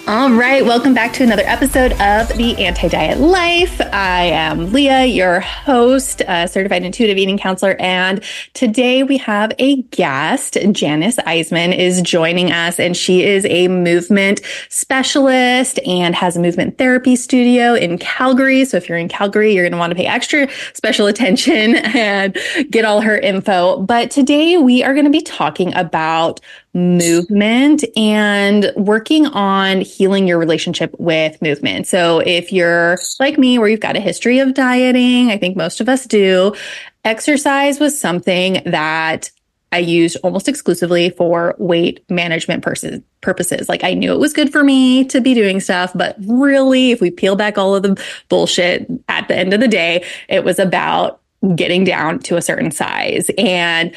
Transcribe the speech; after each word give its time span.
All 0.06 0.34
right, 0.34 0.66
welcome 0.66 0.94
back 0.94 1.14
to 1.14 1.24
another 1.24 1.44
episode 1.46 1.94
of 1.94 2.28
the 2.38 2.58
Anti 2.58 2.90
Diet 2.90 3.20
Life. 3.20 3.80
I 3.80 4.24
am 4.24 4.74
Leah, 4.74 5.06
your 5.06 5.40
host, 5.40 6.20
certified 6.20 6.84
intuitive 6.84 7.18
eating 7.18 7.38
counselor, 7.38 7.78
and 7.80 8.22
today 8.54 9.04
we 9.04 9.16
have 9.20 9.54
a 9.60 9.82
guest. 9.84 10.58
Janis 10.74 11.16
Isaman 11.16 11.74
is 11.78 12.02
joining 12.02 12.52
us, 12.52 12.82
and 12.82 12.98
she 12.98 13.24
is 13.24 13.46
a 13.46 13.70
movement 13.70 14.42
specialist 14.68 15.80
and 15.86 16.14
has 16.16 16.36
a 16.36 16.42
movement 16.42 16.78
therapy 16.78 17.16
studio 17.16 17.74
in 17.74 17.98
Calgary. 17.98 18.66
So 18.66 18.76
if 18.76 18.90
you're 18.90 18.98
in 18.98 19.08
Calgary, 19.08 19.54
you're 19.54 19.64
going 19.64 19.72
to 19.72 19.78
want 19.78 19.92
to 19.92 19.96
pay 19.96 20.06
extra 20.06 20.50
special 20.74 21.08
attention 21.08 21.76
and 21.96 22.38
get 22.70 22.84
all 22.84 23.00
her 23.00 23.18
info. 23.18 23.78
But 23.78 24.12
today 24.12 24.58
we 24.58 24.84
are 24.84 24.94
going 24.94 25.06
to 25.06 25.12
be 25.12 25.22
talking 25.22 25.74
about 25.76 26.42
movement 26.74 27.84
and 27.96 28.72
working 28.76 29.28
on 29.28 29.82
healing 29.82 30.28
your 30.28 30.40
relationship 30.40 30.96
with 30.98 31.42
movement. 31.42 31.88
So 31.88 32.20
if 32.20 32.52
you're 32.52 32.98
like 33.20 33.38
me, 33.38 33.60
where 33.60 33.68
you've 33.68 33.80
got 33.80 33.96
a 33.96 34.00
history 34.00 34.40
of 34.40 34.54
dieting, 34.54 35.30
I 35.30 35.38
think 35.38 35.56
most 35.56 35.82
of 35.82 35.88
us 35.88 36.06
do, 36.06 36.56
exercise 37.04 37.80
was 37.80 38.00
something 38.00 38.62
that 38.66 39.30
I 39.72 39.80
used 39.80 40.18
almost 40.24 40.48
exclusively 40.48 41.10
for 41.10 41.56
weight 41.58 42.04
management 42.10 42.64
purposes. 42.64 43.70
Like 43.70 43.84
I 43.84 43.96
knew 43.96 44.14
it 44.14 44.20
was 44.20 44.32
good 44.32 44.52
for 44.52 44.64
me 44.64 45.04
to 45.06 45.20
be 45.20 45.34
doing 45.34 45.60
stuff, 45.60 45.92
but 45.96 46.16
really, 46.28 46.92
if 46.92 47.02
we 47.02 47.10
peel 47.10 47.36
back 47.36 47.58
all 47.58 47.76
of 47.76 47.82
the 47.82 48.04
bullshit 48.30 48.88
at 49.10 49.28
the 49.28 49.36
end 49.36 49.52
of 49.52 49.60
the 49.60 49.68
day, 49.68 50.06
it 50.30 50.44
was 50.44 50.60
about 50.60 51.22
getting 51.56 51.84
down 51.84 52.20
to 52.20 52.38
a 52.38 52.42
certain 52.42 52.70
size. 52.70 53.32
And 53.38 53.96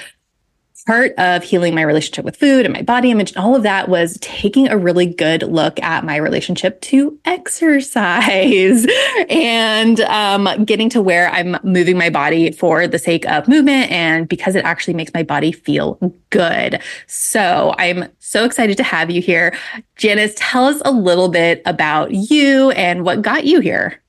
part 0.87 1.13
of 1.19 1.43
healing 1.43 1.75
my 1.75 1.83
relationship 1.83 2.25
with 2.25 2.37
food 2.37 2.65
and 2.65 2.73
my 2.73 2.83
body 2.83 3.11
image 3.11 3.31
and 3.31 3.45
all 3.45 3.57
of 3.57 3.65
that 3.65 3.89
was 3.89 4.19
taking 4.21 4.69
a 4.69 4.79
really 4.79 5.07
good 5.07 5.43
look 5.43 5.81
at 5.83 6.05
my 6.05 6.17
relationship 6.17 6.81
to 6.81 7.19
exercise 7.25 8.87
and 9.29 10.01
um, 10.01 10.65
getting 10.65 10.89
to 10.89 11.03
where 11.03 11.29
I'm 11.31 11.57
moving 11.65 11.99
my 11.99 12.09
body 12.09 12.53
for 12.53 12.87
the 12.87 12.99
sake 12.99 13.27
of 13.27 13.49
movement 13.49 13.91
and 13.91 14.29
because 14.29 14.55
it 14.55 14.65
actually 14.65 14.95
makes 14.95 15.13
my 15.13 15.25
body 15.25 15.51
feel 15.51 15.99
good. 16.31 16.81
So 17.07 17.75
I'm 17.79 18.09
so 18.21 18.45
excited 18.45 18.77
to 18.77 18.83
have 18.85 19.11
you 19.11 19.21
here. 19.21 19.57
Janis, 19.97 20.35
tell 20.37 20.67
us 20.67 20.81
a 20.85 20.93
little 20.93 21.29
bit 21.29 21.63
about 21.67 22.13
you 22.13 22.71
and 22.71 23.05
what 23.05 23.23
got 23.23 23.45
you 23.45 23.61
here. 23.61 24.01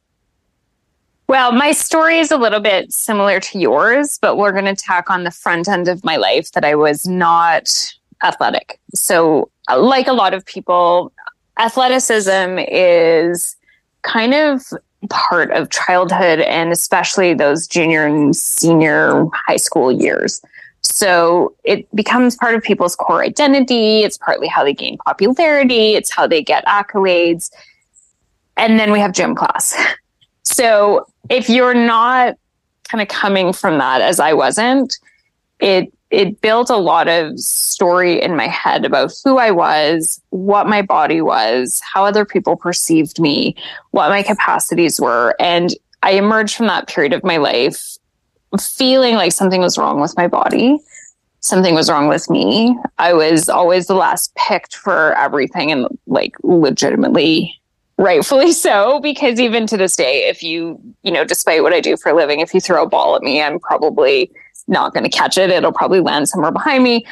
Well, 1.27 1.51
my 1.51 1.73
story 1.73 2.19
is 2.19 2.31
a 2.31 2.37
little 2.37 2.61
bit 2.61 2.93
similar 2.93 3.41
to 3.41 3.59
yours, 3.59 4.17
but 4.21 4.37
we're 4.37 4.53
going 4.53 4.65
to 4.65 4.75
tack 4.75 5.09
on 5.09 5.25
the 5.25 5.31
front 5.31 5.67
end 5.67 5.89
of 5.89 6.03
my 6.05 6.15
life 6.15 6.53
that 6.53 6.63
I 6.63 6.75
was 6.75 7.05
not 7.05 7.69
athletic. 8.23 8.79
So, 8.95 9.49
like 9.75 10.07
a 10.07 10.13
lot 10.13 10.33
of 10.33 10.45
people, 10.45 11.11
athleticism 11.59 12.59
is 12.69 13.57
kind 14.03 14.33
of 14.33 14.63
part 15.09 15.51
of 15.51 15.69
childhood 15.69 16.39
and 16.39 16.71
especially 16.71 17.33
those 17.33 17.67
junior 17.67 18.05
and 18.05 18.33
senior 18.33 19.25
high 19.47 19.57
school 19.57 19.91
years. 19.91 20.41
So 20.81 21.53
it 21.65 21.93
becomes 21.93 22.37
part 22.37 22.55
of 22.55 22.63
people's 22.63 22.95
core 22.95 23.21
identity. 23.21 24.03
It's 24.03 24.17
partly 24.17 24.47
how 24.47 24.63
they 24.63 24.73
gain 24.73 24.97
popularity. 25.05 25.93
It's 25.93 26.09
how 26.09 26.25
they 26.25 26.41
get 26.41 26.65
accolades. 26.65 27.51
And 28.55 28.79
then 28.79 28.91
we 28.91 28.99
have 28.99 29.11
gym 29.11 29.35
class. 29.35 29.75
So 30.47 31.05
if 31.29 31.49
you're 31.49 31.73
not 31.73 32.37
kind 32.89 33.01
of 33.01 33.09
coming 33.09 33.51
from 33.51 33.79
that 33.79 33.99
as 34.01 34.19
I 34.19 34.31
wasn't, 34.31 34.97
it 35.59 35.93
it 36.09 36.39
built 36.39 36.69
a 36.69 36.77
lot 36.77 37.09
of 37.09 37.37
story 37.37 38.21
in 38.21 38.37
my 38.37 38.47
head 38.47 38.85
about 38.85 39.11
who 39.25 39.37
I 39.37 39.51
was, 39.51 40.21
what 40.29 40.65
my 40.65 40.81
body 40.81 41.19
was, 41.19 41.81
how 41.81 42.05
other 42.05 42.23
people 42.23 42.55
perceived 42.55 43.19
me, 43.19 43.57
what 43.91 44.07
my 44.07 44.23
capacities 44.23 45.01
were. 45.01 45.35
And 45.37 45.75
I 46.03 46.11
emerged 46.11 46.55
from 46.55 46.67
that 46.67 46.87
period 46.87 47.11
of 47.11 47.25
my 47.25 47.35
life 47.35 47.97
feeling 48.57 49.15
like 49.15 49.33
something 49.33 49.59
was 49.59 49.77
wrong 49.77 49.99
with 49.99 50.15
my 50.15 50.27
body. 50.27 50.79
Something 51.41 51.75
was 51.75 51.89
wrong 51.89 52.07
with 52.07 52.29
me. 52.29 52.77
I 52.97 53.11
was 53.11 53.49
always 53.49 53.87
the 53.87 53.95
last 53.95 54.33
picked 54.35 54.77
for 54.77 55.13
everything 55.17 55.73
and 55.73 55.87
like 56.07 56.37
legitimately 56.41 57.53
rightfully 57.97 58.51
so 58.67 58.99
because 58.99 59.39
even 59.39 59.67
to 59.67 59.77
this 59.77 59.95
day 59.95 60.27
if 60.27 60.43
you 60.43 60.79
you 61.03 61.11
know 61.11 61.23
despite 61.23 61.63
what 61.63 61.73
i 61.73 61.79
do 61.79 61.97
for 61.97 62.09
a 62.09 62.15
living 62.15 62.39
if 62.39 62.53
you 62.53 62.59
throw 62.59 62.83
a 62.83 62.89
ball 62.89 63.15
at 63.15 63.21
me 63.21 63.41
i'm 63.41 63.59
probably 63.59 64.31
not 64.67 64.93
going 64.93 65.03
to 65.03 65.09
catch 65.09 65.37
it. 65.37 65.49
It'll 65.49 65.71
probably 65.71 66.01
land 66.01 66.29
somewhere 66.29 66.51
behind 66.51 66.83
me. 66.83 67.05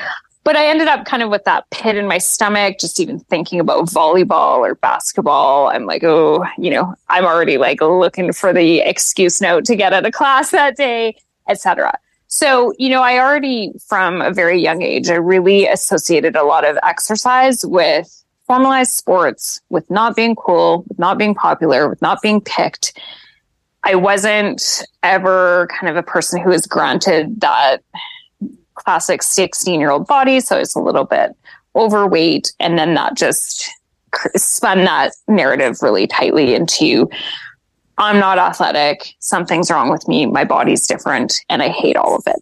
But 0.43 0.55
i 0.55 0.67
ended 0.67 0.87
up 0.87 1.05
kind 1.05 1.23
of 1.23 1.29
with 1.31 1.43
that 1.45 1.67
pit 1.71 1.95
in 1.95 2.07
my 2.07 2.19
stomach 2.19 2.77
just 2.79 2.99
even 2.99 3.19
thinking 3.19 3.59
about 3.59 3.85
volleyball 3.87 4.57
or 4.57 4.75
basketball. 4.75 5.69
I'm 5.69 5.85
like 5.85 6.03
oh 6.03 6.45
you 6.57 6.69
know 6.69 6.93
i'm 7.09 7.25
already 7.25 7.57
like 7.57 7.81
looking 7.81 8.31
for 8.31 8.53
the 8.53 8.79
excuse 8.81 9.41
note 9.41 9.65
to 9.65 9.75
get 9.75 9.91
out 9.91 10.05
of 10.05 10.13
class 10.13 10.51
that 10.51 10.77
day 10.77 11.15
etc 11.47 11.93
so, 12.27 12.73
you 12.77 12.89
know, 12.89 13.01
I 13.01 13.19
already 13.19 13.71
from 13.87 14.19
a 14.19 14.33
very 14.33 14.59
young 14.59 14.81
age, 14.81 15.09
I 15.09 15.15
really 15.15 15.67
associated 15.67 16.35
a 16.35 16.43
lot 16.43 16.65
of 16.65 16.77
exercise 16.83 17.63
with 17.65 18.24
formalized 18.47 18.91
sports 18.91 19.61
with 19.69 19.89
not 19.89 20.15
being 20.15 20.35
cool, 20.35 20.85
with 20.87 20.99
not 20.99 21.17
being 21.17 21.35
popular, 21.35 21.89
with 21.89 22.01
not 22.01 22.21
being 22.21 22.41
picked. 22.41 22.97
I 23.83 23.95
wasn't 23.95 24.83
ever 25.03 25.67
kind 25.67 25.89
of 25.89 25.95
a 25.95 26.03
person 26.03 26.41
who 26.41 26.49
was 26.49 26.65
granted 26.65 27.41
that 27.41 27.83
classic 28.73 29.23
16 29.23 29.79
year 29.79 29.91
old 29.91 30.07
body. 30.07 30.39
So 30.39 30.57
I 30.57 30.59
was 30.59 30.75
a 30.75 30.79
little 30.79 31.05
bit 31.05 31.31
overweight. 31.75 32.53
And 32.59 32.77
then 32.77 32.93
that 32.95 33.15
just 33.15 33.69
spun 34.35 34.85
that 34.85 35.13
narrative 35.27 35.81
really 35.81 36.07
tightly 36.07 36.55
into 36.55 37.09
I'm 37.97 38.19
not 38.19 38.37
athletic. 38.37 39.15
Something's 39.19 39.71
wrong 39.71 39.89
with 39.89 40.07
me. 40.07 40.25
My 40.25 40.43
body's 40.43 40.85
different 40.85 41.33
and 41.49 41.61
I 41.61 41.69
hate 41.69 41.95
all 41.95 42.15
of 42.15 42.23
it. 42.27 42.41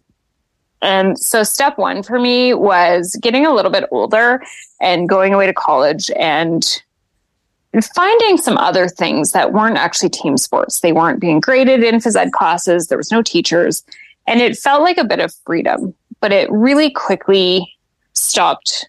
And 0.84 1.18
so 1.18 1.42
step 1.42 1.78
one 1.78 2.02
for 2.02 2.20
me 2.20 2.52
was 2.52 3.16
getting 3.20 3.46
a 3.46 3.54
little 3.54 3.70
bit 3.70 3.88
older 3.90 4.42
and 4.80 5.08
going 5.08 5.32
away 5.32 5.46
to 5.46 5.54
college 5.54 6.10
and 6.10 6.82
finding 7.94 8.36
some 8.36 8.58
other 8.58 8.86
things 8.86 9.32
that 9.32 9.52
weren't 9.52 9.78
actually 9.78 10.10
team 10.10 10.36
sports. 10.36 10.80
They 10.80 10.92
weren't 10.92 11.20
being 11.20 11.40
graded 11.40 11.82
in 11.82 11.96
phys 11.96 12.16
ed 12.16 12.32
classes. 12.32 12.88
There 12.88 12.98
was 12.98 13.10
no 13.10 13.22
teachers 13.22 13.82
and 14.26 14.40
it 14.40 14.56
felt 14.58 14.82
like 14.82 14.98
a 14.98 15.04
bit 15.04 15.20
of 15.20 15.34
freedom, 15.46 15.94
but 16.20 16.32
it 16.32 16.50
really 16.50 16.90
quickly 16.90 17.66
stopped 18.12 18.86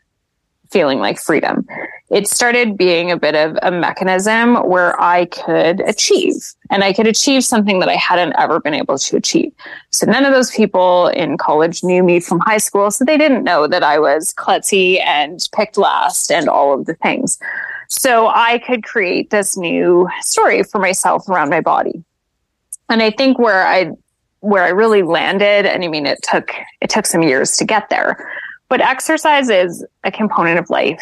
feeling 0.71 0.99
like 0.99 1.19
freedom. 1.19 1.65
It 2.11 2.27
started 2.27 2.77
being 2.77 3.09
a 3.09 3.17
bit 3.17 3.33
of 3.33 3.57
a 3.63 3.71
mechanism 3.71 4.55
where 4.67 4.99
I 5.01 5.25
could 5.25 5.81
achieve 5.81 6.35
and 6.69 6.83
I 6.83 6.93
could 6.93 7.07
achieve 7.07 7.43
something 7.43 7.79
that 7.79 7.89
I 7.89 7.95
hadn't 7.95 8.33
ever 8.37 8.59
been 8.59 8.75
able 8.75 8.99
to 8.99 9.17
achieve. 9.17 9.51
So 9.89 10.05
none 10.05 10.23
of 10.23 10.31
those 10.31 10.51
people 10.51 11.07
in 11.07 11.37
college 11.37 11.83
knew 11.83 12.03
me 12.03 12.19
from 12.19 12.39
high 12.41 12.59
school. 12.59 12.91
So 12.91 13.05
they 13.05 13.17
didn't 13.17 13.43
know 13.43 13.65
that 13.67 13.81
I 13.81 13.97
was 13.97 14.35
klutzy 14.35 15.01
and 15.03 15.47
picked 15.55 15.77
last 15.77 16.31
and 16.31 16.47
all 16.47 16.79
of 16.79 16.85
the 16.85 16.93
things. 16.95 17.39
So 17.87 18.27
I 18.27 18.59
could 18.59 18.83
create 18.83 19.31
this 19.31 19.57
new 19.57 20.07
story 20.21 20.61
for 20.61 20.79
myself 20.79 21.27
around 21.27 21.49
my 21.49 21.61
body. 21.61 22.03
And 22.87 23.01
I 23.01 23.11
think 23.11 23.39
where 23.39 23.65
I 23.65 23.91
where 24.41 24.63
I 24.63 24.69
really 24.69 25.01
landed, 25.01 25.65
and 25.65 25.83
I 25.83 25.87
mean 25.87 26.05
it 26.05 26.19
took 26.21 26.51
it 26.81 26.89
took 26.91 27.07
some 27.07 27.23
years 27.23 27.57
to 27.57 27.65
get 27.65 27.89
there, 27.89 28.31
but 28.69 28.79
exercise 28.79 29.49
is 29.49 29.83
a 30.03 30.11
component 30.11 30.59
of 30.59 30.69
life 30.69 31.01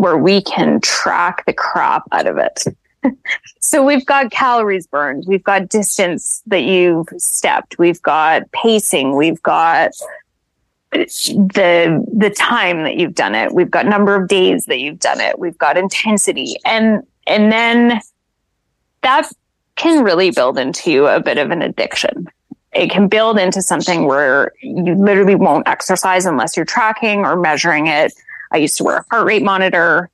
where 0.00 0.16
we 0.16 0.42
can 0.42 0.80
track 0.80 1.44
the 1.46 1.52
crap 1.52 2.04
out 2.12 2.26
of 2.26 2.38
it. 2.38 2.64
so 3.60 3.84
we've 3.84 4.06
got 4.06 4.30
calories 4.30 4.86
burned, 4.86 5.24
we've 5.26 5.44
got 5.44 5.68
distance 5.68 6.42
that 6.46 6.62
you've 6.62 7.08
stepped, 7.18 7.78
we've 7.78 8.02
got 8.02 8.50
pacing, 8.52 9.16
we've 9.16 9.42
got 9.42 9.92
the 10.92 12.04
the 12.12 12.30
time 12.30 12.82
that 12.82 12.96
you've 12.96 13.14
done 13.14 13.34
it. 13.34 13.54
We've 13.54 13.70
got 13.70 13.86
number 13.86 14.16
of 14.16 14.28
days 14.28 14.64
that 14.66 14.80
you've 14.80 14.98
done 14.98 15.20
it. 15.20 15.38
We've 15.38 15.56
got 15.56 15.76
intensity. 15.76 16.56
And 16.64 17.06
and 17.26 17.52
then 17.52 18.00
that 19.02 19.30
can 19.76 20.02
really 20.02 20.30
build 20.30 20.58
into 20.58 21.06
a 21.06 21.20
bit 21.20 21.38
of 21.38 21.50
an 21.50 21.62
addiction. 21.62 22.26
It 22.72 22.90
can 22.90 23.08
build 23.08 23.38
into 23.38 23.62
something 23.62 24.06
where 24.06 24.52
you 24.62 24.94
literally 24.94 25.36
won't 25.36 25.66
exercise 25.68 26.26
unless 26.26 26.56
you're 26.56 26.66
tracking 26.66 27.24
or 27.24 27.36
measuring 27.36 27.86
it 27.86 28.12
i 28.52 28.56
used 28.56 28.76
to 28.76 28.84
wear 28.84 28.98
a 28.98 29.04
heart 29.10 29.26
rate 29.26 29.42
monitor 29.42 30.10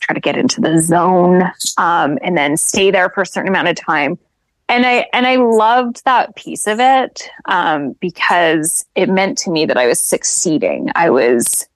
try 0.00 0.14
to 0.14 0.20
get 0.20 0.36
into 0.36 0.60
the 0.60 0.80
zone 0.80 1.42
um, 1.76 2.18
and 2.22 2.36
then 2.36 2.56
stay 2.56 2.90
there 2.90 3.10
for 3.10 3.22
a 3.22 3.26
certain 3.26 3.48
amount 3.48 3.68
of 3.68 3.76
time 3.76 4.18
and 4.70 4.86
I 4.86 5.08
and 5.12 5.26
I 5.26 5.36
loved 5.36 6.04
that 6.04 6.36
piece 6.36 6.66
of 6.66 6.78
it 6.78 7.28
um, 7.46 7.96
because 8.00 8.86
it 8.94 9.08
meant 9.08 9.36
to 9.38 9.50
me 9.50 9.66
that 9.66 9.76
I 9.76 9.86
was 9.88 10.00
succeeding. 10.00 10.90
I 10.94 11.10
was 11.10 11.66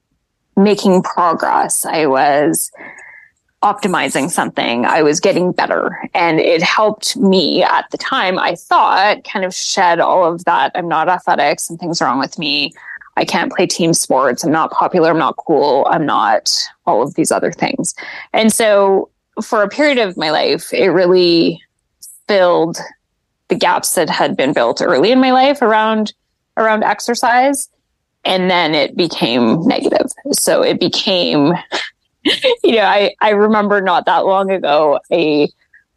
making 0.56 1.02
progress. 1.02 1.84
I 1.84 2.06
was 2.06 2.70
optimizing 3.64 4.31
something. 4.31 4.84
I 4.86 5.02
was 5.02 5.19
getting 5.19 5.50
better, 5.50 6.08
and 6.14 6.38
it 6.38 6.62
helped 6.62 7.16
me 7.16 7.64
at 7.64 7.90
the 7.90 7.98
time. 7.98 8.38
I 8.38 8.54
thought 8.54 9.25
kind 9.25 9.44
of 9.44 9.52
shed 9.52 9.98
all 9.98 10.32
of 10.32 10.44
that. 10.44 10.70
I'm 10.76 10.88
not 10.88 11.08
athletic. 11.08 11.58
Something's 11.58 12.00
wrong 12.00 12.20
with 12.20 12.38
me. 12.38 12.75
I 13.16 13.25
can't 13.25 13.52
play 13.52 13.66
team 13.66 13.94
sports. 13.94 14.44
I'm 14.44 14.52
not 14.52 14.72
popular. 14.72 15.11
I'm 15.11 15.19
not 15.19 15.37
cool. 15.37 15.87
I'm 15.90 16.05
not 16.05 16.52
all 16.87 17.02
of 17.02 17.14
these 17.14 17.31
other 17.31 17.52
things. 17.52 17.94
And 18.32 18.52
so 18.52 19.08
for 19.43 19.62
a 19.62 19.69
period 19.69 19.99
of 19.99 20.16
my 20.16 20.31
life, 20.31 20.72
it 20.72 20.88
really 20.88 21.62
filled 22.26 22.78
the 23.49 23.55
gaps 23.55 23.94
that 23.94 24.08
had 24.08 24.37
been 24.37 24.52
built 24.52 24.81
early 24.81 25.12
in 25.12 25.20
my 25.20 25.32
life 25.32 25.62
around 25.62 26.12
around 26.56 26.84
exercise 26.84 27.69
and 28.25 28.50
then 28.50 28.75
it 28.75 28.96
became 28.96 29.67
negative 29.67 30.10
so 30.32 30.62
it 30.62 30.81
became 30.81 31.52
you 32.64 32.76
know 32.76 32.84
i 32.84 33.14
i 33.20 33.31
remember 33.31 33.81
not 33.81 34.06
that 34.06 34.25
long 34.25 34.50
ago 34.50 34.99
a 35.12 35.49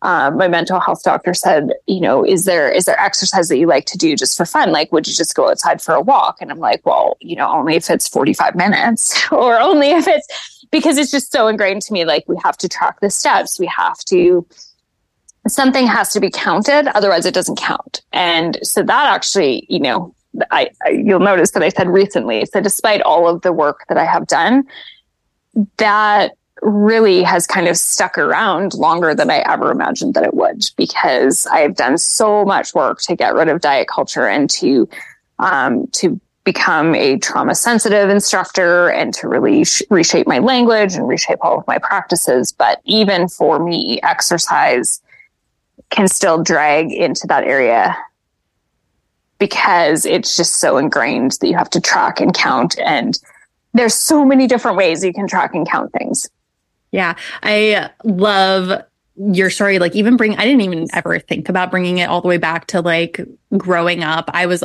um, 0.04 0.38
my 0.38 0.48
mental 0.48 0.80
health 0.80 1.02
doctor 1.04 1.34
said 1.34 1.72
you 1.88 2.00
know 2.00 2.24
is 2.24 2.46
there 2.46 2.72
is 2.72 2.86
there 2.86 3.00
exercise 3.00 3.50
that 3.50 3.58
you 3.58 3.68
like 3.68 3.86
to 3.86 3.98
do 3.98 4.16
just 4.16 4.38
for 4.38 4.46
fun 4.46 4.72
like 4.72 4.92
would 4.92 5.08
you 5.08 5.14
just 5.14 5.36
go 5.36 5.50
outside 5.50 5.82
for 5.82 5.96
a 5.96 6.02
walk 6.02 6.38
and 6.40 6.52
i'm 6.52 6.60
like 6.60 6.86
well 6.86 7.18
you 7.20 7.36
know 7.36 7.52
only 7.52 7.76
if 7.76 7.90
it's 7.90 8.08
45 8.08 8.56
minutes 8.56 9.20
or 9.32 9.60
only 9.60 9.92
if 9.92 10.08
it's 10.08 10.66
because 10.72 10.98
it's 10.98 11.12
just 11.12 11.32
so 11.32 11.48
ingrained 11.48 11.82
to 11.84 11.94
me 11.94 12.06
like 12.06 12.24
we 12.28 12.38
have 12.44 12.58
to 12.58 12.70
track 12.70 13.00
the 13.00 13.10
steps 13.10 13.60
we 13.60 13.66
have 13.68 13.98
to 14.00 14.46
something 15.50 15.88
has 15.88 16.14
to 16.14 16.20
be 16.20 16.30
counted, 16.30 16.88
otherwise 16.96 17.26
it 17.26 17.34
doesn't 17.34 17.58
count. 17.58 18.02
And 18.14 18.58
so 18.64 18.84
that 18.84 19.14
actually, 19.14 19.66
you 19.70 19.80
know, 19.80 20.14
I, 20.52 20.70
I, 20.86 20.90
you'll 20.90 21.20
notice 21.20 21.52
that 21.52 21.64
I 21.64 21.70
said 21.70 21.88
recently. 21.88 22.46
So 22.46 22.62
despite 22.62 23.02
all 23.02 23.28
of 23.28 23.42
the 23.42 23.54
work 23.54 23.86
that 23.90 23.98
I 23.98 24.06
have 24.06 24.28
done, 24.28 24.66
that 25.78 26.34
really 26.62 27.24
has 27.24 27.46
kind 27.46 27.68
of 27.68 27.78
stuck 27.78 28.18
around 28.18 28.74
longer 28.74 29.14
than 29.14 29.30
I 29.30 29.40
ever 29.40 29.72
imagined 29.72 30.14
that 30.16 30.24
it 30.24 30.34
would 30.34 30.70
because 30.76 31.48
I've 31.48 31.76
done 31.76 31.98
so 31.98 32.46
much 32.46 32.74
work 32.74 33.02
to 33.02 33.16
get 33.16 33.34
rid 33.34 33.50
of 33.50 33.62
diet 33.62 33.88
culture 33.88 34.28
and 34.28 34.50
to 34.52 34.90
um, 35.40 35.88
to 35.94 36.20
become 36.44 36.96
a 36.96 37.18
trauma 37.20 37.54
sensitive 37.54 38.10
instructor 38.10 38.90
and 38.90 39.14
to 39.14 39.28
really 39.28 39.66
sh- 39.66 39.84
reshape 39.90 40.26
my 40.28 40.40
language 40.40 40.96
and 40.96 41.08
reshape 41.08 41.40
all 41.42 41.60
of 41.60 41.68
my 41.68 41.78
practices. 41.78 42.54
But 42.54 42.82
even 42.86 43.28
for 43.28 43.60
me, 43.60 44.00
exercise 44.02 45.02
can 45.90 46.08
still 46.08 46.42
drag 46.42 46.92
into 46.92 47.28
that 47.28 47.44
area 47.44 47.96
because 49.40 50.06
it's 50.06 50.36
just 50.38 50.56
so 50.56 50.78
ingrained 50.78 51.34
that 51.42 51.48
you 51.48 51.58
have 51.58 51.70
to 51.72 51.82
track 51.82 52.20
and 52.20 52.34
count 52.34 52.80
and 52.80 53.20
there's 53.74 53.94
so 53.94 54.26
many 54.26 54.48
different 54.48 54.78
ways 54.78 55.04
you 55.04 55.14
can 55.14 55.28
track 55.28 55.54
and 55.54 55.70
count 55.70 55.92
things. 55.94 56.28
Yeah, 56.92 57.16
I 57.44 57.90
love 58.04 58.84
your 59.18 59.50
story 59.50 59.80
like 59.80 59.96
even 59.96 60.16
bring 60.16 60.36
I 60.38 60.46
didn't 60.46 60.62
even 60.62 60.88
ever 60.94 61.18
think 61.20 61.50
about 61.50 61.72
bringing 61.72 61.98
it 61.98 62.08
all 62.08 62.22
the 62.22 62.28
way 62.28 62.38
back 62.38 62.68
to 62.68 62.82
like 62.82 63.20
growing 63.58 64.04
up. 64.04 64.30
I 64.34 64.46
was 64.46 64.64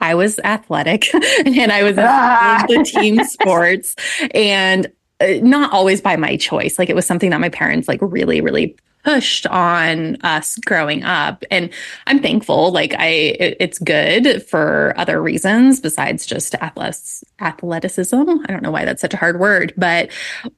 I 0.00 0.14
was 0.16 0.40
athletic 0.40 1.14
and 1.46 1.72
I 1.72 1.84
was 1.84 1.96
ah. 1.98 2.64
the 2.68 2.82
team 2.82 3.22
sports 3.24 3.94
and 4.34 4.90
Uh, 5.22 5.38
not 5.42 5.72
always 5.72 6.00
by 6.00 6.16
my 6.16 6.36
choice. 6.36 6.78
Like 6.78 6.90
it 6.90 6.96
was 6.96 7.06
something 7.06 7.30
that 7.30 7.40
my 7.40 7.48
parents 7.48 7.88
like 7.88 8.00
really 8.02 8.40
really 8.40 8.76
pushed 9.04 9.46
on 9.48 10.16
us 10.22 10.56
growing 10.58 11.02
up 11.02 11.44
and 11.50 11.70
i'm 12.06 12.20
thankful 12.20 12.70
like 12.70 12.94
i 12.94 13.06
it, 13.06 13.56
it's 13.58 13.78
good 13.80 14.44
for 14.44 14.94
other 14.96 15.20
reasons 15.20 15.80
besides 15.80 16.24
just 16.24 16.54
athleticism 16.54 18.14
i 18.14 18.46
don't 18.46 18.62
know 18.62 18.70
why 18.70 18.84
that's 18.84 19.00
such 19.00 19.12
a 19.12 19.16
hard 19.16 19.40
word 19.40 19.72
but 19.76 20.08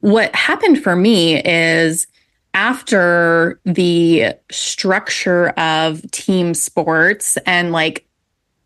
what 0.01 0.33
happened 0.35 0.81
for 0.81 0.95
me 0.95 1.41
is 1.43 2.05
after 2.53 3.59
the 3.65 4.33
structure 4.51 5.49
of 5.49 6.09
team 6.11 6.53
sports 6.53 7.37
and 7.45 7.71
like 7.71 8.04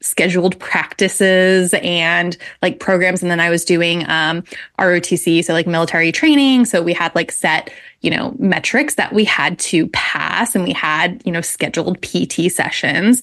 scheduled 0.01 0.57
practices 0.59 1.73
and 1.81 2.37
like 2.61 2.79
programs 2.79 3.21
and 3.21 3.29
then 3.29 3.39
i 3.39 3.49
was 3.49 3.65
doing 3.65 4.09
um 4.09 4.43
rotc 4.79 5.43
so 5.43 5.53
like 5.53 5.67
military 5.67 6.11
training 6.11 6.65
so 6.65 6.81
we 6.81 6.93
had 6.93 7.13
like 7.15 7.31
set 7.31 7.69
you 8.01 8.09
know, 8.09 8.33
metrics 8.39 8.95
that 8.95 9.13
we 9.13 9.25
had 9.25 9.59
to 9.59 9.87
pass 9.87 10.55
and 10.55 10.63
we 10.63 10.71
had, 10.71 11.21
you 11.25 11.31
know, 11.31 11.41
scheduled 11.41 12.01
PT 12.01 12.51
sessions. 12.51 13.21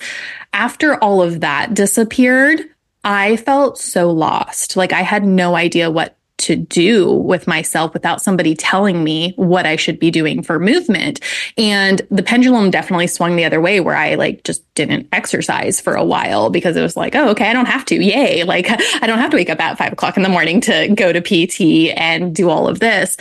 After 0.53 1.03
all 1.03 1.23
of 1.23 1.41
that 1.41 1.73
disappeared, 1.75 2.61
I 3.03 3.37
felt 3.37 3.79
so 3.79 4.11
lost. 4.11 4.77
Like 4.77 4.93
I 4.93 5.03
had 5.03 5.25
no 5.25 5.55
idea 5.55 5.91
what 5.91 6.16
to 6.39 6.57
do 6.57 7.11
with 7.11 7.47
myself 7.47 7.93
without 7.95 8.23
somebody 8.23 8.55
telling 8.55 9.03
me 9.03 9.33
what 9.37 9.67
I 9.67 9.77
should 9.77 9.99
be 9.99 10.11
doing 10.11 10.43
for 10.43 10.59
movement. 10.59 11.21
And 11.57 12.03
the 12.11 12.23
pendulum 12.23 12.71
definitely 12.71 13.07
swung 13.07 13.37
the 13.37 13.45
other 13.45 13.61
way 13.61 13.81
where 13.81 13.97
I 13.97 14.15
like 14.17 14.45
just 14.45 14.63
didn't 14.75 15.09
exercise 15.13 15.81
for 15.81 15.95
a 15.95 16.05
while 16.05 16.51
because 16.51 16.77
it 16.77 16.83
was 16.83 16.97
like, 16.97 17.15
oh, 17.15 17.31
okay, 17.31 17.49
I 17.49 17.53
don't 17.53 17.67
have 17.67 17.85
to. 17.87 17.97
Yay. 17.97 18.45
Like 18.57 18.71
I 18.71 19.07
don't 19.07 19.19
have 19.19 19.31
to 19.31 19.37
wake 19.37 19.51
up 19.51 19.61
at 19.61 19.77
five 19.77 19.93
o'clock 19.93 20.17
in 20.17 20.23
the 20.23 20.29
morning 20.29 20.61
to 20.63 20.89
go 20.95 21.13
to 21.13 21.21
PT 21.21 21.93
and 21.99 22.35
do 22.35 22.49
all 22.49 22.69
of 22.69 22.79
this. 22.79 23.17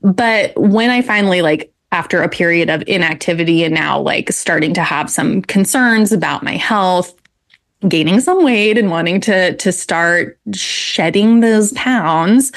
But 0.00 0.56
when 0.56 0.90
I 0.90 1.02
finally 1.02 1.42
like 1.42 1.72
after 1.92 2.22
a 2.22 2.28
period 2.28 2.70
of 2.70 2.82
inactivity 2.86 3.64
and 3.64 3.74
now 3.74 4.00
like 4.00 4.32
starting 4.32 4.72
to 4.74 4.82
have 4.82 5.10
some 5.10 5.42
concerns 5.42 6.12
about 6.12 6.42
my 6.42 6.56
health 6.56 7.19
gaining 7.88 8.20
some 8.20 8.44
weight 8.44 8.78
and 8.78 8.90
wanting 8.90 9.20
to 9.22 9.56
to 9.56 9.72
start 9.72 10.38
shedding 10.54 11.40
those 11.40 11.72
pounds, 11.72 12.52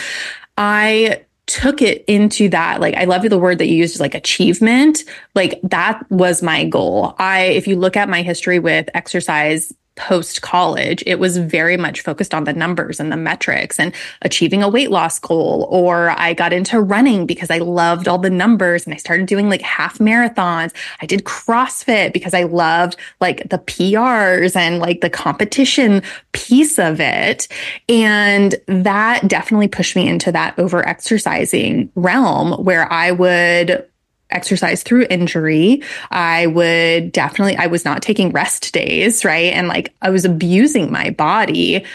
I 0.57 1.23
took 1.45 1.81
it 1.81 2.05
into 2.07 2.47
that 2.47 2.79
like 2.79 2.95
i 2.95 3.03
love 3.03 3.21
the 3.29 3.37
word 3.37 3.57
that 3.57 3.67
you 3.67 3.75
used 3.75 3.99
like 3.99 4.15
achievement. 4.15 5.03
Like 5.35 5.59
that 5.63 6.09
was 6.09 6.41
my 6.41 6.65
goal. 6.65 7.15
I 7.19 7.41
if 7.41 7.67
you 7.67 7.75
look 7.75 7.97
at 7.97 8.09
my 8.09 8.21
history 8.21 8.59
with 8.59 8.89
exercise 8.93 9.73
post 9.95 10.41
college, 10.41 11.03
it 11.05 11.19
was 11.19 11.37
very 11.37 11.77
much 11.77 12.01
focused 12.01 12.33
on 12.33 12.45
the 12.45 12.53
numbers 12.53 12.99
and 12.99 13.11
the 13.11 13.17
metrics 13.17 13.79
and 13.79 13.93
achieving 14.21 14.63
a 14.63 14.69
weight 14.69 14.91
loss 14.91 15.19
goal. 15.19 15.67
Or 15.69 16.09
I 16.11 16.33
got 16.33 16.53
into 16.53 16.81
running 16.81 17.25
because 17.25 17.49
I 17.49 17.59
loved 17.59 18.07
all 18.07 18.17
the 18.17 18.29
numbers 18.29 18.85
and 18.85 18.93
I 18.93 18.97
started 18.97 19.27
doing 19.27 19.49
like 19.49 19.61
half 19.61 19.99
marathons. 19.99 20.73
I 21.01 21.05
did 21.05 21.25
CrossFit 21.25 22.13
because 22.13 22.33
I 22.33 22.43
loved 22.43 22.95
like 23.21 23.49
the 23.49 23.59
PRs 23.59 24.55
and 24.55 24.79
like 24.79 25.01
the 25.01 25.09
competition 25.09 26.01
piece 26.31 26.79
of 26.79 26.99
it. 26.99 27.47
And 27.87 28.55
that 28.67 29.27
definitely 29.27 29.67
pushed 29.67 29.95
me 29.95 30.07
into 30.07 30.31
that 30.31 30.57
over 30.57 30.87
exercising 30.87 31.91
realm 31.95 32.63
where 32.63 32.91
I 32.91 33.11
would 33.11 33.87
exercise 34.33 34.83
through 34.83 35.07
injury. 35.09 35.81
I 36.11 36.47
would 36.47 37.11
definitely, 37.11 37.55
I 37.55 37.67
was 37.67 37.85
not 37.85 38.01
taking 38.01 38.31
rest 38.31 38.73
days, 38.73 39.23
right? 39.23 39.53
And 39.53 39.67
like 39.67 39.93
I 40.01 40.09
was 40.09 40.25
abusing 40.25 40.91
my 40.91 41.11
body 41.11 41.85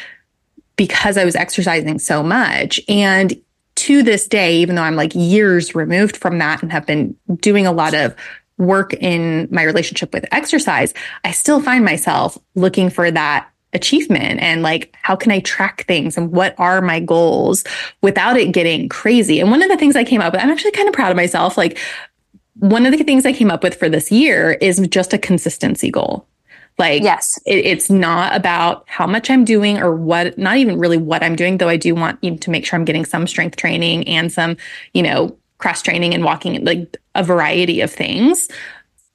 because 0.76 1.18
I 1.18 1.25
was 1.25 1.37
exercising 1.37 1.99
so 1.99 2.23
much. 2.23 2.80
And 2.88 3.40
to 3.76 4.02
this 4.02 4.26
day, 4.26 4.57
even 4.57 4.75
though 4.75 4.83
I'm 4.83 4.97
like 4.97 5.14
years 5.14 5.75
removed 5.75 6.16
from 6.16 6.38
that 6.38 6.62
and 6.62 6.73
have 6.73 6.87
been 6.87 7.16
doing 7.37 7.66
a 7.66 7.73
lot 7.73 7.95
of 7.95 8.14
work 8.57 8.92
in 8.95 9.49
my 9.50 9.62
relationship 9.62 10.12
with 10.12 10.26
exercise, 10.33 10.92
I 11.25 11.30
still 11.33 11.62
find 11.62 11.85
myself 11.85 12.37
looking 12.54 12.90
for 12.90 13.11
that 13.11 13.49
achievement 13.75 14.40
and 14.40 14.62
like 14.62 14.95
how 15.02 15.14
can 15.14 15.30
I 15.30 15.40
track 15.40 15.85
things 15.87 16.16
and 16.16 16.33
what 16.33 16.54
are 16.59 16.80
my 16.80 17.00
goals 17.00 17.64
without 18.02 18.37
it 18.37 18.52
getting 18.52 18.88
crazy. 18.88 19.40
And 19.40 19.50
one 19.50 19.62
of 19.62 19.68
the 19.68 19.76
things 19.76 19.95
I 19.95 20.04
came 20.04 20.21
up 20.21 20.33
with, 20.33 20.42
I'm 20.42 20.50
actually 20.50 20.73
kind 20.73 20.88
of 20.88 20.95
proud 20.95 21.11
of 21.11 21.16
myself. 21.16 21.59
Like 21.59 21.78
one 22.59 22.87
of 22.87 22.93
the 22.97 23.05
things 23.05 23.25
I 23.25 23.33
came 23.33 23.50
up 23.50 23.62
with 23.62 23.75
for 23.75 23.88
this 23.88 24.11
year 24.11 24.53
is 24.61 24.87
just 24.88 25.12
a 25.12 25.19
consistency 25.19 25.91
goal. 25.91 26.27
Like, 26.79 27.03
yes, 27.03 27.38
it, 27.45 27.67
it's 27.67 27.91
not 27.91 28.37
about 28.37 28.85
how 28.87 29.07
much 29.07 29.31
I'm 29.31 29.45
doing 29.45 29.79
or 29.79 29.95
what, 29.95 30.38
not 30.38 30.59
even 30.59 30.79
really 30.79 30.97
what 30.97 31.25
I'm 31.25 31.35
doing, 31.35 31.59
though 31.59 31.69
I 31.69 31.77
do 31.77 31.95
want 31.95 32.23
you 32.23 32.37
to 32.37 32.50
make 32.50 32.65
sure 32.65 32.79
I'm 32.79 32.85
getting 32.85 33.05
some 33.05 33.27
strength 33.27 33.57
training 33.57 34.07
and 34.07 34.33
some, 34.33 34.57
you 34.95 35.03
know, 35.03 35.37
cross 35.59 35.83
training 35.83 36.15
and 36.15 36.23
walking, 36.23 36.65
like 36.65 36.97
a 37.17 37.25
variety 37.25 37.81
of 37.81 37.93
things. 37.93 38.49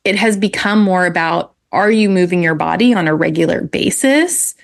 It 0.03 0.17
has 0.17 0.35
become 0.35 0.81
more 0.81 1.05
about 1.05 1.53
are 1.71 1.89
you 1.89 2.09
moving 2.09 2.43
your 2.43 2.55
body 2.55 2.93
on 2.93 3.07
a 3.07 3.15
regular 3.15 3.62
basis? 3.62 4.55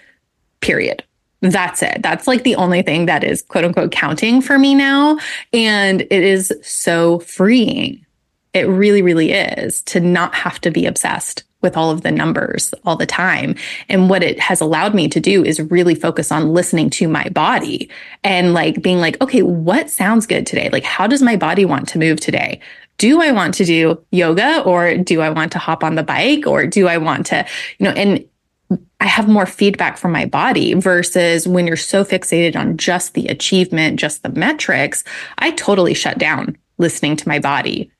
Period. 0.59 1.03
That's 1.41 1.81
it. 1.81 2.01
That's 2.03 2.27
like 2.27 2.43
the 2.43 2.55
only 2.55 2.81
thing 2.81 3.05
that 3.05 3.23
is 3.23 3.41
quote 3.41 3.63
unquote 3.63 3.91
counting 3.91 4.41
for 4.41 4.59
me 4.59 4.75
now. 4.75 5.17
And 5.53 6.01
it 6.01 6.11
is 6.11 6.53
so 6.61 7.19
freeing. 7.19 8.05
It 8.53 8.67
really, 8.67 9.01
really 9.01 9.31
is 9.31 9.81
to 9.83 9.99
not 9.99 10.33
have 10.35 10.59
to 10.61 10.71
be 10.71 10.85
obsessed 10.85 11.43
with 11.61 11.75
all 11.75 11.91
of 11.91 12.01
the 12.01 12.11
numbers 12.11 12.73
all 12.85 12.95
the 12.95 13.05
time. 13.05 13.55
And 13.89 14.09
what 14.09 14.23
it 14.23 14.39
has 14.39 14.61
allowed 14.61 14.95
me 14.95 15.09
to 15.09 15.19
do 15.19 15.43
is 15.43 15.59
really 15.59 15.95
focus 15.95 16.31
on 16.31 16.53
listening 16.53 16.89
to 16.91 17.07
my 17.07 17.27
body 17.29 17.89
and 18.23 18.53
like 18.53 18.81
being 18.81 18.99
like, 18.99 19.21
okay, 19.21 19.41
what 19.41 19.89
sounds 19.89 20.25
good 20.25 20.47
today? 20.47 20.69
Like, 20.69 20.85
how 20.85 21.05
does 21.05 21.21
my 21.21 21.35
body 21.35 21.65
want 21.65 21.87
to 21.89 21.99
move 21.99 22.19
today? 22.19 22.61
Do 22.97 23.21
I 23.21 23.31
want 23.31 23.53
to 23.55 23.65
do 23.65 24.03
yoga 24.11 24.61
or 24.61 24.97
do 24.97 25.21
I 25.21 25.29
want 25.29 25.51
to 25.53 25.59
hop 25.59 25.83
on 25.83 25.95
the 25.95 26.03
bike 26.03 26.47
or 26.47 26.65
do 26.65 26.87
I 26.87 26.97
want 26.97 27.25
to, 27.27 27.45
you 27.77 27.85
know, 27.85 27.91
and 27.91 28.25
I 28.99 29.05
have 29.05 29.27
more 29.27 29.45
feedback 29.45 29.97
from 29.97 30.11
my 30.11 30.25
body 30.25 30.73
versus 30.75 31.47
when 31.47 31.65
you're 31.65 31.77
so 31.77 32.03
fixated 32.03 32.55
on 32.55 32.77
just 32.77 33.13
the 33.13 33.27
achievement, 33.27 33.99
just 33.99 34.21
the 34.21 34.29
metrics, 34.29 35.03
I 35.37 35.51
totally 35.51 35.93
shut 35.93 36.17
down 36.17 36.57
listening 36.77 37.15
to 37.17 37.27
my 37.27 37.39
body 37.39 37.91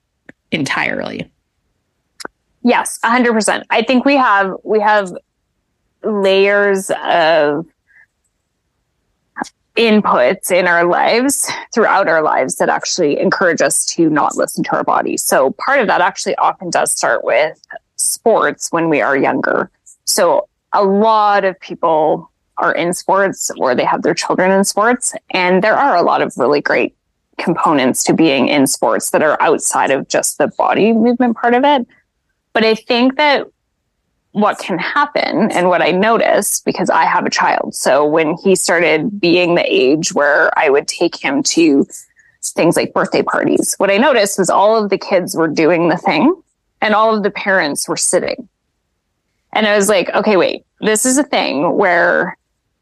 entirely. 0.51 1.31
Yes, 2.63 2.99
100%. 3.03 3.63
I 3.69 3.83
think 3.83 4.05
we 4.05 4.15
have 4.15 4.53
we 4.63 4.79
have 4.79 5.13
layers 6.03 6.91
of 7.03 7.65
inputs 9.75 10.51
in 10.51 10.67
our 10.67 10.83
lives 10.83 11.49
throughout 11.73 12.09
our 12.09 12.21
lives 12.21 12.55
that 12.55 12.67
actually 12.67 13.17
encourage 13.17 13.61
us 13.61 13.85
to 13.85 14.09
not 14.09 14.35
listen 14.35 14.63
to 14.65 14.75
our 14.75 14.83
body. 14.83 15.15
So 15.15 15.51
part 15.51 15.79
of 15.79 15.87
that 15.87 16.01
actually 16.01 16.35
often 16.35 16.69
does 16.69 16.91
start 16.91 17.23
with 17.23 17.59
sports 17.95 18.71
when 18.71 18.89
we 18.89 19.01
are 19.01 19.15
younger. 19.15 19.71
So 20.03 20.49
a 20.73 20.83
lot 20.83 21.45
of 21.45 21.57
people 21.59 22.29
are 22.57 22.73
in 22.73 22.93
sports 22.93 23.51
or 23.57 23.73
they 23.73 23.85
have 23.85 24.01
their 24.01 24.13
children 24.13 24.51
in 24.51 24.65
sports 24.65 25.13
and 25.31 25.63
there 25.63 25.77
are 25.77 25.95
a 25.95 26.01
lot 26.01 26.21
of 26.21 26.33
really 26.37 26.59
great 26.59 26.93
components 27.39 28.03
to 28.05 28.13
being 28.13 28.47
in 28.47 28.67
sports 28.67 29.09
that 29.11 29.23
are 29.23 29.41
outside 29.41 29.91
of 29.91 30.07
just 30.07 30.37
the 30.37 30.47
body 30.47 30.93
movement 30.93 31.37
part 31.37 31.53
of 31.53 31.63
it. 31.63 31.87
But 32.53 32.63
I 32.63 32.75
think 32.75 33.17
that 33.17 33.47
what 34.31 34.59
can 34.59 34.77
happen 34.77 35.51
and 35.51 35.69
what 35.69 35.81
I 35.81 35.91
noticed 35.91 36.63
because 36.65 36.89
I 36.89 37.05
have 37.05 37.25
a 37.25 37.29
child. 37.29 37.73
So 37.73 38.05
when 38.05 38.35
he 38.37 38.55
started 38.55 39.19
being 39.19 39.55
the 39.55 39.65
age 39.65 40.13
where 40.13 40.57
I 40.57 40.69
would 40.69 40.87
take 40.87 41.15
him 41.15 41.41
to 41.43 41.87
things 42.43 42.75
like 42.75 42.93
birthday 42.93 43.23
parties, 43.23 43.75
what 43.77 43.89
I 43.89 43.97
noticed 43.97 44.37
was 44.37 44.49
all 44.49 44.81
of 44.81 44.89
the 44.89 44.97
kids 44.97 45.35
were 45.35 45.47
doing 45.47 45.89
the 45.89 45.97
thing 45.97 46.41
and 46.81 46.93
all 46.93 47.15
of 47.15 47.23
the 47.23 47.31
parents 47.31 47.87
were 47.87 47.97
sitting. 47.97 48.47
And 49.53 49.65
I 49.65 49.75
was 49.75 49.89
like, 49.89 50.13
okay, 50.13 50.37
wait, 50.37 50.63
this 50.79 51.05
is 51.05 51.17
a 51.17 51.23
thing 51.23 51.75
where 51.75 52.37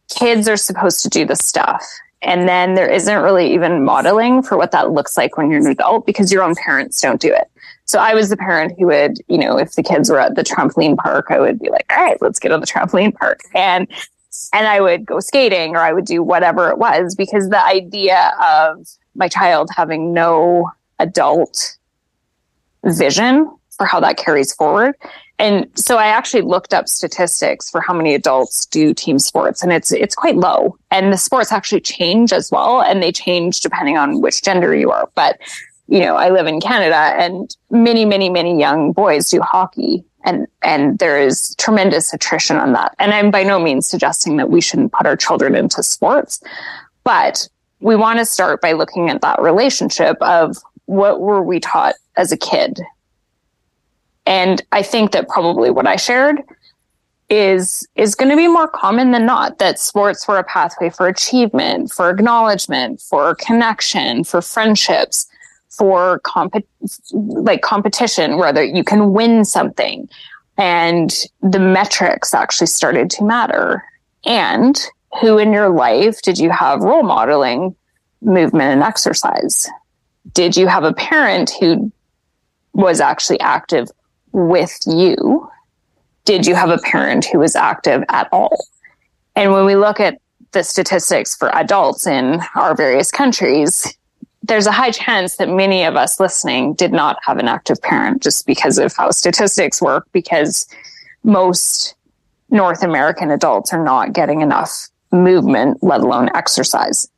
kids 0.09 0.47
are 0.47 0.57
supposed 0.57 1.01
to 1.03 1.09
do 1.09 1.25
the 1.25 1.35
stuff. 1.35 1.85
And 2.21 2.49
then 2.49 2.73
there 2.73 2.89
isn't 2.89 3.21
really 3.21 3.53
even 3.53 3.83
modeling 3.83 4.41
for 4.41 4.57
what 4.57 4.71
that 4.71 4.91
looks 4.91 5.17
like 5.17 5.37
when 5.37 5.51
you're 5.51 5.59
an 5.59 5.67
adult 5.67 6.05
because 6.05 6.31
your 6.31 6.43
own 6.43 6.55
parents 6.55 6.99
don't 6.99 7.21
do 7.21 7.31
it. 7.33 7.49
So 7.85 7.99
I 7.99 8.13
was 8.13 8.29
the 8.29 8.37
parent 8.37 8.73
who 8.77 8.87
would, 8.87 9.19
you 9.27 9.37
know, 9.37 9.57
if 9.57 9.73
the 9.73 9.83
kids 9.83 10.09
were 10.09 10.19
at 10.19 10.35
the 10.35 10.43
trampoline 10.43 10.97
park, 10.97 11.27
I 11.29 11.39
would 11.39 11.59
be 11.59 11.69
like, 11.69 11.85
all 11.89 12.03
right, 12.03 12.21
let's 12.21 12.39
get 12.39 12.51
on 12.51 12.59
the 12.59 12.67
trampoline 12.67 13.13
park. 13.13 13.41
And, 13.53 13.87
and 14.51 14.67
I 14.67 14.81
would 14.81 15.05
go 15.05 15.19
skating 15.19 15.75
or 15.75 15.79
I 15.79 15.93
would 15.93 16.05
do 16.05 16.21
whatever 16.21 16.69
it 16.69 16.79
was 16.79 17.15
because 17.15 17.49
the 17.49 17.63
idea 17.63 18.33
of 18.41 18.87
my 19.15 19.27
child 19.27 19.69
having 19.75 20.13
no 20.13 20.69
adult 20.99 21.77
vision 22.83 23.49
for 23.69 23.85
how 23.85 23.99
that 23.99 24.17
carries 24.17 24.53
forward. 24.53 24.95
And 25.39 25.67
so 25.75 25.97
I 25.97 26.07
actually 26.07 26.41
looked 26.41 26.73
up 26.73 26.89
statistics 26.89 27.69
for 27.69 27.79
how 27.79 27.93
many 27.93 28.15
adults 28.15 28.65
do 28.65 28.93
team 28.93 29.19
sports 29.19 29.61
and 29.61 29.71
it's 29.71 29.91
it's 29.91 30.15
quite 30.15 30.35
low. 30.35 30.77
And 30.89 31.13
the 31.13 31.17
sports 31.17 31.51
actually 31.51 31.81
change 31.81 32.33
as 32.33 32.51
well 32.51 32.81
and 32.81 33.03
they 33.03 33.11
change 33.11 33.61
depending 33.61 33.97
on 33.97 34.21
which 34.21 34.41
gender 34.41 34.75
you 34.75 34.91
are. 34.91 35.09
But 35.13 35.37
you 35.87 35.99
know, 35.99 36.15
I 36.15 36.29
live 36.29 36.47
in 36.47 36.59
Canada 36.59 36.95
and 36.95 37.55
many, 37.69 38.03
many, 38.03 38.29
many 38.29 38.59
young 38.59 38.91
boys 38.91 39.29
do 39.29 39.39
hockey 39.41 40.03
and, 40.25 40.45
and 40.61 40.99
there 40.99 41.21
is 41.21 41.55
tremendous 41.57 42.13
attrition 42.13 42.57
on 42.57 42.73
that. 42.73 42.93
And 42.99 43.13
I'm 43.13 43.31
by 43.31 43.43
no 43.43 43.59
means 43.59 43.87
suggesting 43.87 44.37
that 44.37 44.49
we 44.49 44.59
shouldn't 44.59 44.91
put 44.91 45.07
our 45.07 45.15
children 45.15 45.55
into 45.55 45.81
sports, 45.81 46.41
but 47.05 47.47
we 47.79 47.95
want 47.95 48.19
to 48.19 48.25
start 48.25 48.59
by 48.59 48.73
looking 48.73 49.09
at 49.09 49.21
that 49.21 49.41
relationship 49.41 50.17
of 50.19 50.57
what 50.85 51.21
were 51.21 51.41
we 51.41 51.59
taught 51.59 51.95
as 52.17 52.31
a 52.31 52.37
kid? 52.37 52.81
And 54.27 54.61
I 54.71 54.83
think 54.83 55.11
that 55.13 55.27
probably 55.27 55.71
what 55.71 55.87
I 55.87 55.95
shared 55.95 56.41
is 57.29 57.87
is 57.95 58.15
going 58.15 58.29
to 58.29 58.37
be 58.37 58.47
more 58.47 58.67
common 58.67 59.11
than 59.11 59.25
not 59.25 59.57
that 59.59 59.79
sports 59.79 60.27
were 60.27 60.37
a 60.37 60.43
pathway 60.43 60.89
for 60.89 61.07
achievement, 61.07 61.91
for 61.91 62.09
acknowledgement, 62.09 63.01
for 63.01 63.35
connection, 63.35 64.23
for 64.23 64.41
friendships 64.41 65.27
for 65.77 66.19
comp- 66.19 66.65
like 67.11 67.61
competition, 67.61 68.37
whether 68.37 68.63
you 68.63 68.83
can 68.83 69.13
win 69.13 69.45
something. 69.45 70.09
And 70.57 71.13
the 71.41 71.59
metrics 71.59 72.33
actually 72.33 72.67
started 72.67 73.09
to 73.11 73.23
matter. 73.23 73.83
And 74.25 74.79
who 75.21 75.37
in 75.37 75.53
your 75.53 75.69
life 75.69 76.21
did 76.21 76.39
you 76.39 76.49
have 76.49 76.81
role 76.81 77.03
modeling 77.03 77.75
movement 78.21 78.73
and 78.73 78.83
exercise? 78.83 79.69
Did 80.33 80.57
you 80.57 80.67
have 80.67 80.83
a 80.83 80.93
parent 80.93 81.51
who 81.59 81.91
was 82.73 82.99
actually 82.99 83.39
active 83.39 83.89
with 84.37 84.77
you? 84.85 85.49
Did 86.25 86.45
you 86.45 86.55
have 86.55 86.69
a 86.69 86.77
parent 86.77 87.25
who 87.25 87.39
was 87.39 87.55
active 87.55 88.03
at 88.09 88.29
all? 88.31 88.57
And 89.35 89.51
when 89.51 89.65
we 89.65 89.75
look 89.75 89.99
at 89.99 90.19
the 90.51 90.63
statistics 90.63 91.35
for 91.35 91.53
adults 91.55 92.05
in 92.05 92.39
our 92.55 92.75
various 92.75 93.11
countries, 93.11 93.97
there's 94.43 94.67
a 94.67 94.71
high 94.71 94.91
chance 94.91 95.37
that 95.37 95.49
many 95.49 95.83
of 95.83 95.95
us 95.95 96.19
listening 96.19 96.73
did 96.73 96.91
not 96.91 97.17
have 97.25 97.37
an 97.37 97.47
active 97.47 97.81
parent 97.81 98.21
just 98.21 98.45
because 98.45 98.77
of 98.77 98.93
how 98.95 99.11
statistics 99.11 99.81
work, 99.81 100.07
because 100.11 100.67
most 101.23 101.95
North 102.49 102.83
American 102.83 103.31
adults 103.31 103.73
are 103.73 103.83
not 103.83 104.13
getting 104.13 104.41
enough 104.41 104.87
movement, 105.11 105.81
let 105.81 106.01
alone 106.01 106.29
exercise. 106.35 107.09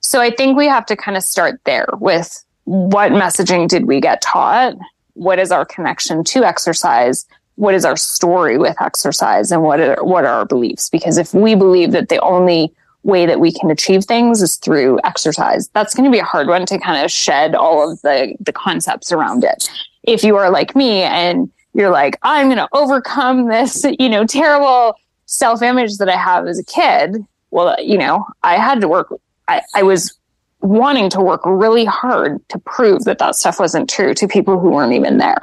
So 0.00 0.20
I 0.20 0.30
think 0.30 0.56
we 0.56 0.66
have 0.66 0.86
to 0.86 0.96
kind 0.96 1.16
of 1.16 1.22
start 1.22 1.60
there 1.64 1.88
with 2.00 2.44
what 2.64 3.12
messaging 3.12 3.68
did 3.68 3.86
we 3.86 4.00
get 4.00 4.22
taught? 4.22 4.74
What 5.14 5.38
is 5.38 5.52
our 5.52 5.64
connection 5.64 6.24
to 6.24 6.44
exercise? 6.44 7.26
What 7.56 7.74
is 7.74 7.84
our 7.84 7.96
story 7.96 8.58
with 8.58 8.80
exercise 8.80 9.52
and 9.52 9.62
what 9.62 9.80
are, 9.80 10.02
what 10.02 10.24
are 10.24 10.34
our 10.34 10.46
beliefs? 10.46 10.88
Because 10.88 11.18
if 11.18 11.34
we 11.34 11.54
believe 11.54 11.92
that 11.92 12.08
the 12.08 12.20
only 12.20 12.72
way 13.02 13.26
that 13.26 13.40
we 13.40 13.52
can 13.52 13.70
achieve 13.70 14.04
things 14.04 14.42
is 14.42 14.56
through 14.56 14.98
exercise. 15.04 15.68
That's 15.68 15.94
going 15.94 16.04
to 16.04 16.10
be 16.10 16.20
a 16.20 16.24
hard 16.24 16.46
one 16.46 16.66
to 16.66 16.78
kind 16.78 17.04
of 17.04 17.10
shed 17.10 17.54
all 17.54 17.90
of 17.90 18.00
the, 18.02 18.34
the 18.40 18.52
concepts 18.52 19.10
around 19.10 19.44
it. 19.44 19.68
If 20.04 20.22
you 20.22 20.36
are 20.36 20.50
like 20.50 20.76
me 20.76 21.02
and 21.02 21.50
you're 21.74 21.90
like, 21.90 22.18
I'm 22.22 22.46
going 22.46 22.58
to 22.58 22.68
overcome 22.72 23.48
this, 23.48 23.84
you 23.98 24.08
know, 24.08 24.26
terrible 24.26 24.94
self 25.26 25.62
image 25.62 25.96
that 25.98 26.08
I 26.08 26.16
have 26.16 26.46
as 26.46 26.58
a 26.58 26.64
kid. 26.64 27.24
Well, 27.50 27.76
you 27.82 27.98
know, 27.98 28.26
I 28.42 28.56
had 28.56 28.80
to 28.80 28.88
work, 28.88 29.12
I, 29.48 29.62
I 29.74 29.82
was 29.82 30.16
wanting 30.62 31.10
to 31.10 31.20
work 31.20 31.42
really 31.44 31.84
hard 31.84 32.40
to 32.48 32.58
prove 32.60 33.04
that 33.04 33.18
that 33.18 33.36
stuff 33.36 33.58
wasn't 33.58 33.90
true 33.90 34.14
to 34.14 34.28
people 34.28 34.58
who 34.58 34.70
weren't 34.70 34.92
even 34.92 35.18
there. 35.18 35.38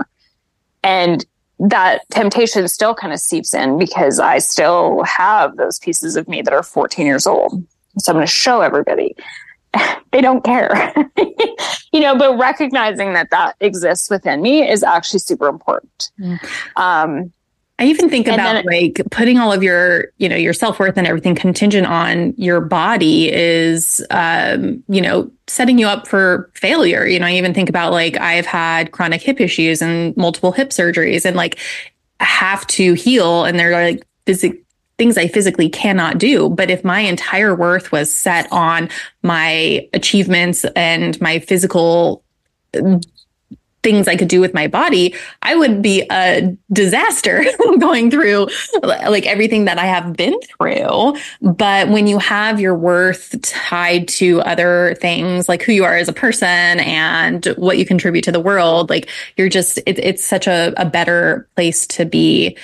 And 0.83 1.25
that 1.59 2.09
temptation 2.09 2.67
still 2.69 2.95
kind 2.95 3.11
of 3.11 3.19
seeps 3.19 3.53
in 3.53 3.77
because 3.77 4.19
I 4.19 4.39
still 4.39 5.03
have 5.03 5.57
those 5.57 5.77
pieces 5.79 6.15
of 6.15 6.27
me 6.27 6.41
that 6.41 6.53
are 6.53 6.63
14 6.63 7.05
years 7.05 7.27
old. 7.27 7.63
So 7.97 8.11
I'm 8.11 8.15
going 8.15 8.25
to 8.25 8.31
show 8.31 8.61
everybody. 8.61 9.15
they 10.11 10.21
don't 10.21 10.43
care, 10.43 10.93
you 11.91 11.99
know, 11.99 12.17
but 12.17 12.39
recognizing 12.39 13.13
that 13.13 13.29
that 13.31 13.55
exists 13.59 14.09
within 14.09 14.41
me 14.41 14.67
is 14.67 14.83
actually 14.83 15.19
super 15.19 15.47
important. 15.47 16.11
Mm. 16.19 16.39
Um, 16.75 17.33
I 17.79 17.85
even 17.85 18.09
think 18.09 18.27
about 18.27 18.65
then, 18.65 18.65
like 18.65 19.01
putting 19.09 19.37
all 19.37 19.53
of 19.53 19.63
your, 19.63 20.11
you 20.17 20.27
know, 20.27 20.35
your 20.35 20.53
self 20.53 20.79
worth 20.79 20.97
and 20.97 21.07
everything 21.07 21.33
contingent 21.33 21.87
on 21.87 22.33
your 22.35 22.59
body 22.59 23.31
is, 23.31 24.05
um, 24.11 24.83
you 24.89 25.01
know, 25.01 25.31
setting 25.47 25.79
you 25.79 25.87
up 25.87 26.05
for 26.05 26.51
failure. 26.55 27.05
You 27.05 27.19
know, 27.19 27.25
I 27.25 27.35
even 27.35 27.53
think 27.53 27.69
about 27.69 27.93
like 27.93 28.17
I've 28.17 28.45
had 28.45 28.91
chronic 28.91 29.21
hip 29.21 29.39
issues 29.39 29.81
and 29.81 30.15
multiple 30.17 30.51
hip 30.51 30.71
surgeries 30.71 31.23
and 31.23 31.37
like 31.37 31.57
have 32.19 32.67
to 32.67 32.95
heal 32.95 33.45
and 33.45 33.57
they're 33.57 33.71
like 33.71 34.05
phys- 34.25 34.61
things 34.97 35.17
I 35.17 35.29
physically 35.29 35.69
cannot 35.69 36.17
do. 36.17 36.49
But 36.49 36.69
if 36.69 36.83
my 36.83 36.99
entire 36.99 37.55
worth 37.55 37.93
was 37.93 38.13
set 38.13 38.51
on 38.51 38.89
my 39.23 39.87
achievements 39.93 40.65
and 40.75 41.19
my 41.21 41.39
physical 41.39 42.23
things 43.83 44.07
I 44.07 44.15
could 44.15 44.27
do 44.27 44.41
with 44.41 44.53
my 44.53 44.67
body, 44.67 45.15
I 45.41 45.55
would 45.55 45.81
be 45.81 46.05
a 46.11 46.55
disaster 46.71 47.43
going 47.79 48.11
through 48.11 48.47
like 48.83 49.25
everything 49.25 49.65
that 49.65 49.77
I 49.77 49.85
have 49.85 50.15
been 50.15 50.39
through. 50.41 51.15
But 51.41 51.89
when 51.89 52.07
you 52.07 52.17
have 52.19 52.59
your 52.59 52.75
worth 52.75 53.41
tied 53.41 54.07
to 54.09 54.41
other 54.41 54.95
things 54.99 55.47
like 55.47 55.63
who 55.63 55.71
you 55.71 55.85
are 55.85 55.95
as 55.95 56.09
a 56.09 56.13
person 56.13 56.47
and 56.47 57.45
what 57.57 57.77
you 57.77 57.85
contribute 57.85 58.23
to 58.23 58.31
the 58.31 58.39
world, 58.39 58.89
like 58.89 59.09
you're 59.37 59.49
just, 59.49 59.77
it, 59.79 59.99
it's 59.99 60.25
such 60.25 60.47
a, 60.47 60.73
a 60.77 60.85
better 60.85 61.47
place 61.55 61.87
to 61.87 62.05
be. 62.05 62.57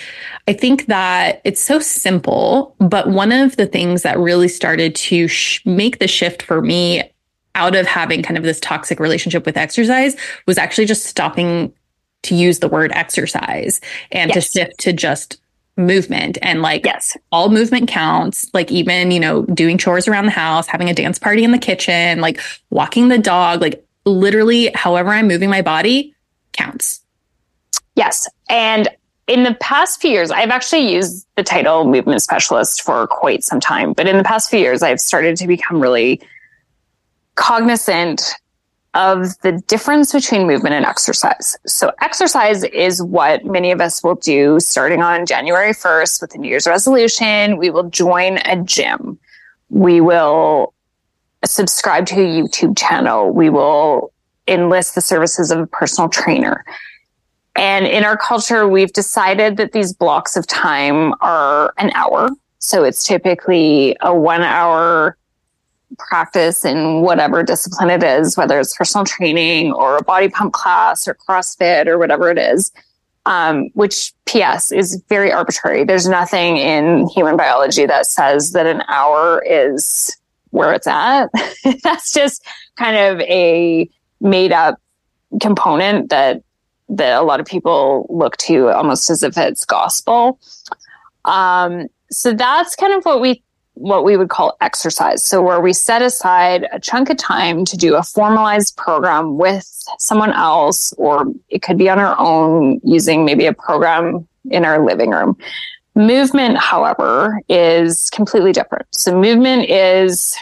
I 0.47 0.53
think 0.53 0.85
that 0.87 1.41
it's 1.43 1.61
so 1.61 1.79
simple, 1.79 2.75
but 2.79 3.09
one 3.09 3.31
of 3.31 3.55
the 3.57 3.65
things 3.65 4.03
that 4.03 4.19
really 4.19 4.47
started 4.47 4.95
to 4.95 5.27
sh- 5.27 5.65
make 5.65 5.99
the 5.99 6.07
shift 6.07 6.43
for 6.43 6.61
me 6.61 7.09
out 7.55 7.75
of 7.75 7.87
having 7.87 8.21
kind 8.21 8.37
of 8.37 8.43
this 8.43 8.59
toxic 8.59 8.99
relationship 8.99 9.45
with 9.45 9.57
exercise 9.57 10.15
was 10.45 10.57
actually 10.57 10.85
just 10.85 11.05
stopping 11.05 11.73
to 12.23 12.35
use 12.35 12.59
the 12.59 12.67
word 12.67 12.91
exercise 12.93 13.81
and 14.11 14.33
yes. 14.33 14.51
to 14.51 14.59
shift 14.59 14.79
to 14.79 14.93
just 14.93 15.39
movement 15.77 16.37
and 16.41 16.61
like 16.61 16.85
yes. 16.85 17.17
all 17.31 17.49
movement 17.49 17.89
counts 17.89 18.49
like 18.53 18.71
even 18.71 19.11
you 19.11 19.19
know 19.19 19.43
doing 19.47 19.77
chores 19.77 20.07
around 20.07 20.25
the 20.25 20.31
house 20.31 20.67
having 20.67 20.89
a 20.89 20.93
dance 20.93 21.19
party 21.19 21.43
in 21.43 21.51
the 21.51 21.57
kitchen 21.57 22.21
like 22.21 22.39
walking 22.69 23.09
the 23.09 23.17
dog 23.17 23.59
like 23.61 23.85
literally 24.05 24.71
however 24.73 25.09
i'm 25.09 25.27
moving 25.27 25.49
my 25.49 25.61
body 25.61 26.15
counts. 26.53 27.01
Yes. 27.95 28.29
And 28.49 28.87
in 29.27 29.43
the 29.43 29.55
past 29.55 29.99
few 29.99 30.11
years 30.11 30.31
i've 30.31 30.49
actually 30.49 30.93
used 30.93 31.27
the 31.35 31.43
title 31.43 31.85
movement 31.85 32.21
specialist 32.21 32.83
for 32.83 33.07
quite 33.07 33.43
some 33.43 33.59
time 33.59 33.91
but 33.91 34.07
in 34.07 34.17
the 34.17 34.23
past 34.23 34.51
few 34.51 34.59
years 34.59 34.83
i've 34.83 34.99
started 34.99 35.35
to 35.35 35.47
become 35.47 35.79
really 35.79 36.21
cognizant 37.35 38.33
of 38.95 39.37
the 39.41 39.51
difference 39.67 40.13
between 40.13 40.47
movement 40.47 40.73
and 40.73 40.85
exercise. 40.85 41.57
So 41.65 41.91
exercise 42.01 42.63
is 42.63 43.03
what 43.03 43.45
many 43.45 43.71
of 43.71 43.81
us 43.81 44.01
will 44.01 44.15
do 44.15 44.59
starting 44.61 45.01
on 45.01 45.25
January 45.25 45.73
1st 45.73 46.21
with 46.21 46.31
the 46.31 46.37
New 46.37 46.47
Year's 46.47 46.65
resolution. 46.65 47.57
We 47.57 47.69
will 47.69 47.89
join 47.89 48.37
a 48.45 48.63
gym. 48.63 49.19
We 49.69 49.99
will 49.99 50.73
subscribe 51.43 52.05
to 52.07 52.15
a 52.15 52.25
YouTube 52.25 52.77
channel. 52.77 53.31
We 53.31 53.49
will 53.49 54.13
enlist 54.47 54.95
the 54.95 55.01
services 55.01 55.51
of 55.51 55.59
a 55.59 55.67
personal 55.67 56.09
trainer. 56.09 56.63
And 57.55 57.85
in 57.85 58.03
our 58.03 58.17
culture, 58.17 58.67
we've 58.67 58.93
decided 58.93 59.57
that 59.57 59.73
these 59.73 59.93
blocks 59.93 60.37
of 60.37 60.47
time 60.47 61.13
are 61.21 61.73
an 61.77 61.91
hour. 61.95 62.29
So 62.59 62.83
it's 62.83 63.05
typically 63.05 63.97
a 64.01 64.13
one 64.15 64.41
hour 64.41 65.17
practice 65.97 66.65
in 66.65 67.01
whatever 67.01 67.43
discipline 67.43 67.89
it 67.89 68.03
is, 68.03 68.37
whether 68.37 68.59
it's 68.59 68.75
personal 68.75 69.05
training 69.05 69.71
or 69.71 69.97
a 69.97 70.03
body 70.03 70.29
pump 70.29 70.53
class 70.53 71.07
or 71.07 71.15
CrossFit 71.15 71.87
or 71.87 71.97
whatever 71.97 72.29
it 72.29 72.37
is, 72.37 72.71
um, 73.25 73.69
which 73.73 74.13
PS 74.25 74.71
is 74.71 75.01
very 75.09 75.31
arbitrary. 75.31 75.83
There's 75.83 76.07
nothing 76.07 76.57
in 76.57 77.07
human 77.09 77.37
biology 77.37 77.85
that 77.85 78.07
says 78.07 78.51
that 78.51 78.65
an 78.65 78.83
hour 78.87 79.43
is 79.45 80.15
where 80.51 80.73
it's 80.73 80.87
at. 80.87 81.29
That's 81.83 82.13
just 82.13 82.45
kind 82.75 82.95
of 82.95 83.21
a 83.21 83.89
made 84.21 84.51
up 84.51 84.79
component 85.41 86.09
that 86.09 86.41
that 86.87 87.19
a 87.19 87.23
lot 87.23 87.39
of 87.39 87.45
people 87.47 88.05
look 88.09 88.37
to 88.37 88.69
almost 88.69 89.09
as 89.09 89.23
if 89.23 89.37
it's 89.37 89.65
gospel. 89.65 90.39
Um, 91.25 91.87
so 92.11 92.31
that's 92.31 92.75
kind 92.75 92.93
of 92.93 93.03
what 93.03 93.21
we 93.21 93.41
what 93.75 94.03
we 94.03 94.17
would 94.17 94.29
call 94.29 94.57
exercise. 94.61 95.23
So 95.23 95.41
where 95.41 95.61
we 95.61 95.73
set 95.73 96.01
aside 96.01 96.67
a 96.71 96.79
chunk 96.79 97.09
of 97.09 97.17
time 97.17 97.65
to 97.65 97.77
do 97.77 97.95
a 97.95 98.03
formalized 98.03 98.75
program 98.75 99.37
with 99.37 99.65
someone 99.99 100.33
else, 100.33 100.93
or 100.93 101.25
it 101.49 101.61
could 101.61 101.77
be 101.77 101.89
on 101.89 101.99
our 101.99 102.15
own 102.17 102.81
using 102.83 103.25
maybe 103.25 103.45
a 103.45 103.53
program 103.53 104.27
in 104.49 104.65
our 104.65 104.83
living 104.83 105.11
room. 105.11 105.37
Movement, 105.95 106.57
however, 106.57 107.41
is 107.47 108.09
completely 108.09 108.51
different. 108.51 108.85
So 108.91 109.17
movement 109.17 109.69
is, 109.69 110.35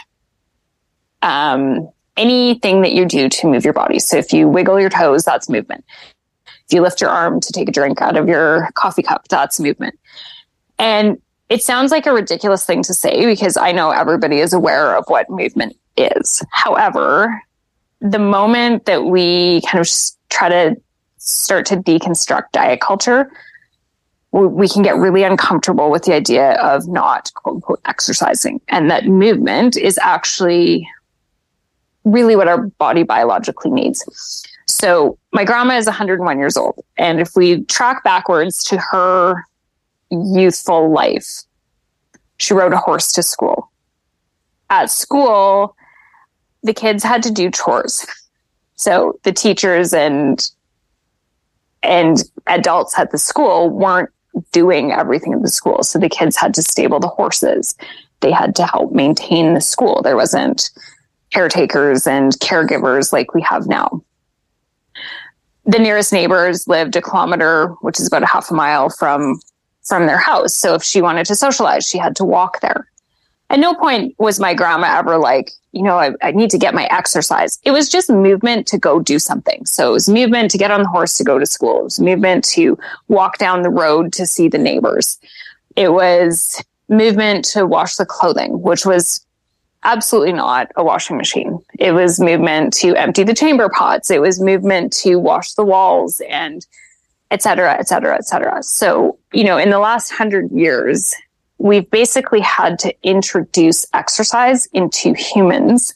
um, 1.22 1.88
anything 2.16 2.82
that 2.82 2.92
you 2.92 3.06
do 3.06 3.28
to 3.28 3.46
move 3.48 3.64
your 3.64 3.72
body. 3.72 3.98
So 3.98 4.16
if 4.16 4.32
you 4.32 4.48
wiggle 4.48 4.80
your 4.80 4.90
toes, 4.90 5.24
that's 5.24 5.48
movement. 5.48 5.84
If 6.46 6.72
you 6.72 6.80
lift 6.80 7.00
your 7.00 7.10
arm 7.10 7.40
to 7.40 7.52
take 7.52 7.68
a 7.68 7.72
drink 7.72 8.00
out 8.00 8.16
of 8.16 8.28
your 8.28 8.68
coffee 8.74 9.02
cup, 9.02 9.28
that's 9.28 9.60
movement. 9.60 9.98
And 10.78 11.20
it 11.48 11.62
sounds 11.62 11.90
like 11.90 12.06
a 12.06 12.12
ridiculous 12.12 12.64
thing 12.64 12.82
to 12.84 12.94
say 12.94 13.26
because 13.26 13.56
I 13.56 13.72
know 13.72 13.90
everybody 13.90 14.38
is 14.38 14.52
aware 14.52 14.96
of 14.96 15.04
what 15.08 15.28
movement 15.28 15.76
is. 15.96 16.42
However, 16.50 17.42
the 18.00 18.18
moment 18.18 18.86
that 18.86 19.04
we 19.04 19.60
kind 19.62 19.80
of 19.80 19.90
try 20.30 20.48
to 20.48 20.76
start 21.18 21.66
to 21.66 21.76
deconstruct 21.76 22.52
diet 22.52 22.80
culture, 22.80 23.30
we 24.32 24.68
can 24.68 24.82
get 24.82 24.96
really 24.96 25.22
uncomfortable 25.22 25.90
with 25.90 26.04
the 26.04 26.12
idea 26.12 26.54
of 26.54 26.88
not 26.88 27.32
quote 27.34 27.56
unquote 27.56 27.80
exercising 27.84 28.60
and 28.68 28.90
that 28.90 29.06
movement 29.06 29.76
is 29.76 29.96
actually 29.98 30.88
really 32.04 32.34
what 32.34 32.48
our 32.48 32.66
body 32.78 33.04
biologically 33.04 33.70
needs. 33.70 34.44
So 34.66 35.18
my 35.32 35.44
grandma 35.44 35.76
is 35.76 35.86
101 35.86 36.38
years 36.38 36.56
old. 36.56 36.84
And 36.96 37.20
if 37.20 37.36
we 37.36 37.64
track 37.64 38.02
backwards 38.02 38.64
to 38.64 38.78
her 38.78 39.44
youthful 40.14 40.90
life. 40.92 41.42
She 42.38 42.54
rode 42.54 42.72
a 42.72 42.78
horse 42.78 43.12
to 43.12 43.22
school. 43.22 43.70
At 44.70 44.90
school, 44.90 45.76
the 46.62 46.74
kids 46.74 47.04
had 47.04 47.22
to 47.24 47.30
do 47.30 47.50
chores. 47.50 48.06
So 48.76 49.18
the 49.22 49.32
teachers 49.32 49.92
and 49.92 50.50
and 51.82 52.22
adults 52.46 52.98
at 52.98 53.10
the 53.10 53.18
school 53.18 53.68
weren't 53.70 54.10
doing 54.52 54.90
everything 54.90 55.34
at 55.34 55.42
the 55.42 55.50
school. 55.50 55.82
So 55.82 55.98
the 55.98 56.08
kids 56.08 56.36
had 56.36 56.54
to 56.54 56.62
stable 56.62 56.98
the 56.98 57.08
horses. 57.08 57.76
They 58.20 58.32
had 58.32 58.56
to 58.56 58.66
help 58.66 58.92
maintain 58.92 59.54
the 59.54 59.60
school. 59.60 60.00
There 60.02 60.16
wasn't 60.16 60.70
caretakers 61.30 62.06
and 62.06 62.32
caregivers 62.32 63.12
like 63.12 63.34
we 63.34 63.42
have 63.42 63.66
now. 63.66 64.02
The 65.66 65.78
nearest 65.78 66.12
neighbors 66.12 66.66
lived 66.68 66.96
a 66.96 67.02
kilometer, 67.02 67.68
which 67.80 67.98
is 67.98 68.06
about 68.06 68.22
a 68.22 68.26
half 68.26 68.50
a 68.50 68.54
mile 68.54 68.90
from 68.90 69.40
from 69.84 70.06
their 70.06 70.18
house. 70.18 70.54
So 70.54 70.74
if 70.74 70.82
she 70.82 71.02
wanted 71.02 71.26
to 71.26 71.34
socialize, 71.34 71.88
she 71.88 71.98
had 71.98 72.16
to 72.16 72.24
walk 72.24 72.60
there. 72.60 72.88
At 73.50 73.60
no 73.60 73.74
point 73.74 74.14
was 74.18 74.40
my 74.40 74.54
grandma 74.54 74.98
ever 74.98 75.18
like, 75.18 75.52
you 75.72 75.82
know, 75.82 75.98
I, 75.98 76.12
I, 76.22 76.30
need 76.30 76.50
to 76.50 76.58
get 76.58 76.74
my 76.74 76.86
exercise. 76.86 77.58
It 77.62 77.72
was 77.72 77.88
just 77.88 78.08
movement 78.08 78.66
to 78.68 78.78
go 78.78 79.00
do 79.00 79.18
something. 79.18 79.66
So 79.66 79.90
it 79.90 79.92
was 79.92 80.08
movement 80.08 80.50
to 80.52 80.58
get 80.58 80.70
on 80.70 80.82
the 80.82 80.88
horse 80.88 81.18
to 81.18 81.24
go 81.24 81.38
to 81.38 81.46
school. 81.46 81.80
It 81.80 81.84
was 81.84 82.00
movement 82.00 82.44
to 82.46 82.78
walk 83.08 83.38
down 83.38 83.62
the 83.62 83.70
road 83.70 84.12
to 84.14 84.26
see 84.26 84.48
the 84.48 84.58
neighbors. 84.58 85.18
It 85.76 85.92
was 85.92 86.64
movement 86.88 87.44
to 87.46 87.66
wash 87.66 87.96
the 87.96 88.06
clothing, 88.06 88.62
which 88.62 88.86
was 88.86 89.24
absolutely 89.82 90.32
not 90.32 90.70
a 90.76 90.82
washing 90.82 91.16
machine. 91.16 91.58
It 91.78 91.92
was 91.92 92.18
movement 92.18 92.72
to 92.74 92.96
empty 92.96 93.24
the 93.24 93.34
chamber 93.34 93.68
pots. 93.68 94.10
It 94.10 94.20
was 94.20 94.40
movement 94.40 94.92
to 94.94 95.16
wash 95.16 95.52
the 95.52 95.64
walls 95.64 96.20
and 96.28 96.66
et 97.30 97.42
cetera, 97.42 97.76
et 97.78 97.88
cetera, 97.88 98.14
et 98.16 98.26
cetera. 98.26 98.62
So, 98.62 99.18
you 99.32 99.44
know, 99.44 99.58
in 99.58 99.70
the 99.70 99.78
last 99.78 100.10
hundred 100.10 100.50
years, 100.52 101.14
we've 101.58 101.90
basically 101.90 102.40
had 102.40 102.78
to 102.80 102.94
introduce 103.02 103.86
exercise 103.94 104.66
into 104.66 105.14
humans 105.14 105.94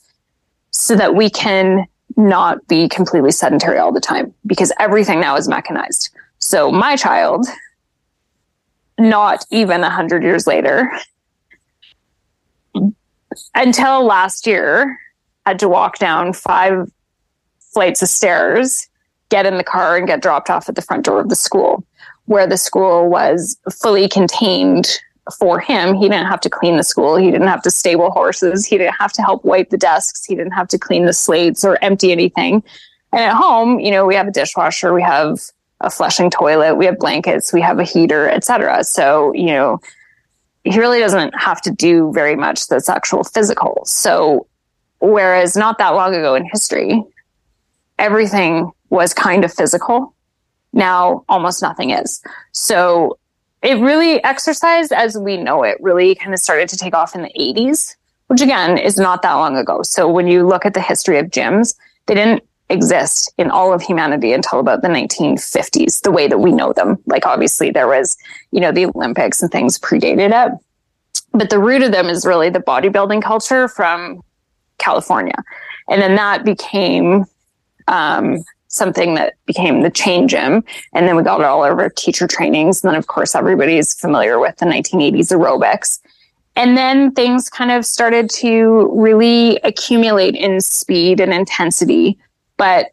so 0.70 0.96
that 0.96 1.14
we 1.14 1.30
can 1.30 1.86
not 2.16 2.66
be 2.66 2.88
completely 2.88 3.30
sedentary 3.30 3.78
all 3.78 3.92
the 3.92 4.00
time 4.00 4.34
because 4.46 4.72
everything 4.80 5.20
now 5.20 5.36
is 5.36 5.48
mechanized. 5.48 6.10
So 6.38 6.70
my 6.70 6.96
child, 6.96 7.46
not 8.98 9.44
even 9.50 9.84
a 9.84 9.90
hundred 9.90 10.22
years 10.22 10.46
later, 10.46 10.90
until 13.54 14.04
last 14.04 14.46
year, 14.46 14.98
had 15.46 15.58
to 15.60 15.68
walk 15.68 15.98
down 15.98 16.32
five 16.32 16.90
flights 17.60 18.02
of 18.02 18.08
stairs 18.08 18.88
get 19.30 19.46
in 19.46 19.56
the 19.56 19.64
car 19.64 19.96
and 19.96 20.06
get 20.06 20.22
dropped 20.22 20.50
off 20.50 20.68
at 20.68 20.74
the 20.74 20.82
front 20.82 21.04
door 21.04 21.20
of 21.20 21.28
the 21.28 21.36
school, 21.36 21.84
where 22.26 22.46
the 22.46 22.56
school 22.56 23.08
was 23.08 23.58
fully 23.70 24.08
contained 24.08 24.98
for 25.38 25.60
him. 25.60 25.94
He 25.94 26.08
didn't 26.08 26.26
have 26.26 26.40
to 26.42 26.50
clean 26.50 26.76
the 26.76 26.82
school. 26.82 27.16
He 27.16 27.30
didn't 27.30 27.48
have 27.48 27.62
to 27.62 27.70
stable 27.70 28.10
horses. 28.10 28.64
He 28.66 28.78
didn't 28.78 28.94
have 28.94 29.12
to 29.12 29.22
help 29.22 29.44
wipe 29.44 29.70
the 29.70 29.76
desks. 29.76 30.24
He 30.24 30.34
didn't 30.34 30.52
have 30.52 30.68
to 30.68 30.78
clean 30.78 31.04
the 31.04 31.12
slates 31.12 31.64
or 31.64 31.78
empty 31.82 32.12
anything. 32.12 32.62
And 33.12 33.22
at 33.22 33.34
home, 33.34 33.80
you 33.80 33.90
know, 33.90 34.06
we 34.06 34.14
have 34.14 34.28
a 34.28 34.30
dishwasher, 34.30 34.92
we 34.92 35.02
have 35.02 35.38
a 35.80 35.90
flushing 35.90 36.30
toilet, 36.30 36.74
we 36.74 36.86
have 36.86 36.98
blankets, 36.98 37.52
we 37.52 37.60
have 37.60 37.78
a 37.78 37.84
heater, 37.84 38.28
etc. 38.28 38.84
So, 38.84 39.32
you 39.32 39.46
know, 39.46 39.80
he 40.64 40.78
really 40.78 41.00
doesn't 41.00 41.38
have 41.38 41.62
to 41.62 41.70
do 41.70 42.12
very 42.12 42.36
much 42.36 42.66
that's 42.66 42.88
actual 42.88 43.24
physical. 43.24 43.82
So, 43.86 44.46
whereas 45.00 45.56
not 45.56 45.78
that 45.78 45.90
long 45.90 46.14
ago 46.14 46.34
in 46.34 46.44
history, 46.44 47.02
everything 47.98 48.72
was 48.90 49.14
kind 49.14 49.44
of 49.44 49.52
physical. 49.52 50.14
Now 50.72 51.24
almost 51.28 51.62
nothing 51.62 51.90
is. 51.90 52.22
So 52.52 53.18
it 53.62 53.78
really 53.80 54.22
exercise 54.24 54.92
as 54.92 55.16
we 55.18 55.36
know 55.36 55.62
it 55.62 55.78
really 55.80 56.14
kind 56.14 56.32
of 56.32 56.40
started 56.40 56.68
to 56.70 56.76
take 56.76 56.94
off 56.94 57.14
in 57.14 57.22
the 57.22 57.32
80s, 57.38 57.96
which 58.28 58.40
again 58.40 58.78
is 58.78 58.96
not 58.96 59.22
that 59.22 59.34
long 59.34 59.56
ago. 59.56 59.82
So 59.82 60.08
when 60.08 60.28
you 60.28 60.46
look 60.46 60.64
at 60.64 60.74
the 60.74 60.80
history 60.80 61.18
of 61.18 61.26
gyms, 61.26 61.74
they 62.06 62.14
didn't 62.14 62.44
exist 62.70 63.32
in 63.38 63.50
all 63.50 63.72
of 63.72 63.82
humanity 63.82 64.32
until 64.32 64.60
about 64.60 64.82
the 64.82 64.88
1950s, 64.88 66.02
the 66.02 66.10
way 66.10 66.28
that 66.28 66.38
we 66.38 66.52
know 66.52 66.72
them. 66.72 66.98
Like 67.06 67.26
obviously 67.26 67.70
there 67.70 67.88
was, 67.88 68.16
you 68.52 68.60
know, 68.60 68.72
the 68.72 68.86
Olympics 68.86 69.42
and 69.42 69.50
things 69.50 69.78
predated 69.78 70.30
it. 70.32 70.58
But 71.32 71.50
the 71.50 71.58
root 71.58 71.82
of 71.82 71.92
them 71.92 72.06
is 72.08 72.26
really 72.26 72.50
the 72.50 72.60
bodybuilding 72.60 73.22
culture 73.22 73.68
from 73.68 74.22
California. 74.78 75.34
And 75.88 76.00
then 76.00 76.16
that 76.16 76.44
became 76.44 77.24
um, 77.86 78.44
something 78.68 79.14
that 79.14 79.34
became 79.46 79.82
the 79.82 79.90
chain 79.90 80.28
gym. 80.28 80.62
And 80.92 81.08
then 81.08 81.16
we 81.16 81.22
got 81.22 81.40
it 81.40 81.46
all 81.46 81.62
over 81.62 81.88
teacher 81.88 82.26
trainings. 82.26 82.82
And 82.82 82.90
then, 82.90 82.98
of 82.98 83.06
course, 83.06 83.34
everybody's 83.34 83.98
familiar 83.98 84.38
with 84.38 84.56
the 84.56 84.66
1980s 84.66 85.32
aerobics. 85.32 86.00
And 86.54 86.76
then 86.76 87.12
things 87.12 87.48
kind 87.48 87.70
of 87.70 87.86
started 87.86 88.28
to 88.30 88.90
really 88.92 89.56
accumulate 89.58 90.34
in 90.34 90.60
speed 90.60 91.20
and 91.20 91.32
intensity. 91.32 92.18
But, 92.56 92.88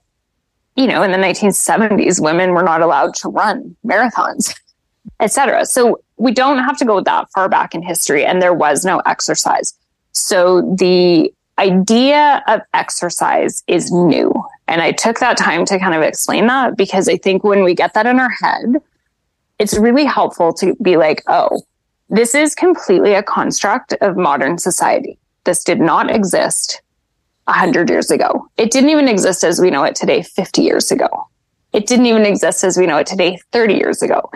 you 0.76 0.88
know, 0.88 1.04
in 1.04 1.12
the 1.12 1.18
1970s, 1.18 2.22
women 2.22 2.52
were 2.52 2.64
not 2.64 2.82
allowed 2.82 3.16
to 3.16 3.30
run 3.30 3.76
marathons, 3.86 4.54
etc. 5.20 5.66
So 5.66 6.00
we 6.18 6.32
don't 6.32 6.60
have 6.60 6.78
to 6.78 6.86
go 6.86 7.02
that 7.02 7.28
far 7.34 7.50
back 7.50 7.76
in 7.76 7.82
history. 7.82 8.24
And 8.24 8.42
there 8.42 8.54
was 8.54 8.86
no 8.86 9.00
exercise. 9.00 9.74
So 10.12 10.76
the 10.78 11.34
idea 11.58 12.44
of 12.48 12.62
exercise 12.74 13.64
is 13.68 13.92
new. 13.92 14.32
And 14.68 14.82
I 14.82 14.92
took 14.92 15.20
that 15.20 15.38
time 15.38 15.66
to 15.66 15.80
kind 15.80 15.96
of 15.96 16.02
explain 16.02 16.48
that 16.48 16.76
because 16.76 17.08
I 17.08 17.18
think 17.18 17.44
when 17.44 17.64
we 17.64 17.76
get 17.76 17.94
that 17.94 18.06
in 18.06 18.20
our 18.20 18.30
head, 18.30 18.82
it's 19.60 19.78
really 19.78 20.06
helpful 20.06 20.54
to 20.54 20.76
be 20.82 20.98
like, 20.98 21.24
oh, 21.28 21.62
this 22.10 22.36
is 22.36 22.56
completely 22.56 23.14
a 23.14 23.24
construct 23.24 23.94
of 24.02 24.18
modern 24.18 24.58
society. 24.58 25.18
This 25.44 25.64
did 25.64 25.80
not 25.80 26.14
exist 26.14 26.82
100 27.46 27.90
years 27.90 28.12
ago. 28.12 28.48
It 28.58 28.72
didn't 28.72 28.90
even 28.90 29.08
exist 29.08 29.44
as 29.44 29.60
we 29.60 29.70
know 29.70 29.84
it 29.84 29.96
today 29.96 30.22
50 30.22 30.62
years 30.62 30.92
ago. 30.92 31.10
It 31.74 31.88
didn't 31.88 32.06
even 32.06 32.26
exist 32.26 32.64
as 32.64 32.78
we 32.78 32.88
know 32.88 32.98
it 32.98 33.08
today 33.08 33.38
30 33.52 33.76
years 33.76 34.02
ago. 34.02 34.30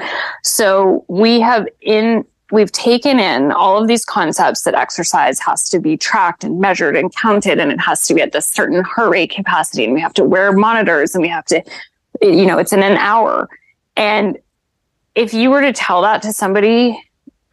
So 0.44 1.06
we 1.08 1.39
have 1.39 1.68
in 1.82 2.26
we've 2.52 2.72
taken 2.72 3.20
in 3.20 3.52
all 3.52 3.82
of 3.82 3.88
these 3.88 4.06
concepts 4.06 4.64
that 4.64 4.74
exercise 4.74 5.40
has 5.40 5.70
to 5.70 5.80
be 5.80 5.96
tracked 5.96 6.44
and 6.44 6.60
measured 6.60 6.96
and 6.96 7.14
counted 7.16 7.60
and 7.60 7.72
it 7.72 7.80
has 7.80 8.08
to 8.08 8.14
be 8.14 8.22
at 8.22 8.32
this 8.32 8.48
certain 8.48 8.84
heart 8.84 9.12
rate 9.12 9.32
capacity 9.32 9.84
and 9.84 9.94
we 9.94 10.02
have 10.02 10.14
to 10.14 10.24
wear 10.24 10.52
monitors 10.52 11.14
and 11.14 11.22
we 11.22 11.28
have 11.28 11.46
to 11.46 11.62
you 12.22 12.46
know 12.46 12.58
it's 12.58 12.74
in 12.74 12.84
an 12.84 12.98
hour. 12.98 13.50
And 13.96 14.38
if 15.16 15.34
you 15.34 15.50
were 15.50 15.62
to 15.62 15.74
tell 15.74 16.02
that 16.04 16.22
to 16.24 16.34
somebody 16.34 17.02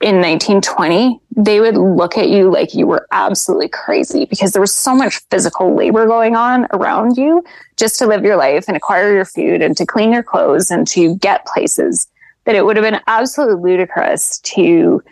in 0.01 0.17
1920, 0.17 1.21
they 1.37 1.59
would 1.61 1.77
look 1.77 2.19
at 2.19 2.29
you 2.29 2.51
like 2.51 2.75
you 2.75 2.87
were 2.87 3.07
absolutely 3.13 3.69
crazy 3.69 4.27
because 4.27 4.53
there 4.53 4.61
was 4.61 4.73
so 4.73 4.95
much 4.95 5.21
physical 5.31 5.75
labor 5.75 6.07
going 6.07 6.37
on 6.37 6.67
around 6.73 7.17
you 7.17 7.43
just 7.77 7.99
to 7.99 8.07
live 8.07 8.23
your 8.23 8.37
life 8.37 8.67
and 8.69 8.77
acquire 8.77 9.15
your 9.15 9.25
food 9.25 9.63
and 9.63 9.77
to 9.77 9.87
clean 9.87 10.13
your 10.13 10.23
clothes 10.23 10.71
and 10.71 10.87
to 10.87 11.17
get 11.17 11.47
places 11.47 12.09
that 12.47 12.55
it 12.55 12.65
would 12.65 12.77
have 12.77 12.85
been 12.85 13.01
absolutely 13.07 13.71
ludicrous 13.71 14.39
to 14.39 15.03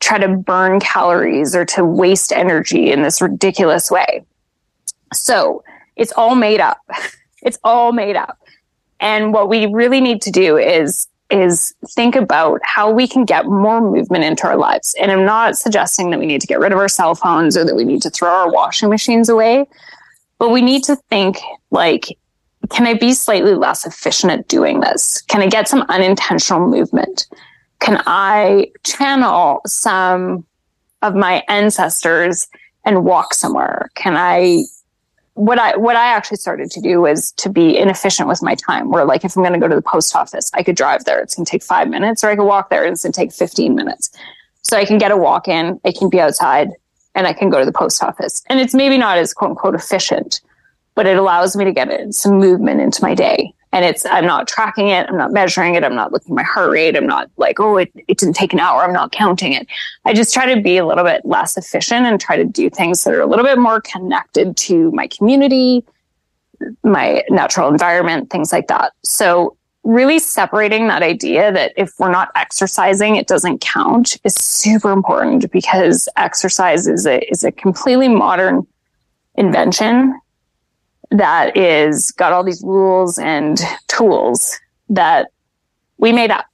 try 0.00 0.18
to 0.18 0.28
burn 0.28 0.80
calories 0.80 1.54
or 1.54 1.64
to 1.64 1.84
waste 1.84 2.32
energy 2.32 2.90
in 2.92 3.02
this 3.02 3.22
ridiculous 3.22 3.90
way. 3.90 4.24
So 5.14 5.64
it's 5.96 6.12
all 6.12 6.34
made 6.34 6.60
up. 6.60 6.78
It's 7.44 7.58
all 7.64 7.90
made 7.90 8.14
up. 8.14 8.38
And 9.00 9.32
what 9.32 9.48
we 9.48 9.66
really 9.66 10.00
need 10.00 10.22
to 10.22 10.30
do 10.30 10.56
is 10.56 11.08
is 11.28 11.74
think 11.88 12.14
about 12.14 12.60
how 12.62 12.90
we 12.90 13.08
can 13.08 13.24
get 13.24 13.46
more 13.46 13.80
movement 13.80 14.22
into 14.22 14.46
our 14.46 14.56
lives. 14.56 14.94
And 15.00 15.10
I'm 15.10 15.24
not 15.24 15.56
suggesting 15.56 16.10
that 16.10 16.20
we 16.20 16.26
need 16.26 16.40
to 16.40 16.46
get 16.46 16.60
rid 16.60 16.70
of 16.70 16.78
our 16.78 16.88
cell 16.88 17.16
phones 17.16 17.56
or 17.56 17.64
that 17.64 17.74
we 17.74 17.84
need 17.84 18.02
to 18.02 18.10
throw 18.10 18.28
our 18.28 18.52
washing 18.52 18.90
machines 18.90 19.28
away, 19.28 19.66
but 20.38 20.50
we 20.50 20.60
need 20.62 20.84
to 20.84 20.94
think 21.10 21.38
like, 21.72 22.16
can 22.70 22.86
I 22.86 22.94
be 22.94 23.12
slightly 23.12 23.54
less 23.54 23.86
efficient 23.86 24.32
at 24.32 24.48
doing 24.48 24.80
this? 24.80 25.22
Can 25.22 25.42
I 25.42 25.48
get 25.48 25.68
some 25.68 25.84
unintentional 25.88 26.66
movement? 26.66 27.26
Can 27.80 28.02
I 28.06 28.70
channel 28.84 29.60
some 29.66 30.44
of 31.02 31.14
my 31.14 31.42
ancestors 31.48 32.48
and 32.84 33.04
walk 33.04 33.34
somewhere? 33.34 33.90
Can 33.94 34.16
I 34.16 34.64
what 35.34 35.58
I 35.58 35.76
what 35.76 35.96
I 35.96 36.08
actually 36.08 36.36
started 36.36 36.70
to 36.72 36.80
do 36.80 37.00
was 37.00 37.32
to 37.32 37.48
be 37.48 37.76
inefficient 37.78 38.28
with 38.28 38.42
my 38.42 38.54
time. 38.54 38.90
Where 38.90 39.04
like 39.04 39.24
if 39.24 39.36
I'm 39.36 39.42
going 39.42 39.54
to 39.54 39.58
go 39.58 39.68
to 39.68 39.74
the 39.74 39.82
post 39.82 40.14
office, 40.14 40.50
I 40.54 40.62
could 40.62 40.76
drive 40.76 41.04
there. 41.04 41.20
It's 41.20 41.34
going 41.34 41.46
to 41.46 41.50
take 41.50 41.62
five 41.62 41.88
minutes, 41.88 42.22
or 42.22 42.28
I 42.28 42.36
could 42.36 42.44
walk 42.44 42.70
there. 42.70 42.84
and 42.84 42.92
It's 42.92 43.02
going 43.02 43.12
to 43.12 43.18
take 43.18 43.32
15 43.32 43.74
minutes. 43.74 44.10
So 44.62 44.76
I 44.76 44.84
can 44.84 44.98
get 44.98 45.10
a 45.10 45.16
walk 45.16 45.48
in. 45.48 45.80
I 45.84 45.92
can 45.92 46.10
be 46.10 46.20
outside, 46.20 46.70
and 47.14 47.26
I 47.26 47.32
can 47.32 47.50
go 47.50 47.58
to 47.58 47.64
the 47.64 47.72
post 47.72 48.02
office. 48.02 48.42
And 48.48 48.60
it's 48.60 48.74
maybe 48.74 48.98
not 48.98 49.18
as 49.18 49.32
quote 49.32 49.50
unquote 49.50 49.74
efficient, 49.74 50.42
but 50.94 51.06
it 51.06 51.16
allows 51.16 51.56
me 51.56 51.64
to 51.64 51.72
get 51.72 52.14
some 52.14 52.38
movement 52.38 52.80
into 52.80 53.02
my 53.02 53.14
day. 53.14 53.52
And 53.74 53.86
it's 53.86 54.04
i'm 54.04 54.26
not 54.26 54.48
tracking 54.48 54.88
it. 54.88 55.08
I'm 55.08 55.16
not 55.16 55.32
measuring 55.32 55.74
it. 55.74 55.84
I'm 55.84 55.94
not 55.94 56.12
looking 56.12 56.32
at 56.32 56.36
my 56.36 56.42
heart 56.42 56.70
rate. 56.70 56.96
I'm 56.96 57.06
not 57.06 57.30
like 57.38 57.58
oh 57.58 57.78
it, 57.78 57.90
it 58.06 58.18
didn't 58.18 58.36
take 58.36 58.52
an 58.52 58.60
hour. 58.60 58.82
I'm 58.82 58.92
not 58.92 59.12
counting 59.12 59.54
it. 59.54 59.66
I 60.04 60.12
just 60.12 60.34
try 60.34 60.54
to 60.54 60.60
be 60.60 60.76
a 60.76 60.86
little 60.86 61.04
bit 61.04 61.24
less 61.24 61.56
efficient 61.56 62.04
and 62.04 62.20
try 62.20 62.36
to 62.36 62.44
do 62.44 62.68
things 62.68 63.02
that 63.04 63.14
are 63.14 63.22
a 63.22 63.26
little 63.26 63.46
bit 63.46 63.58
more 63.58 63.80
connected 63.80 64.56
to 64.58 64.90
my 64.92 65.06
community 65.06 65.84
my 66.84 67.24
natural 67.28 67.68
environment 67.68 68.30
things 68.30 68.52
like 68.52 68.68
that. 68.68 68.92
So 69.04 69.56
really 69.84 70.18
separating 70.18 70.86
that 70.88 71.02
idea 71.02 71.50
that 71.50 71.72
if 71.76 71.92
we're 71.98 72.10
not 72.10 72.30
exercising 72.36 73.16
it 73.16 73.26
doesn't 73.26 73.60
count 73.60 74.16
is 74.22 74.34
super 74.34 74.92
important 74.92 75.50
because 75.50 76.08
exercise 76.16 76.86
is 76.86 77.06
a 77.06 77.20
is 77.32 77.42
a 77.42 77.50
completely 77.50 78.08
modern 78.08 78.66
invention 79.34 80.14
that 81.12 81.56
is 81.56 82.10
got 82.12 82.32
all 82.32 82.44
these 82.44 82.62
rules 82.64 83.18
and 83.18 83.58
tools 83.88 84.58
that 84.88 85.28
we 85.98 86.12
made 86.12 86.30
up. 86.30 86.46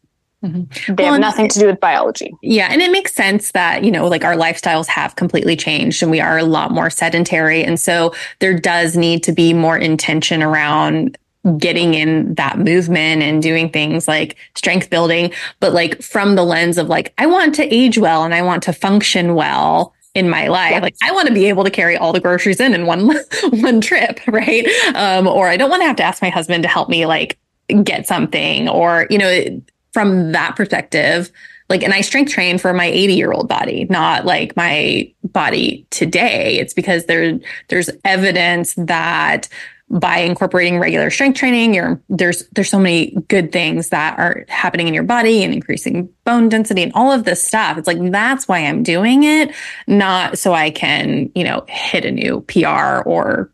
Mm-hmm. 0.44 0.94
They 0.94 1.02
well, 1.02 1.12
have 1.14 1.20
nothing 1.20 1.48
to 1.48 1.58
do 1.58 1.66
with 1.66 1.80
biology. 1.80 2.32
Yeah. 2.42 2.68
And 2.70 2.80
it 2.80 2.92
makes 2.92 3.12
sense 3.12 3.52
that, 3.52 3.82
you 3.82 3.90
know, 3.90 4.06
like 4.06 4.24
our 4.24 4.34
lifestyles 4.34 4.86
have 4.86 5.16
completely 5.16 5.56
changed 5.56 6.00
and 6.02 6.12
we 6.12 6.20
are 6.20 6.38
a 6.38 6.44
lot 6.44 6.70
more 6.70 6.90
sedentary. 6.90 7.64
And 7.64 7.80
so 7.80 8.14
there 8.38 8.56
does 8.56 8.96
need 8.96 9.24
to 9.24 9.32
be 9.32 9.52
more 9.52 9.76
intention 9.76 10.42
around 10.42 11.18
getting 11.56 11.94
in 11.94 12.34
that 12.34 12.58
movement 12.58 13.22
and 13.22 13.42
doing 13.42 13.70
things 13.70 14.06
like 14.06 14.36
strength 14.54 14.90
building, 14.90 15.32
but 15.60 15.72
like 15.72 16.02
from 16.02 16.36
the 16.36 16.44
lens 16.44 16.78
of 16.78 16.88
like, 16.88 17.14
I 17.18 17.26
want 17.26 17.54
to 17.56 17.74
age 17.74 17.98
well 17.98 18.22
and 18.22 18.34
I 18.34 18.42
want 18.42 18.62
to 18.64 18.72
function 18.72 19.34
well 19.34 19.94
in 20.14 20.28
my 20.28 20.48
life. 20.48 20.82
Like 20.82 20.96
I 21.02 21.12
want 21.12 21.28
to 21.28 21.34
be 21.34 21.46
able 21.46 21.64
to 21.64 21.70
carry 21.70 21.96
all 21.96 22.12
the 22.12 22.20
groceries 22.20 22.60
in 22.60 22.74
in 22.74 22.86
one 22.86 23.08
one 23.50 23.80
trip, 23.80 24.20
right? 24.26 24.66
Um, 24.94 25.26
or 25.26 25.48
I 25.48 25.56
don't 25.56 25.70
want 25.70 25.82
to 25.82 25.86
have 25.86 25.96
to 25.96 26.02
ask 26.02 26.22
my 26.22 26.30
husband 26.30 26.62
to 26.62 26.68
help 26.68 26.88
me 26.88 27.06
like 27.06 27.38
get 27.82 28.06
something, 28.06 28.68
or 28.68 29.06
you 29.10 29.18
know, 29.18 29.62
from 29.92 30.32
that 30.32 30.56
perspective. 30.56 31.30
Like, 31.68 31.82
and 31.82 31.92
I 31.92 32.00
strength 32.00 32.32
train 32.32 32.56
for 32.56 32.72
my 32.72 32.86
80 32.86 33.14
year 33.14 33.30
old 33.30 33.46
body, 33.46 33.86
not 33.90 34.24
like 34.24 34.56
my 34.56 35.12
body 35.24 35.86
today. 35.90 36.58
It's 36.58 36.72
because 36.72 37.04
there, 37.04 37.38
there's 37.68 37.90
evidence 38.06 38.72
that 38.78 39.48
by 39.90 40.18
incorporating 40.18 40.78
regular 40.78 41.10
strength 41.10 41.38
training, 41.38 41.74
you're, 41.74 42.00
there's 42.08 42.46
there's 42.48 42.68
so 42.68 42.78
many 42.78 43.12
good 43.28 43.52
things 43.52 43.88
that 43.88 44.18
are 44.18 44.44
happening 44.48 44.86
in 44.86 44.94
your 44.94 45.02
body 45.02 45.42
and 45.42 45.54
increasing 45.54 46.08
bone 46.24 46.48
density 46.48 46.82
and 46.82 46.92
all 46.94 47.10
of 47.10 47.24
this 47.24 47.42
stuff. 47.42 47.78
It's 47.78 47.86
like 47.86 47.98
that's 48.10 48.46
why 48.46 48.58
I'm 48.60 48.82
doing 48.82 49.24
it, 49.24 49.54
not 49.86 50.38
so 50.38 50.52
I 50.52 50.70
can, 50.70 51.30
you 51.34 51.44
know, 51.44 51.64
hit 51.68 52.04
a 52.04 52.10
new 52.10 52.42
PR 52.42 53.02
or 53.08 53.50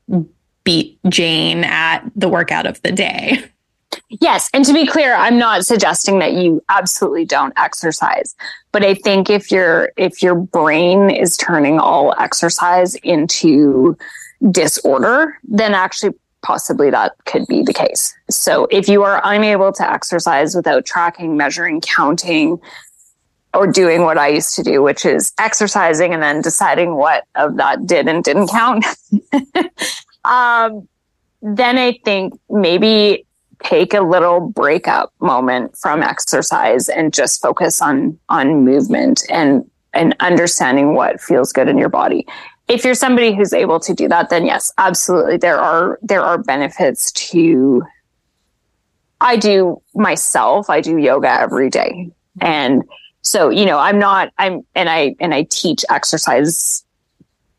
beat 0.64 0.98
Jane 1.08 1.62
at 1.62 2.00
the 2.16 2.28
workout 2.28 2.66
of 2.66 2.80
the 2.82 2.92
day. 2.92 3.44
Yes, 4.20 4.50
and 4.52 4.64
to 4.64 4.72
be 4.72 4.86
clear, 4.86 5.14
I'm 5.14 5.38
not 5.38 5.64
suggesting 5.64 6.18
that 6.18 6.34
you 6.34 6.62
absolutely 6.68 7.24
don't 7.24 7.52
exercise, 7.56 8.34
but 8.72 8.84
I 8.84 8.94
think 8.94 9.30
if 9.30 9.50
your 9.50 9.92
if 9.96 10.22
your 10.22 10.34
brain 10.34 11.10
is 11.10 11.36
turning 11.36 11.78
all 11.78 12.14
exercise 12.18 12.96
into 12.96 13.96
disorder, 14.50 15.38
then 15.44 15.74
actually 15.74 16.14
possibly 16.44 16.90
that 16.90 17.12
could 17.24 17.46
be 17.46 17.62
the 17.62 17.72
case. 17.72 18.14
So 18.30 18.68
if 18.70 18.88
you 18.88 19.02
are 19.02 19.20
unable 19.24 19.72
to 19.72 19.90
exercise 19.90 20.54
without 20.54 20.84
tracking, 20.84 21.36
measuring, 21.36 21.80
counting, 21.80 22.60
or 23.54 23.66
doing 23.66 24.02
what 24.02 24.18
I 24.18 24.28
used 24.28 24.54
to 24.56 24.62
do, 24.62 24.82
which 24.82 25.04
is 25.04 25.32
exercising 25.38 26.12
and 26.12 26.22
then 26.22 26.40
deciding 26.40 26.94
what 26.94 27.24
of 27.34 27.56
that 27.56 27.86
did 27.86 28.06
and 28.08 28.22
didn't 28.22 28.48
count, 28.48 28.84
um, 30.24 30.88
then 31.40 31.78
I 31.78 31.98
think 32.04 32.38
maybe 32.50 33.26
take 33.62 33.94
a 33.94 34.00
little 34.00 34.40
breakup 34.40 35.12
moment 35.20 35.76
from 35.78 36.02
exercise 36.02 36.88
and 36.88 37.14
just 37.14 37.40
focus 37.40 37.80
on 37.80 38.18
on 38.28 38.64
movement 38.64 39.22
and 39.30 39.68
and 39.94 40.14
understanding 40.20 40.94
what 40.94 41.20
feels 41.20 41.52
good 41.52 41.68
in 41.68 41.78
your 41.78 41.88
body 41.88 42.26
if 42.68 42.84
you're 42.84 42.94
somebody 42.94 43.34
who's 43.34 43.52
able 43.52 43.78
to 43.80 43.94
do 43.94 44.08
that, 44.08 44.30
then 44.30 44.46
yes, 44.46 44.72
absolutely. 44.78 45.36
There 45.36 45.58
are, 45.58 45.98
there 46.02 46.22
are 46.22 46.38
benefits 46.38 47.12
to, 47.12 47.82
I 49.20 49.36
do 49.36 49.80
myself, 49.94 50.70
I 50.70 50.80
do 50.80 50.96
yoga 50.96 51.30
every 51.30 51.70
day. 51.70 52.10
And 52.40 52.82
so, 53.22 53.50
you 53.50 53.64
know, 53.64 53.78
I'm 53.78 53.98
not, 53.98 54.32
I'm, 54.38 54.64
and 54.74 54.88
I, 54.88 55.14
and 55.20 55.34
I 55.34 55.46
teach 55.50 55.84
exercise 55.90 56.84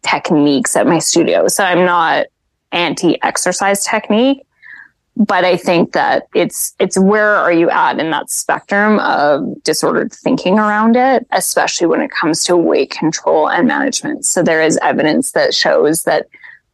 techniques 0.02 0.76
at 0.76 0.86
my 0.88 1.00
studio. 1.00 1.48
So 1.48 1.64
I'm 1.64 1.86
not 1.86 2.28
anti-exercise 2.72 3.86
technique 3.86 4.46
but 5.18 5.46
I 5.46 5.56
think 5.56 5.94
that 5.94 6.28
it's 6.36 6.74
it's 6.80 7.00
where 7.00 7.36
are 7.36 7.52
you 7.52 7.70
at 7.70 8.00
in 8.00 8.12
that 8.12 8.30
spectrum 8.30 9.00
of 9.00 9.64
disordered 9.64 10.12
thinking 10.12 10.60
around 10.60 10.96
it, 10.96 11.26
especially 11.32 11.88
when 11.88 12.02
it 12.02 12.12
comes 12.12 12.44
to 12.46 12.58
weight 12.58 12.92
control 12.92 13.50
and 13.50 13.68
management. 13.68 14.26
So 14.26 14.44
there 14.44 14.62
is 14.62 14.78
evidence 14.82 15.32
that 15.32 15.54
shows 15.54 16.04
that 16.04 16.28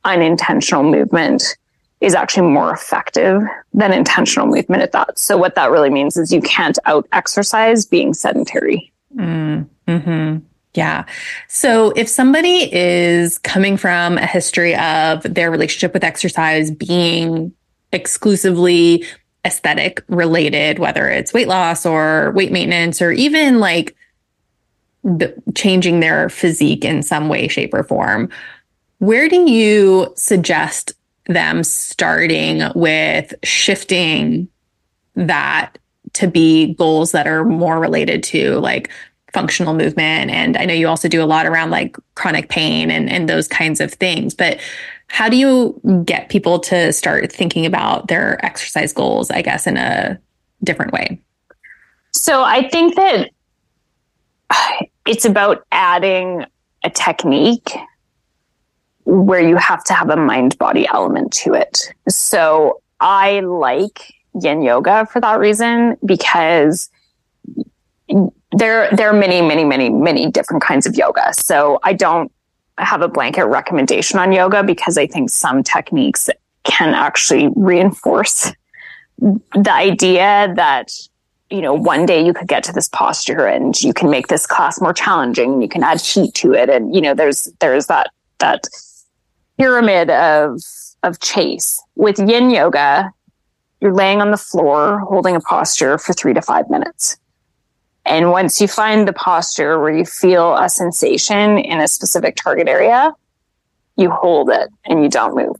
unintentional 0.05 0.83
movement 0.83 1.55
is 1.99 2.15
actually 2.15 2.47
more 2.47 2.73
effective 2.73 3.43
than 3.73 3.93
intentional 3.93 4.47
movement 4.47 4.81
at 4.81 4.91
that. 4.91 5.19
So 5.19 5.37
what 5.37 5.53
that 5.53 5.69
really 5.69 5.91
means 5.91 6.17
is 6.17 6.31
you 6.31 6.41
can't 6.41 6.79
out 6.85 7.07
exercise 7.11 7.85
being 7.85 8.15
sedentary. 8.15 8.91
Mm, 9.15 9.69
hmm 9.87 10.37
Yeah. 10.73 11.05
So 11.47 11.91
if 11.91 12.09
somebody 12.09 12.73
is 12.73 13.37
coming 13.37 13.77
from 13.77 14.17
a 14.17 14.25
history 14.25 14.75
of 14.75 15.21
their 15.21 15.51
relationship 15.51 15.93
with 15.93 16.03
exercise 16.03 16.71
being 16.71 17.53
exclusively 17.91 19.05
aesthetic 19.45 20.03
related, 20.07 20.79
whether 20.79 21.09
it's 21.09 21.33
weight 21.33 21.47
loss 21.47 21.85
or 21.85 22.31
weight 22.31 22.51
maintenance 22.51 23.01
or 23.01 23.11
even 23.11 23.59
like 23.59 23.95
the, 25.03 25.33
changing 25.55 25.99
their 25.99 26.29
physique 26.29 26.85
in 26.85 27.01
some 27.01 27.27
way, 27.27 27.47
shape, 27.47 27.73
or 27.73 27.83
form. 27.83 28.29
Where 28.99 29.27
do 29.27 29.49
you 29.49 30.13
suggest 30.15 30.93
them 31.27 31.63
starting 31.63 32.63
with 32.75 33.33
shifting 33.43 34.47
that 35.15 35.77
to 36.13 36.27
be 36.27 36.75
goals 36.75 37.11
that 37.13 37.27
are 37.27 37.43
more 37.43 37.79
related 37.79 38.21
to 38.23 38.59
like 38.59 38.91
functional 39.33 39.73
movement? 39.73 40.29
And 40.29 40.55
I 40.55 40.65
know 40.65 40.73
you 40.73 40.87
also 40.87 41.07
do 41.07 41.23
a 41.23 41.25
lot 41.25 41.47
around 41.47 41.71
like 41.71 41.97
chronic 42.13 42.49
pain 42.49 42.91
and, 42.91 43.09
and 43.09 43.27
those 43.27 43.47
kinds 43.47 43.81
of 43.81 43.93
things, 43.93 44.35
but 44.35 44.59
how 45.11 45.27
do 45.27 45.35
you 45.35 45.79
get 46.05 46.29
people 46.29 46.57
to 46.59 46.93
start 46.93 47.31
thinking 47.31 47.65
about 47.65 48.07
their 48.07 48.43
exercise 48.45 48.93
goals, 48.93 49.29
I 49.29 49.41
guess, 49.41 49.67
in 49.67 49.75
a 49.75 50.17
different 50.63 50.93
way? 50.93 51.19
So 52.13 52.43
I 52.43 52.69
think 52.69 52.95
that 52.95 53.29
it's 55.05 55.25
about 55.25 55.65
adding 55.71 56.45
a 56.83 56.89
technique 56.89 57.71
where 59.03 59.45
you 59.45 59.57
have 59.57 59.83
to 59.85 59.93
have 59.93 60.09
a 60.09 60.15
mind 60.15 60.57
body 60.57 60.87
element 60.87 61.33
to 61.33 61.53
it. 61.53 61.93
So 62.07 62.81
I 63.01 63.41
like 63.41 64.13
yin 64.41 64.61
yoga 64.61 65.05
for 65.07 65.19
that 65.19 65.39
reason 65.39 65.97
because 66.05 66.89
there 68.53 68.89
there 68.91 69.09
are 69.09 69.13
many 69.13 69.41
many 69.41 69.65
many 69.65 69.89
many 69.89 70.29
different 70.31 70.63
kinds 70.63 70.85
of 70.85 70.95
yoga. 70.95 71.33
So 71.33 71.79
I 71.83 71.93
don't 71.93 72.31
have 72.83 73.01
a 73.01 73.07
blanket 73.07 73.45
recommendation 73.45 74.19
on 74.19 74.31
yoga 74.31 74.63
because 74.63 74.97
I 74.97 75.07
think 75.07 75.29
some 75.29 75.63
techniques 75.63 76.29
can 76.63 76.93
actually 76.93 77.49
reinforce 77.55 78.51
the 79.19 79.71
idea 79.71 80.51
that 80.55 80.91
you 81.49 81.61
know 81.61 81.73
one 81.73 82.05
day 82.05 82.25
you 82.25 82.33
could 82.33 82.47
get 82.47 82.63
to 82.65 82.73
this 82.73 82.89
posture 82.89 83.45
and 83.45 83.81
you 83.81 83.93
can 83.93 84.09
make 84.09 84.27
this 84.27 84.47
class 84.47 84.81
more 84.81 84.93
challenging 84.93 85.53
and 85.53 85.61
you 85.61 85.69
can 85.69 85.83
add 85.83 86.01
heat 86.01 86.33
to 86.35 86.53
it. 86.53 86.69
And 86.69 86.93
you 86.95 87.01
know 87.01 87.13
there's 87.13 87.49
there's 87.59 87.87
that 87.87 88.09
that 88.39 88.67
pyramid 89.57 90.09
of 90.09 90.61
of 91.03 91.19
chase. 91.19 91.81
With 91.95 92.19
yin 92.19 92.49
yoga 92.49 93.11
you're 93.81 93.93
laying 93.93 94.21
on 94.21 94.29
the 94.29 94.37
floor 94.37 94.99
holding 94.99 95.35
a 95.35 95.39
posture 95.41 95.97
for 95.97 96.13
3 96.13 96.35
to 96.35 96.41
5 96.41 96.69
minutes 96.69 97.17
and 98.05 98.31
once 98.31 98.59
you 98.59 98.67
find 98.67 99.07
the 99.07 99.13
posture 99.13 99.79
where 99.79 99.95
you 99.95 100.05
feel 100.05 100.55
a 100.55 100.69
sensation 100.69 101.57
in 101.57 101.79
a 101.79 101.87
specific 101.87 102.35
target 102.35 102.67
area, 102.67 103.13
you 103.95 104.09
hold 104.09 104.49
it 104.49 104.69
and 104.85 105.03
you 105.03 105.09
don't 105.09 105.35
move. 105.35 105.55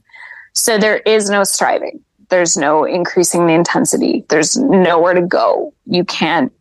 So 0.52 0.78
there 0.78 0.98
is 0.98 1.30
no 1.30 1.44
striving. 1.44 2.00
There's 2.28 2.56
no 2.56 2.84
increasing 2.84 3.46
the 3.46 3.52
intensity. 3.52 4.24
There's 4.28 4.56
nowhere 4.56 5.14
to 5.14 5.22
go. 5.22 5.72
You 5.86 6.04
can't 6.04 6.52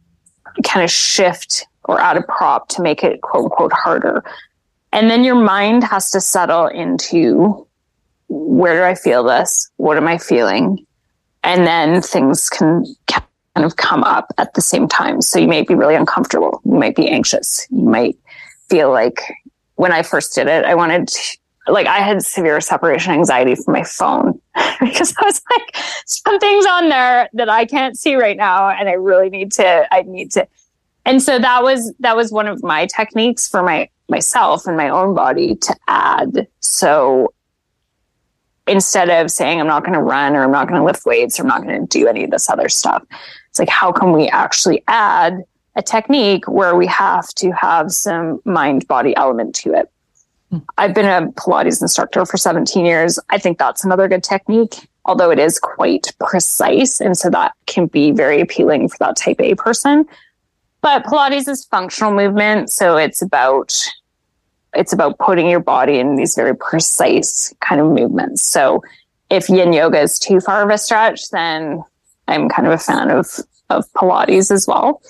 kind 0.63 0.83
of 0.83 0.91
shift 0.91 1.65
or 1.85 1.99
add 1.99 2.17
a 2.17 2.21
prop 2.23 2.67
to 2.69 2.81
make 2.81 3.03
it 3.03 3.21
quote 3.21 3.45
unquote 3.45 3.73
harder. 3.73 4.23
And 4.93 5.09
then 5.09 5.23
your 5.23 5.35
mind 5.35 5.83
has 5.85 6.11
to 6.11 6.21
settle 6.21 6.67
into 6.67 7.67
where 8.27 8.77
do 8.77 8.83
I 8.83 8.95
feel 8.95 9.23
this? 9.23 9.69
What 9.77 9.97
am 9.97 10.07
I 10.07 10.17
feeling? 10.17 10.85
And 11.43 11.65
then 11.65 12.01
things 12.01 12.49
can, 12.49 12.85
kind 13.55 13.65
of 13.65 13.75
come 13.75 14.03
up 14.03 14.31
at 14.37 14.53
the 14.53 14.61
same 14.61 14.87
time. 14.87 15.21
So 15.21 15.39
you 15.39 15.47
may 15.47 15.63
be 15.63 15.75
really 15.75 15.95
uncomfortable. 15.95 16.61
You 16.63 16.73
might 16.73 16.95
be 16.95 17.09
anxious. 17.09 17.67
You 17.69 17.83
might 17.83 18.17
feel 18.69 18.91
like 18.91 19.21
when 19.75 19.91
I 19.91 20.03
first 20.03 20.35
did 20.35 20.47
it, 20.47 20.63
I 20.65 20.75
wanted 20.75 21.07
to, 21.09 21.37
like 21.67 21.87
I 21.87 21.97
had 21.97 22.23
severe 22.23 22.61
separation 22.61 23.13
anxiety 23.13 23.55
from 23.55 23.73
my 23.73 23.83
phone 23.83 24.39
because 24.79 25.13
I 25.19 25.25
was 25.25 25.41
like, 25.51 25.75
something's 26.05 26.65
on 26.65 26.89
there 26.89 27.29
that 27.33 27.49
I 27.49 27.65
can't 27.65 27.97
see 27.97 28.15
right 28.15 28.37
now. 28.37 28.69
And 28.69 28.87
I 28.87 28.93
really 28.93 29.29
need 29.29 29.51
to, 29.53 29.87
I 29.93 30.03
need 30.03 30.31
to. 30.31 30.47
And 31.05 31.21
so 31.21 31.39
that 31.39 31.63
was, 31.63 31.93
that 31.99 32.15
was 32.15 32.31
one 32.31 32.47
of 32.47 32.63
my 32.63 32.85
techniques 32.85 33.47
for 33.47 33.63
my, 33.63 33.89
myself 34.07 34.65
and 34.65 34.77
my 34.77 34.89
own 34.89 35.13
body 35.13 35.55
to 35.55 35.75
add. 35.87 36.47
So 36.59 37.33
instead 38.67 39.09
of 39.09 39.31
saying 39.31 39.59
I'm 39.59 39.67
not 39.67 39.83
going 39.83 39.93
to 39.93 40.01
run 40.01 40.35
or 40.35 40.43
I'm 40.43 40.51
not 40.51 40.67
going 40.67 40.79
to 40.79 40.85
lift 40.85 41.05
weights 41.05 41.39
or 41.39 41.43
I'm 41.43 41.49
not 41.49 41.63
going 41.63 41.81
to 41.81 41.99
do 41.99 42.07
any 42.07 42.23
of 42.23 42.31
this 42.31 42.49
other 42.49 42.69
stuff, 42.69 43.03
it's 43.51 43.59
like, 43.59 43.69
how 43.69 43.91
can 43.91 44.13
we 44.13 44.29
actually 44.29 44.81
add 44.87 45.43
a 45.75 45.81
technique 45.81 46.47
where 46.47 46.73
we 46.73 46.87
have 46.87 47.27
to 47.35 47.51
have 47.51 47.91
some 47.91 48.39
mind 48.45 48.87
body 48.87 49.13
element 49.17 49.53
to 49.55 49.73
it? 49.73 49.91
Mm. 50.53 50.63
I've 50.77 50.93
been 50.93 51.05
a 51.05 51.29
Pilates 51.33 51.81
instructor 51.81 52.25
for 52.25 52.37
17 52.37 52.85
years. 52.85 53.19
I 53.29 53.37
think 53.37 53.57
that's 53.57 53.83
another 53.83 54.07
good 54.07 54.23
technique, 54.23 54.87
although 55.03 55.31
it 55.31 55.37
is 55.37 55.59
quite 55.59 56.13
precise. 56.21 57.01
And 57.01 57.17
so 57.17 57.29
that 57.29 57.53
can 57.65 57.87
be 57.87 58.11
very 58.11 58.39
appealing 58.39 58.87
for 58.87 58.95
that 58.99 59.17
type 59.17 59.41
A 59.41 59.53
person. 59.55 60.05
But 60.79 61.03
Pilates 61.03 61.49
is 61.49 61.65
functional 61.65 62.13
movement. 62.13 62.69
So 62.69 62.95
it's 62.95 63.21
about, 63.21 63.77
it's 64.73 64.93
about 64.93 65.19
putting 65.19 65.49
your 65.49 65.59
body 65.59 65.99
in 65.99 66.15
these 66.15 66.35
very 66.35 66.55
precise 66.55 67.53
kind 67.59 67.81
of 67.81 67.87
movements. 67.87 68.43
So 68.43 68.81
if 69.29 69.49
yin 69.49 69.73
yoga 69.73 69.99
is 69.99 70.17
too 70.19 70.39
far 70.39 70.63
of 70.63 70.69
a 70.69 70.77
stretch, 70.77 71.31
then 71.31 71.83
I'm 72.31 72.49
kind 72.49 72.67
of 72.67 72.73
a 72.73 72.77
fan 72.77 73.11
of 73.11 73.27
of 73.69 73.91
Pilates 73.93 74.51
as 74.51 74.67
well. 74.67 75.01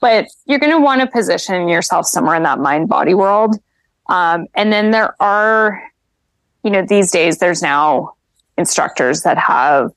But 0.00 0.26
you're 0.46 0.58
going 0.58 0.72
to 0.72 0.80
want 0.80 1.00
to 1.00 1.06
position 1.06 1.68
yourself 1.68 2.06
somewhere 2.06 2.34
in 2.34 2.42
that 2.42 2.58
mind 2.58 2.88
body 2.88 3.14
world. 3.14 3.56
Um, 4.08 4.46
and 4.54 4.72
then 4.72 4.90
there 4.90 5.14
are, 5.22 5.82
you 6.64 6.70
know, 6.70 6.84
these 6.84 7.10
days 7.12 7.38
there's 7.38 7.62
now 7.62 8.14
instructors 8.58 9.22
that 9.22 9.38
have 9.38 9.92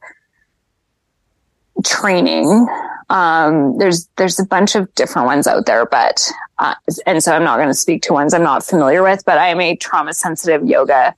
training. 1.84 2.68
Um, 3.10 3.78
there's 3.78 4.08
there's 4.18 4.40
a 4.40 4.46
bunch 4.46 4.76
of 4.76 4.94
different 4.96 5.26
ones 5.26 5.48
out 5.48 5.66
there, 5.66 5.86
but 5.86 6.32
uh, 6.60 6.76
and 7.06 7.24
so 7.24 7.34
I'm 7.34 7.44
not 7.44 7.58
going 7.58 7.70
to 7.70 7.74
speak 7.74 8.02
to 8.04 8.14
ones 8.14 8.34
I'm 8.34 8.44
not 8.44 8.64
familiar 8.64 9.04
with. 9.04 9.24
But 9.26 9.38
I 9.38 9.48
am 9.48 9.60
a 9.60 9.76
trauma 9.76 10.14
sensitive 10.14 10.66
yoga 10.66 11.16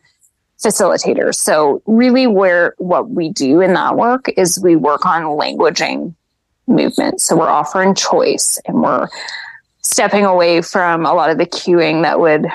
facilitators. 0.63 1.35
So 1.35 1.81
really 1.85 2.27
where 2.27 2.73
what 2.77 3.09
we 3.09 3.29
do 3.29 3.61
in 3.61 3.73
that 3.73 3.95
work 3.95 4.29
is 4.37 4.59
we 4.61 4.75
work 4.75 5.05
on 5.05 5.23
languaging 5.23 6.15
movement. 6.67 7.21
So 7.21 7.37
we're 7.37 7.49
offering 7.49 7.95
choice 7.95 8.59
and 8.65 8.81
we're 8.81 9.07
stepping 9.81 10.25
away 10.25 10.61
from 10.61 11.05
a 11.05 11.13
lot 11.13 11.29
of 11.29 11.37
the 11.37 11.45
cueing 11.45 12.03
that 12.03 12.19
would 12.19 12.47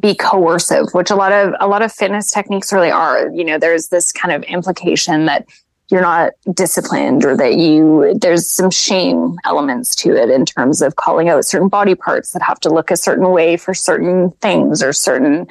be 0.00 0.14
coercive, 0.14 0.86
which 0.92 1.10
a 1.10 1.14
lot 1.14 1.30
of 1.30 1.54
a 1.60 1.68
lot 1.68 1.82
of 1.82 1.92
fitness 1.92 2.32
techniques 2.32 2.72
really 2.72 2.90
are. 2.90 3.28
You 3.30 3.44
know, 3.44 3.58
there's 3.58 3.88
this 3.88 4.10
kind 4.10 4.34
of 4.34 4.42
implication 4.44 5.26
that 5.26 5.46
you're 5.90 6.00
not 6.00 6.32
disciplined 6.52 7.24
or 7.24 7.36
that 7.36 7.56
you 7.56 8.16
there's 8.18 8.48
some 8.48 8.70
shame 8.70 9.36
elements 9.44 9.94
to 9.94 10.16
it 10.16 10.30
in 10.30 10.46
terms 10.46 10.80
of 10.80 10.96
calling 10.96 11.28
out 11.28 11.44
certain 11.44 11.68
body 11.68 11.94
parts 11.94 12.32
that 12.32 12.42
have 12.42 12.58
to 12.60 12.70
look 12.70 12.90
a 12.90 12.96
certain 12.96 13.30
way 13.30 13.56
for 13.56 13.74
certain 13.74 14.30
things 14.40 14.82
or 14.82 14.92
certain 14.92 15.46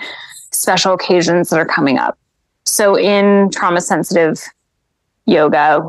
special 0.54 0.94
occasions 0.94 1.50
that 1.50 1.60
are 1.60 1.66
coming 1.66 1.98
up. 1.98 2.18
So 2.66 2.98
in 2.98 3.50
trauma 3.52 3.82
sensitive 3.82 4.42
yoga, 5.26 5.82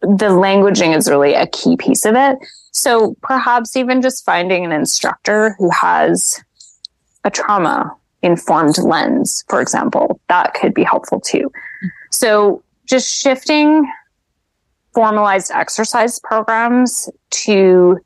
the 0.00 0.28
languaging 0.28 0.96
is 0.96 1.08
really 1.08 1.34
a 1.34 1.46
key 1.46 1.76
piece 1.76 2.04
of 2.04 2.14
it. 2.14 2.38
So 2.72 3.16
perhaps 3.22 3.76
even 3.76 4.02
just 4.02 4.24
finding 4.24 4.64
an 4.64 4.72
instructor 4.72 5.54
who 5.58 5.70
has 5.70 6.42
a 7.24 7.30
trauma 7.30 7.94
informed 8.22 8.78
lens, 8.78 9.44
for 9.48 9.60
example, 9.60 10.20
that 10.28 10.54
could 10.54 10.74
be 10.74 10.84
helpful 10.84 11.20
too. 11.20 11.50
So 12.10 12.62
just 12.86 13.08
shifting 13.08 13.90
formalized 14.94 15.50
exercise 15.52 16.18
programs 16.20 17.08
to 17.30 17.98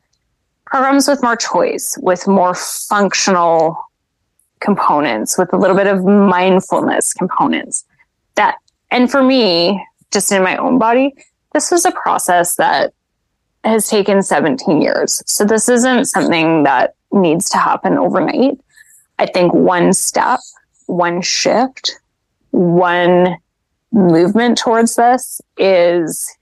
programs 0.66 1.08
with 1.08 1.22
more 1.22 1.36
choice, 1.36 1.98
with 2.00 2.26
more 2.26 2.54
functional 2.54 3.78
components, 4.62 5.36
with 5.36 5.52
a 5.52 5.56
little 5.56 5.76
bit 5.76 5.86
of 5.86 6.04
mindfulness 6.04 7.12
components. 7.12 7.84
That, 8.36 8.56
and 8.90 9.10
for 9.10 9.22
me, 9.22 9.84
just 10.12 10.32
in 10.32 10.42
my 10.42 10.56
own 10.56 10.78
body, 10.78 11.14
this 11.52 11.70
was 11.70 11.84
a 11.84 11.92
process 11.92 12.56
that 12.56 12.94
has 13.64 13.88
taken 13.88 14.22
17 14.22 14.80
years. 14.80 15.22
So 15.26 15.44
this 15.44 15.68
isn't 15.68 16.06
something 16.06 16.62
that 16.62 16.94
needs 17.12 17.50
to 17.50 17.58
happen 17.58 17.98
overnight. 17.98 18.58
I 19.18 19.26
think 19.26 19.52
one 19.52 19.92
step, 19.92 20.40
one 20.86 21.20
shift 21.20 21.98
one 22.52 23.36
movement 23.90 24.58
towards 24.58 24.94
this 24.94 25.40
is 25.58 26.34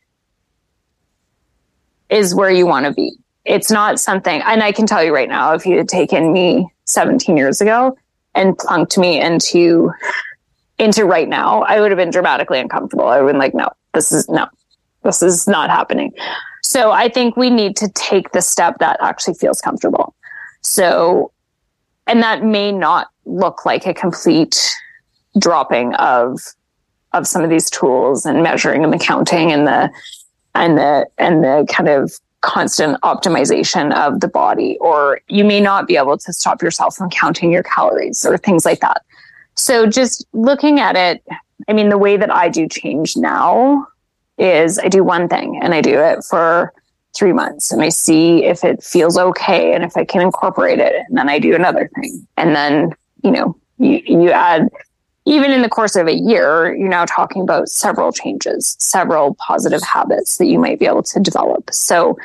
is 2.10 2.34
where 2.34 2.50
you 2.50 2.66
want 2.66 2.86
to 2.86 2.92
be. 2.92 3.12
It's 3.44 3.70
not 3.70 3.98
something, 3.98 4.42
and 4.42 4.62
I 4.62 4.72
can 4.72 4.86
tell 4.86 5.02
you 5.02 5.14
right 5.14 5.28
now, 5.28 5.54
if 5.54 5.64
you 5.64 5.78
had 5.78 5.88
taken 5.88 6.32
me 6.32 6.68
17 6.84 7.36
years 7.36 7.60
ago 7.60 7.96
and 8.34 8.56
plunked 8.56 8.98
me 8.98 9.20
into 9.20 9.92
into 10.78 11.04
right 11.04 11.28
now, 11.28 11.62
I 11.62 11.80
would 11.80 11.90
have 11.90 11.98
been 11.98 12.10
dramatically 12.10 12.58
uncomfortable. 12.58 13.06
I 13.06 13.20
would 13.20 13.26
have 13.26 13.32
been 13.34 13.38
like, 13.38 13.54
no, 13.54 13.68
this 13.92 14.12
is 14.12 14.28
no, 14.28 14.46
this 15.02 15.22
is 15.22 15.46
not 15.46 15.70
happening. 15.70 16.12
So 16.62 16.90
I 16.90 17.08
think 17.08 17.36
we 17.36 17.50
need 17.50 17.76
to 17.76 17.88
take 17.88 18.32
the 18.32 18.42
step 18.42 18.78
that 18.78 18.98
actually 19.00 19.34
feels 19.34 19.60
comfortable. 19.60 20.14
So, 20.62 21.32
and 22.06 22.22
that 22.22 22.44
may 22.44 22.72
not 22.72 23.08
look 23.24 23.64
like 23.64 23.86
a 23.86 23.94
complete 23.94 24.74
dropping 25.38 25.94
of 25.94 26.40
of 27.12 27.26
some 27.26 27.42
of 27.42 27.50
these 27.50 27.68
tools 27.70 28.24
and 28.24 28.42
measuring 28.42 28.84
and 28.84 28.92
the 28.92 28.98
counting 28.98 29.52
and 29.52 29.66
the 29.66 29.90
and 30.54 30.78
the 30.78 31.06
and 31.18 31.42
the 31.44 31.66
kind 31.68 31.88
of 31.88 32.12
constant 32.40 33.00
optimization 33.02 33.94
of 33.94 34.20
the 34.20 34.28
body 34.28 34.78
or 34.80 35.20
you 35.28 35.44
may 35.44 35.60
not 35.60 35.86
be 35.86 35.96
able 35.96 36.16
to 36.16 36.32
stop 36.32 36.62
yourself 36.62 36.96
from 36.96 37.10
counting 37.10 37.52
your 37.52 37.62
calories 37.62 38.24
or 38.24 38.38
things 38.38 38.64
like 38.64 38.80
that. 38.80 39.02
So 39.56 39.86
just 39.86 40.26
looking 40.32 40.80
at 40.80 40.96
it 40.96 41.22
i 41.68 41.72
mean 41.72 41.88
the 41.88 41.98
way 41.98 42.16
that 42.16 42.30
i 42.30 42.48
do 42.48 42.68
change 42.68 43.16
now 43.16 43.86
is 44.38 44.78
i 44.78 44.88
do 44.88 45.04
one 45.04 45.28
thing 45.28 45.58
and 45.62 45.74
i 45.74 45.80
do 45.80 45.98
it 45.98 46.24
for 46.28 46.72
three 47.14 47.32
months 47.32 47.72
and 47.72 47.82
i 47.82 47.88
see 47.88 48.44
if 48.44 48.64
it 48.64 48.82
feels 48.82 49.18
okay 49.18 49.74
and 49.74 49.84
if 49.84 49.96
i 49.96 50.04
can 50.04 50.20
incorporate 50.20 50.78
it 50.78 50.94
and 51.08 51.16
then 51.16 51.28
i 51.28 51.38
do 51.38 51.54
another 51.54 51.90
thing. 51.94 52.26
And 52.36 52.54
then 52.54 52.92
you 53.22 53.30
know 53.30 53.56
you, 53.78 54.02
you 54.06 54.30
add 54.30 54.68
even 55.26 55.50
in 55.50 55.62
the 55.62 55.68
course 55.68 55.96
of 55.96 56.06
a 56.06 56.14
year, 56.14 56.74
you're 56.74 56.88
now 56.88 57.04
talking 57.04 57.42
about 57.42 57.68
several 57.68 58.12
changes, 58.12 58.76
several 58.78 59.34
positive 59.34 59.82
habits 59.82 60.38
that 60.38 60.46
you 60.46 60.58
might 60.58 60.78
be 60.78 60.86
able 60.86 61.02
to 61.02 61.20
develop. 61.20 61.70
So 61.72 62.18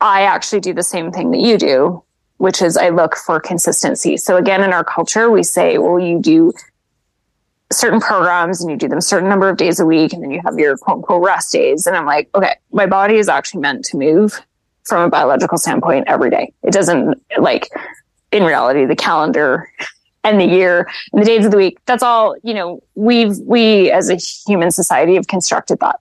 I 0.00 0.22
actually 0.22 0.60
do 0.60 0.72
the 0.72 0.82
same 0.82 1.10
thing 1.10 1.30
that 1.32 1.40
you 1.40 1.58
do, 1.58 2.02
which 2.36 2.62
is 2.62 2.76
I 2.76 2.90
look 2.90 3.16
for 3.16 3.40
consistency. 3.40 4.16
So 4.16 4.36
again, 4.36 4.62
in 4.62 4.72
our 4.72 4.84
culture, 4.84 5.30
we 5.30 5.42
say, 5.42 5.78
well, 5.78 5.98
you 5.98 6.20
do 6.20 6.52
certain 7.70 8.00
programs 8.00 8.62
and 8.62 8.70
you 8.70 8.76
do 8.76 8.88
them 8.88 9.00
certain 9.00 9.28
number 9.28 9.48
of 9.48 9.56
days 9.56 9.78
a 9.78 9.84
week 9.84 10.12
and 10.12 10.22
then 10.22 10.30
you 10.30 10.40
have 10.44 10.58
your 10.58 10.78
quote 10.78 10.98
unquote 10.98 11.22
rest 11.22 11.52
days. 11.52 11.86
And 11.86 11.96
I'm 11.96 12.06
like, 12.06 12.30
okay, 12.34 12.54
my 12.72 12.86
body 12.86 13.16
is 13.16 13.28
actually 13.28 13.60
meant 13.60 13.84
to 13.86 13.98
move 13.98 14.40
from 14.84 15.02
a 15.02 15.10
biological 15.10 15.58
standpoint 15.58 16.04
every 16.08 16.30
day. 16.30 16.52
It 16.62 16.72
doesn't 16.72 17.20
like 17.38 17.68
in 18.32 18.44
reality, 18.44 18.84
the 18.84 18.96
calendar 18.96 19.70
and 20.24 20.40
the 20.40 20.46
year 20.46 20.88
and 21.12 21.22
the 21.22 21.26
days 21.26 21.44
of 21.44 21.50
the 21.50 21.56
week. 21.56 21.78
That's 21.86 22.02
all, 22.02 22.36
you 22.42 22.54
know, 22.54 22.82
we've, 22.94 23.38
we 23.38 23.90
as 23.90 24.10
a 24.10 24.16
human 24.16 24.70
society 24.70 25.14
have 25.14 25.26
constructed 25.26 25.78
that. 25.80 26.00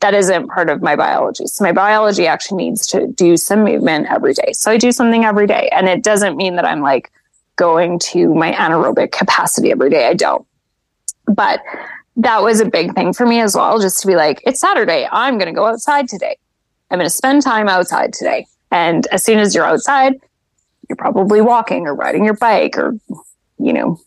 That 0.00 0.14
isn't 0.14 0.48
part 0.48 0.70
of 0.70 0.80
my 0.80 0.94
biology. 0.94 1.46
So 1.48 1.64
my 1.64 1.72
biology 1.72 2.26
actually 2.26 2.64
needs 2.64 2.86
to 2.88 3.08
do 3.08 3.36
some 3.36 3.64
movement 3.64 4.06
every 4.08 4.32
day. 4.32 4.52
So 4.52 4.70
I 4.70 4.76
do 4.76 4.92
something 4.92 5.24
every 5.24 5.46
day. 5.46 5.68
And 5.72 5.88
it 5.88 6.04
doesn't 6.04 6.36
mean 6.36 6.54
that 6.56 6.64
I'm 6.64 6.80
like 6.80 7.10
going 7.56 7.98
to 7.98 8.32
my 8.32 8.52
anaerobic 8.52 9.10
capacity 9.10 9.72
every 9.72 9.90
day. 9.90 10.06
I 10.06 10.14
don't. 10.14 10.46
But 11.26 11.60
that 12.16 12.42
was 12.42 12.60
a 12.60 12.64
big 12.64 12.94
thing 12.94 13.12
for 13.12 13.26
me 13.26 13.40
as 13.40 13.56
well, 13.56 13.80
just 13.80 14.00
to 14.00 14.06
be 14.06 14.16
like, 14.16 14.40
it's 14.46 14.60
Saturday. 14.60 15.08
I'm 15.10 15.36
going 15.36 15.52
to 15.52 15.54
go 15.54 15.66
outside 15.66 16.08
today. 16.08 16.36
I'm 16.90 16.98
going 16.98 17.06
to 17.06 17.14
spend 17.14 17.42
time 17.42 17.68
outside 17.68 18.12
today. 18.12 18.46
And 18.70 19.06
as 19.08 19.24
soon 19.24 19.38
as 19.38 19.54
you're 19.54 19.64
outside, 19.64 20.14
you're 20.88 20.96
probably 20.96 21.40
walking 21.40 21.86
or 21.86 21.94
riding 21.94 22.24
your 22.24 22.34
bike 22.34 22.78
or 22.78 22.98
you 23.58 23.72
know, 23.72 24.00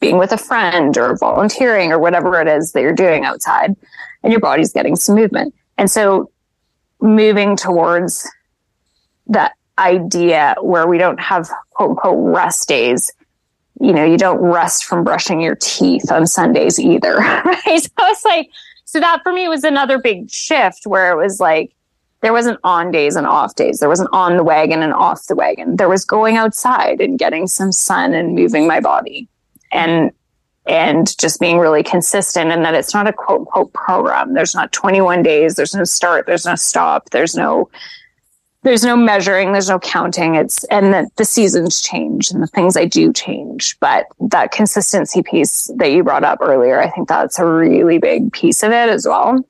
being 0.00 0.18
with 0.18 0.32
a 0.32 0.38
friend 0.38 0.96
or 0.98 1.16
volunteering 1.16 1.92
or 1.92 1.98
whatever 1.98 2.40
it 2.40 2.48
is 2.48 2.72
that 2.72 2.82
you're 2.82 2.92
doing 2.92 3.24
outside 3.24 3.74
and 4.22 4.32
your 4.32 4.40
body's 4.40 4.72
getting 4.72 4.96
some 4.96 5.14
movement. 5.14 5.54
And 5.78 5.90
so 5.90 6.30
moving 7.00 7.56
towards 7.56 8.28
that 9.28 9.52
idea 9.78 10.54
where 10.60 10.86
we 10.86 10.98
don't 10.98 11.20
have 11.20 11.48
quote 11.70 11.90
unquote 11.90 12.34
rest 12.34 12.68
days. 12.68 13.12
You 13.80 13.92
know, 13.92 14.04
you 14.04 14.16
don't 14.16 14.38
rest 14.38 14.84
from 14.84 15.04
brushing 15.04 15.40
your 15.40 15.56
teeth 15.56 16.10
on 16.10 16.26
Sundays 16.26 16.78
either. 16.78 17.18
Right. 17.66 17.82
So 17.82 17.90
it's 18.00 18.24
like, 18.24 18.50
so 18.84 19.00
that 19.00 19.22
for 19.22 19.32
me 19.32 19.48
was 19.48 19.64
another 19.64 19.98
big 19.98 20.30
shift 20.30 20.86
where 20.86 21.12
it 21.12 21.16
was 21.16 21.40
like, 21.40 21.74
there 22.26 22.32
wasn't 22.32 22.58
on 22.64 22.90
days 22.90 23.14
and 23.14 23.24
off 23.24 23.54
days. 23.54 23.78
There 23.78 23.88
wasn't 23.88 24.08
on 24.12 24.36
the 24.36 24.42
wagon 24.42 24.82
and 24.82 24.92
off 24.92 25.28
the 25.28 25.36
wagon. 25.36 25.76
There 25.76 25.88
was 25.88 26.04
going 26.04 26.36
outside 26.36 27.00
and 27.00 27.20
getting 27.20 27.46
some 27.46 27.70
sun 27.70 28.14
and 28.14 28.34
moving 28.34 28.66
my 28.66 28.80
body 28.80 29.28
and, 29.70 30.10
and 30.66 31.16
just 31.18 31.38
being 31.38 31.60
really 31.60 31.84
consistent 31.84 32.50
and 32.50 32.64
that 32.64 32.74
it's 32.74 32.92
not 32.92 33.06
a 33.06 33.12
quote 33.12 33.42
unquote 33.42 33.72
program. 33.74 34.34
There's 34.34 34.56
not 34.56 34.72
21 34.72 35.22
days. 35.22 35.54
There's 35.54 35.72
no 35.72 35.84
start. 35.84 36.26
There's 36.26 36.44
no 36.44 36.56
stop. 36.56 37.10
There's 37.10 37.36
no, 37.36 37.70
there's 38.64 38.82
no 38.82 38.96
measuring. 38.96 39.52
There's 39.52 39.70
no 39.70 39.78
counting. 39.78 40.34
It's, 40.34 40.64
and 40.64 40.92
that 40.94 41.14
the 41.14 41.24
seasons 41.24 41.80
change 41.80 42.32
and 42.32 42.42
the 42.42 42.48
things 42.48 42.76
I 42.76 42.86
do 42.86 43.12
change. 43.12 43.78
But 43.78 44.06
that 44.18 44.50
consistency 44.50 45.22
piece 45.22 45.70
that 45.76 45.92
you 45.92 46.02
brought 46.02 46.24
up 46.24 46.40
earlier, 46.42 46.82
I 46.82 46.90
think 46.90 47.06
that's 47.06 47.38
a 47.38 47.46
really 47.46 47.98
big 47.98 48.32
piece 48.32 48.64
of 48.64 48.72
it 48.72 48.88
as 48.88 49.06
well 49.06 49.46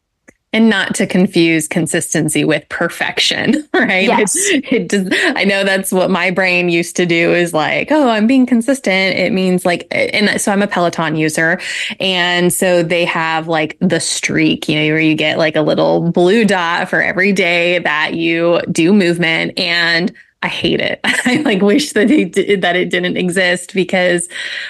and 0.57 0.71
not 0.71 0.95
to 0.95 1.07
confuse 1.07 1.69
consistency 1.69 2.42
with 2.42 2.66
perfection, 2.71 3.69
right? 3.75 4.07
Yes. 4.07 4.35
It, 4.37 4.64
it 4.73 4.88
does, 4.88 5.07
I 5.37 5.45
know 5.45 5.64
that's 5.64 5.92
what 5.92 6.11
my 6.11 6.31
brain 6.31 6.71
used 6.71 6.97
to 6.97 7.05
do 7.05 7.35
is 7.35 7.53
like, 7.53 7.92
oh, 7.92 8.09
I'm 8.09 8.27
being 8.27 8.47
consistent. 8.47 9.19
It 9.19 9.35
means 9.35 9.66
like, 9.66 9.87
and 9.90 10.40
so 10.40 10.53
I'm 10.53 10.62
a 10.62 10.66
Peloton 10.66 11.14
user. 11.14 11.61
And 12.01 12.51
so 12.51 12.83
they 12.83 13.05
have 13.05 13.49
like 13.49 13.77
the 13.81 14.01
streak, 14.01 14.66
you 14.66 14.77
know, 14.77 14.87
where 14.87 14.99
you 14.99 15.14
get 15.14 15.37
like 15.37 15.57
a 15.57 15.61
little 15.61 16.11
blue 16.11 16.47
dot 16.47 16.88
for 16.88 17.03
every 17.03 17.33
day 17.33 17.79
that 17.81 18.14
you 18.14 18.62
do 18.73 18.95
movement. 18.95 19.59
And 19.59 20.11
I 20.42 20.49
hate 20.49 20.81
it. 20.81 21.01
I 21.05 21.42
like 21.45 21.61
wish 21.61 21.92
that 21.92 22.11
it 22.11 22.33
did, 22.33 22.62
that 22.62 22.77
it 22.77 22.88
didn't 22.88 23.19
exist 23.19 23.75
because 23.75 24.27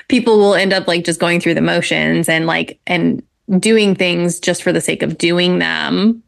people 0.09 0.39
will 0.39 0.57
end 0.57 0.73
up 0.73 0.89
like 0.89 1.05
just 1.05 1.21
going 1.21 1.39
through 1.39 1.55
the 1.55 1.61
motions 1.61 2.29
and 2.29 2.47
like, 2.49 2.81
and 2.89 3.23
doing 3.59 3.95
things 3.95 4.41
just 4.41 4.63
for 4.63 4.73
the 4.73 4.81
sake 4.81 5.03
of 5.03 5.19
doing 5.19 5.59
them, 5.59 6.23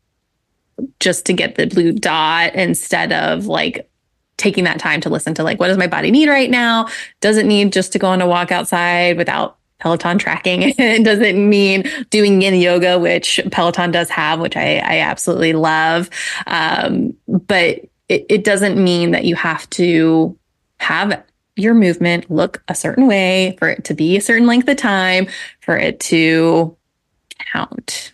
just 1.00 1.26
to 1.26 1.32
get 1.32 1.56
the 1.56 1.66
blue 1.66 1.92
dot 1.92 2.54
instead 2.54 3.12
of 3.12 3.46
like 3.46 3.90
taking 4.36 4.64
that 4.64 4.78
time 4.78 5.00
to 5.02 5.10
listen 5.10 5.34
to 5.34 5.42
like, 5.42 5.60
what 5.60 5.68
does 5.68 5.78
my 5.78 5.88
body 5.88 6.10
need 6.10 6.28
right 6.28 6.50
now? 6.50 6.88
Does 7.20 7.36
it 7.36 7.46
need 7.46 7.72
just 7.72 7.92
to 7.92 7.98
go 7.98 8.08
on 8.08 8.22
a 8.22 8.26
walk 8.26 8.52
outside 8.52 9.16
without 9.16 9.58
Peloton 9.80 10.18
tracking? 10.18 10.62
it 10.78 11.04
doesn't 11.04 11.48
mean 11.48 11.84
doing 12.10 12.40
yin 12.40 12.54
yoga, 12.54 12.98
which 12.98 13.40
Peloton 13.50 13.90
does 13.90 14.08
have, 14.10 14.40
which 14.40 14.56
I, 14.56 14.76
I 14.76 14.98
absolutely 15.00 15.52
love. 15.52 16.08
Um, 16.46 17.14
but 17.26 17.84
it, 18.08 18.26
it 18.28 18.44
doesn't 18.44 18.82
mean 18.82 19.10
that 19.10 19.24
you 19.24 19.34
have 19.34 19.68
to 19.70 20.38
have 20.78 21.22
your 21.56 21.74
movement 21.74 22.30
look 22.30 22.62
a 22.68 22.74
certain 22.74 23.08
way 23.08 23.56
for 23.58 23.68
it 23.68 23.84
to 23.84 23.94
be 23.94 24.16
a 24.16 24.20
certain 24.20 24.46
length 24.46 24.68
of 24.68 24.76
time 24.76 25.26
for 25.60 25.76
it 25.76 25.98
to 25.98 26.77
count. 27.52 28.12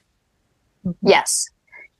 Mm-hmm. 0.84 1.08
Yes. 1.08 1.48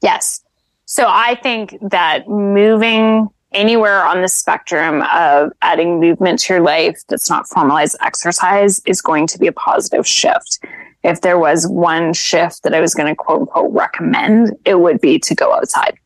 Yes. 0.03 0.43
So 0.85 1.07
I 1.09 1.35
think 1.37 1.77
that 1.91 2.29
moving 2.29 3.29
anywhere 3.53 4.05
on 4.05 4.21
the 4.21 4.29
spectrum 4.29 5.03
of 5.13 5.53
adding 5.63 6.01
movement 6.01 6.41
to 6.41 6.55
your 6.55 6.63
life 6.63 7.01
that's 7.09 7.31
not 7.31 7.49
formalized 7.49 7.97
exercise 8.01 8.81
is 8.85 9.01
going 9.01 9.27
to 9.29 9.39
be 9.39 9.47
a 9.47 9.53
positive 9.53 10.07
shift. 10.07 10.59
If 11.03 11.21
there 11.21 11.39
was 11.39 11.67
one 11.67 12.13
shift 12.13 12.63
that 12.65 12.75
I 12.75 12.81
was 12.81 12.95
going 12.95 13.09
to 13.09 13.15
quote 13.15 13.43
unquote 13.43 13.73
recommend, 13.73 14.57
it 14.65 14.81
would 14.81 15.01
be 15.01 15.19
to 15.21 15.35
go 15.35 15.53
outside 15.53 15.97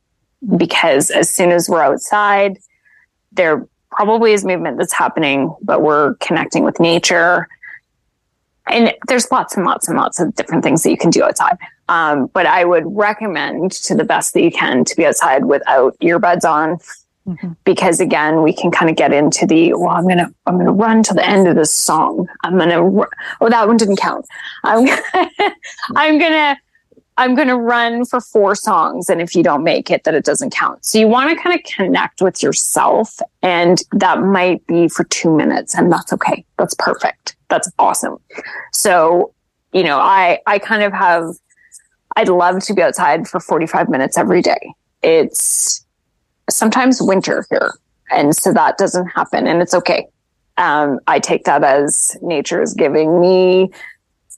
because 0.57 1.11
as 1.11 1.29
soon 1.29 1.51
as 1.51 1.69
we're 1.69 1.83
outside, 1.83 2.59
there 3.33 3.67
probably 3.91 4.33
is 4.33 4.45
movement 4.45 4.79
that's 4.79 4.93
happening, 4.93 5.55
but 5.63 5.83
we're 5.83 6.15
connecting 6.17 6.65
with 6.65 6.79
nature 6.79 7.49
and 8.71 8.95
there's 9.07 9.31
lots 9.31 9.57
and 9.57 9.65
lots 9.65 9.89
and 9.89 9.97
lots 9.97 10.21
of 10.21 10.35
different 10.35 10.63
things 10.63 10.83
that 10.83 10.91
you 10.91 10.97
can 10.97 11.11
do 11.11 11.23
outside. 11.23 11.57
Um, 11.89 12.27
but 12.27 12.47
I 12.47 12.65
would 12.65 12.85
recommend 12.87 13.73
to 13.73 13.95
the 13.95 14.05
best 14.05 14.35
that 14.35 14.43
you 14.43 14.51
can 14.51 14.85
to 14.85 14.97
be 14.97 15.07
outside 15.07 15.45
without 15.45 15.97
earbuds 16.01 16.45
on. 16.45 16.79
Mm-hmm. 17.27 17.53
Because 17.65 18.01
again, 18.01 18.43
we 18.43 18.55
can 18.55 18.71
kind 18.71 18.91
of 18.91 18.97
get 18.97 19.13
into 19.13 19.47
the, 19.47 19.75
well, 19.75 19.91
I'm 19.91 20.05
going 20.05 20.19
to, 20.19 20.33
I'm 20.47 20.59
to 20.59 20.73
run 20.73 21.03
to 21.05 21.15
the 21.15 21.27
end 21.27 21.47
of 21.47 21.57
this 21.57 21.73
song. 21.73 22.27
I'm 22.43 22.57
going 22.57 22.71
to, 22.71 23.07
oh, 23.41 23.51
that 23.51 23.69
one 23.69 23.77
didn't 23.77 23.97
count. 23.97 24.27
I'm, 24.65 24.89
I'm 25.95 26.19
going 26.19 26.33
to, 26.33 26.57
I'm 27.19 27.35
going 27.35 27.49
to 27.49 27.57
run 27.57 28.07
for 28.07 28.21
four 28.21 28.55
songs. 28.55 29.11
And 29.11 29.21
if 29.21 29.35
you 29.35 29.43
don't 29.43 29.63
make 29.63 29.91
it, 29.91 30.05
that 30.05 30.15
it 30.15 30.25
doesn't 30.25 30.55
count. 30.55 30.87
So 30.87 30.99
you 30.99 31.09
want 31.09 31.29
to 31.31 31.43
kind 31.43 31.59
of 31.59 31.65
connect 31.65 32.23
with 32.23 32.43
yourself. 32.43 33.19
And 33.43 33.83
that 33.93 34.23
might 34.23 34.67
be 34.67 34.89
for 34.89 35.05
two 35.05 35.37
minutes. 35.37 35.75
And 35.75 35.93
that's 35.93 36.13
okay. 36.15 36.47
That's 36.57 36.75
perfect 36.75 37.37
that's 37.49 37.71
awesome. 37.79 38.19
So, 38.73 39.33
you 39.73 39.83
know, 39.83 39.99
I, 39.99 40.41
I 40.47 40.59
kind 40.59 40.83
of 40.83 40.93
have, 40.93 41.35
I'd 42.17 42.29
love 42.29 42.63
to 42.65 42.75
be 42.75 42.83
outside 42.83 43.29
for 43.29 43.41
45 43.41 43.89
minutes 43.89 44.19
every 44.19 44.43
day. 44.43 44.73
It's 45.03 45.85
sometimes 46.51 47.01
winter 47.01 47.47
here. 47.51 47.75
And 48.11 48.35
so 48.35 48.53
that 48.53 48.79
doesn't 48.79 49.07
happen 49.09 49.47
and 49.47 49.61
it's 49.61 49.75
okay. 49.75 50.07
Um, 50.57 50.99
I 51.07 51.21
take 51.21 51.45
that 51.45 51.63
as 51.63 52.17
nature 52.23 52.61
is 52.61 52.75
giving 52.75 53.21
me 53.21 53.71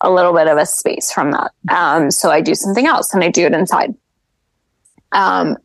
a 0.01 0.11
little 0.11 0.33
bit 0.33 0.49
of 0.49 0.59
a 0.59 0.67
space 0.67 1.13
from 1.13 1.31
that. 1.33 1.53
Um, 1.71 2.11
so 2.11 2.31
I 2.31 2.41
do 2.41 2.55
something 2.55 2.87
else 2.87 3.15
and 3.15 3.23
I 3.23 3.31
do 3.31 3.47
it 3.47 3.55
inside. 3.55 3.95
Um, 5.13 5.57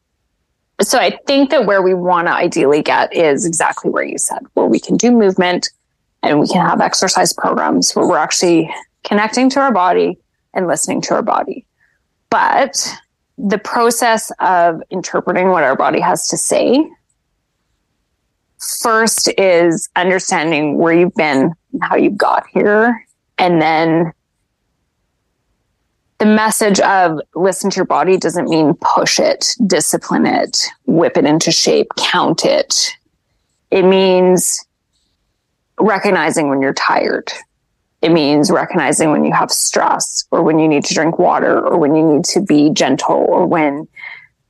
so 0.82 1.00
I 1.00 1.18
think 1.26 1.52
that 1.52 1.66
where 1.66 1.82
we 1.82 1.94
want 1.94 2.28
to 2.28 2.34
ideally 2.34 2.82
get 2.82 3.14
is 3.16 3.46
exactly 3.46 3.90
where 3.90 4.04
you 4.04 4.18
said, 4.18 4.40
where 4.54 4.66
we 4.66 4.80
can 4.80 4.98
do 4.98 5.12
movement 5.12 5.70
and 6.24 6.40
we 6.40 6.48
can 6.48 6.66
have 6.66 6.82
exercise 6.82 7.34
programs 7.34 7.94
where 7.96 8.08
we're 8.08 8.18
actually 8.18 8.74
connecting 9.04 9.50
to 9.52 9.60
our 9.60 9.72
body 9.72 10.18
and 10.54 10.68
listening 10.68 11.02
to 11.02 11.14
our 11.14 11.22
body. 11.22 11.66
But 12.30 12.94
the 13.38 13.58
process 13.58 14.32
of 14.40 14.82
interpreting 14.90 15.50
what 15.50 15.64
our 15.64 15.76
body 15.76 16.00
has 16.00 16.28
to 16.30 16.38
say 16.38 16.90
first 18.82 19.32
is 19.38 19.90
understanding 19.96 20.78
where 20.78 20.94
you've 20.94 21.14
been 21.16 21.54
how 21.82 21.96
you 21.96 22.10
got 22.10 22.46
here 22.48 23.06
and 23.38 23.62
then 23.62 24.14
the 26.18 26.26
message 26.26 26.80
of 26.80 27.20
listen 27.36 27.70
to 27.70 27.76
your 27.76 27.86
body 27.86 28.18
doesn't 28.18 28.50
mean 28.50 28.74
push 28.80 29.20
it, 29.20 29.54
discipline 29.68 30.26
it, 30.26 30.66
whip 30.86 31.18
it 31.18 31.26
into 31.26 31.52
shape, 31.52 31.88
count 31.98 32.46
it. 32.46 32.94
It 33.72 33.84
means 33.84 34.66
recognizing 35.80 36.50
when 36.50 36.62
you're 36.62 36.74
tired. 36.74 37.32
It 38.02 38.12
means 38.12 38.52
recognizing 38.52 39.12
when 39.12 39.26
you 39.26 39.34
have 39.34 39.52
stress 39.52 40.26
or 40.32 40.44
when 40.44 40.60
you 40.60 40.68
need 40.68 40.86
to 40.86 40.94
drink 40.94 41.18
water 41.18 41.60
or 41.60 41.78
when 41.78 41.96
you 41.96 42.06
need 42.06 42.26
to 42.26 42.42
be 42.42 42.70
gentle 42.70 43.26
or 43.28 43.46
when 43.46 43.88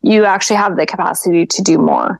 you 0.02 0.26
actually 0.26 0.58
have 0.58 0.76
the 0.76 0.86
capacity 0.86 1.46
to 1.46 1.62
do 1.62 1.78
more. 1.78 2.20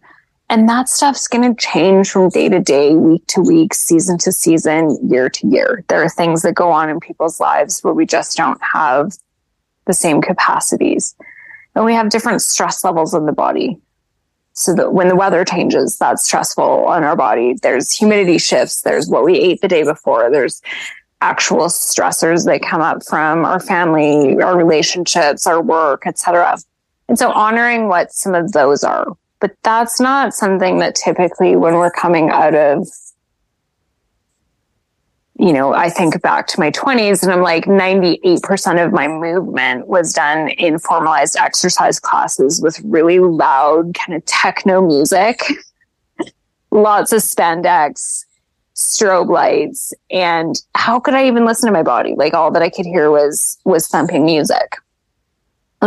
And 0.50 0.70
that 0.70 0.88
stuff's 0.90 1.28
going 1.28 1.56
to 1.56 1.60
change 1.60 2.10
from 2.10 2.30
day 2.30 2.50
to 2.50 2.60
day, 2.60 2.94
week 2.94 3.26
to 3.28 3.42
week, 3.42 3.74
season 3.74 4.18
to 4.20 4.32
season, 4.32 4.98
year 5.10 5.30
to 5.30 5.48
year. 5.48 5.84
There 5.88 6.04
are 6.04 6.10
things 6.10 6.44
that 6.44 6.54
go 6.54 6.72
on 6.72 6.90
in 6.90 7.00
people's 7.00 7.40
lives 7.40 7.82
where 7.82 7.94
we 7.94 8.06
just 8.06 8.38
don't 8.38 8.62
have 8.62 9.12
the 9.86 9.94
same 9.94 10.22
capacities. 10.22 11.16
And 11.74 11.84
we 11.84 11.96
have 11.96 12.10
different 12.10 12.42
stress 12.42 12.84
levels 12.84 13.14
in 13.14 13.26
the 13.26 13.34
body. 13.34 13.80
So 14.56 14.74
that 14.76 14.94
when 14.94 15.10
the 15.10 15.16
weather 15.16 15.44
changes, 15.44 15.98
that's 15.98 16.24
stressful 16.24 16.86
on 16.86 17.04
our 17.04 17.16
body. 17.16 17.56
There's 17.62 17.92
humidity 17.92 18.38
shifts. 18.38 18.82
There's 18.82 19.08
what 19.08 19.26
we 19.26 19.38
ate 19.38 19.62
the 19.62 19.68
day 19.68 19.84
before. 19.84 20.32
There's 20.32 20.62
actual 21.22 21.66
stressors 21.66 22.46
that 22.46 22.62
come 22.62 22.82
up 22.82 23.06
from 23.06 23.46
our 23.46 23.60
family, 23.60 24.42
our 24.42 24.58
relationships, 24.58 25.46
our 25.46 25.62
work, 25.62 26.08
etc. 26.08 26.58
And 27.10 27.20
so 27.20 27.32
honoring 27.32 27.90
what 27.90 28.14
some 28.14 28.34
of 28.34 28.54
those 28.54 28.84
are 28.84 29.16
but 29.40 29.56
that's 29.64 30.00
not 30.00 30.34
something 30.34 30.80
that 30.80 30.96
typically 30.96 31.56
when 31.56 31.76
we're 31.76 31.92
coming 31.92 32.30
out 32.30 32.56
of 32.56 32.88
you 35.38 35.52
know, 35.52 35.74
I 35.74 35.90
think 35.90 36.22
back 36.22 36.48
to 36.48 36.60
my 36.60 36.72
20s 36.72 37.22
and 37.22 37.32
I'm 37.32 37.42
like 37.42 37.66
98% 37.66 38.86
of 38.86 38.94
my 38.94 39.08
movement 39.08 39.88
was 39.88 40.14
done 40.14 40.50
in 40.50 40.80
formalized 40.80 41.36
exercise 41.36 42.00
classes 42.00 42.62
with 42.62 42.80
really 42.86 43.20
loud 43.20 43.94
kind 43.96 44.16
of 44.16 44.24
techno 44.26 44.86
music, 44.86 45.42
lots 46.72 47.12
of 47.12 47.22
spandex, 47.22 48.24
strobe 48.76 49.30
lights. 49.30 49.94
And 50.10 50.62
how 50.74 51.02
could 51.02 51.14
I 51.14 51.28
even 51.28 51.46
listen 51.46 51.68
to 51.68 51.74
my 51.74 51.84
body? 51.84 52.16
Like 52.16 52.34
all 52.34 52.52
that 52.52 52.62
I 52.62 52.70
could 52.70 52.86
hear 52.86 53.12
was, 53.12 53.58
was 53.66 53.88
thumping 53.88 54.26
music 54.26 54.78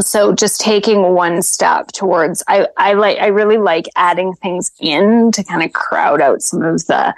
so 0.00 0.32
just 0.32 0.60
taking 0.60 1.14
one 1.14 1.42
step 1.42 1.88
towards 1.88 2.42
I, 2.48 2.68
I 2.76 2.92
like 2.94 3.18
I 3.18 3.26
really 3.28 3.58
like 3.58 3.86
adding 3.96 4.34
things 4.34 4.70
in 4.78 5.32
to 5.32 5.42
kind 5.42 5.62
of 5.62 5.72
crowd 5.72 6.20
out 6.20 6.42
some 6.42 6.62
of 6.62 6.86
the 6.86 7.14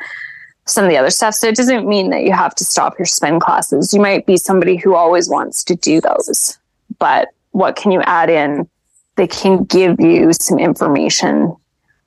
some 0.67 0.85
of 0.85 0.91
the 0.91 0.97
other 0.97 1.11
stuff. 1.11 1.35
So 1.35 1.49
it 1.49 1.57
doesn't 1.57 1.89
mean 1.89 2.11
that 2.11 2.23
you 2.23 2.33
have 2.33 2.55
to 2.57 2.65
stop 2.65 2.99
your 2.99 3.07
spin 3.07 3.41
classes. 3.41 3.93
You 3.93 4.01
might 4.01 4.27
be 4.27 4.37
somebody 4.37 4.77
who 4.77 4.95
always 4.95 5.29
wants 5.29 5.65
to 5.65 5.75
do 5.75 6.01
those. 6.01 6.59
But 6.99 7.29
what 7.53 7.77
can 7.77 7.91
you 7.91 8.01
add 8.03 8.31
in 8.31 8.69
that 9.17 9.31
can 9.31 9.65
give 9.65 10.01
you 10.01 10.33
some 10.33 10.59
information? 10.59 11.57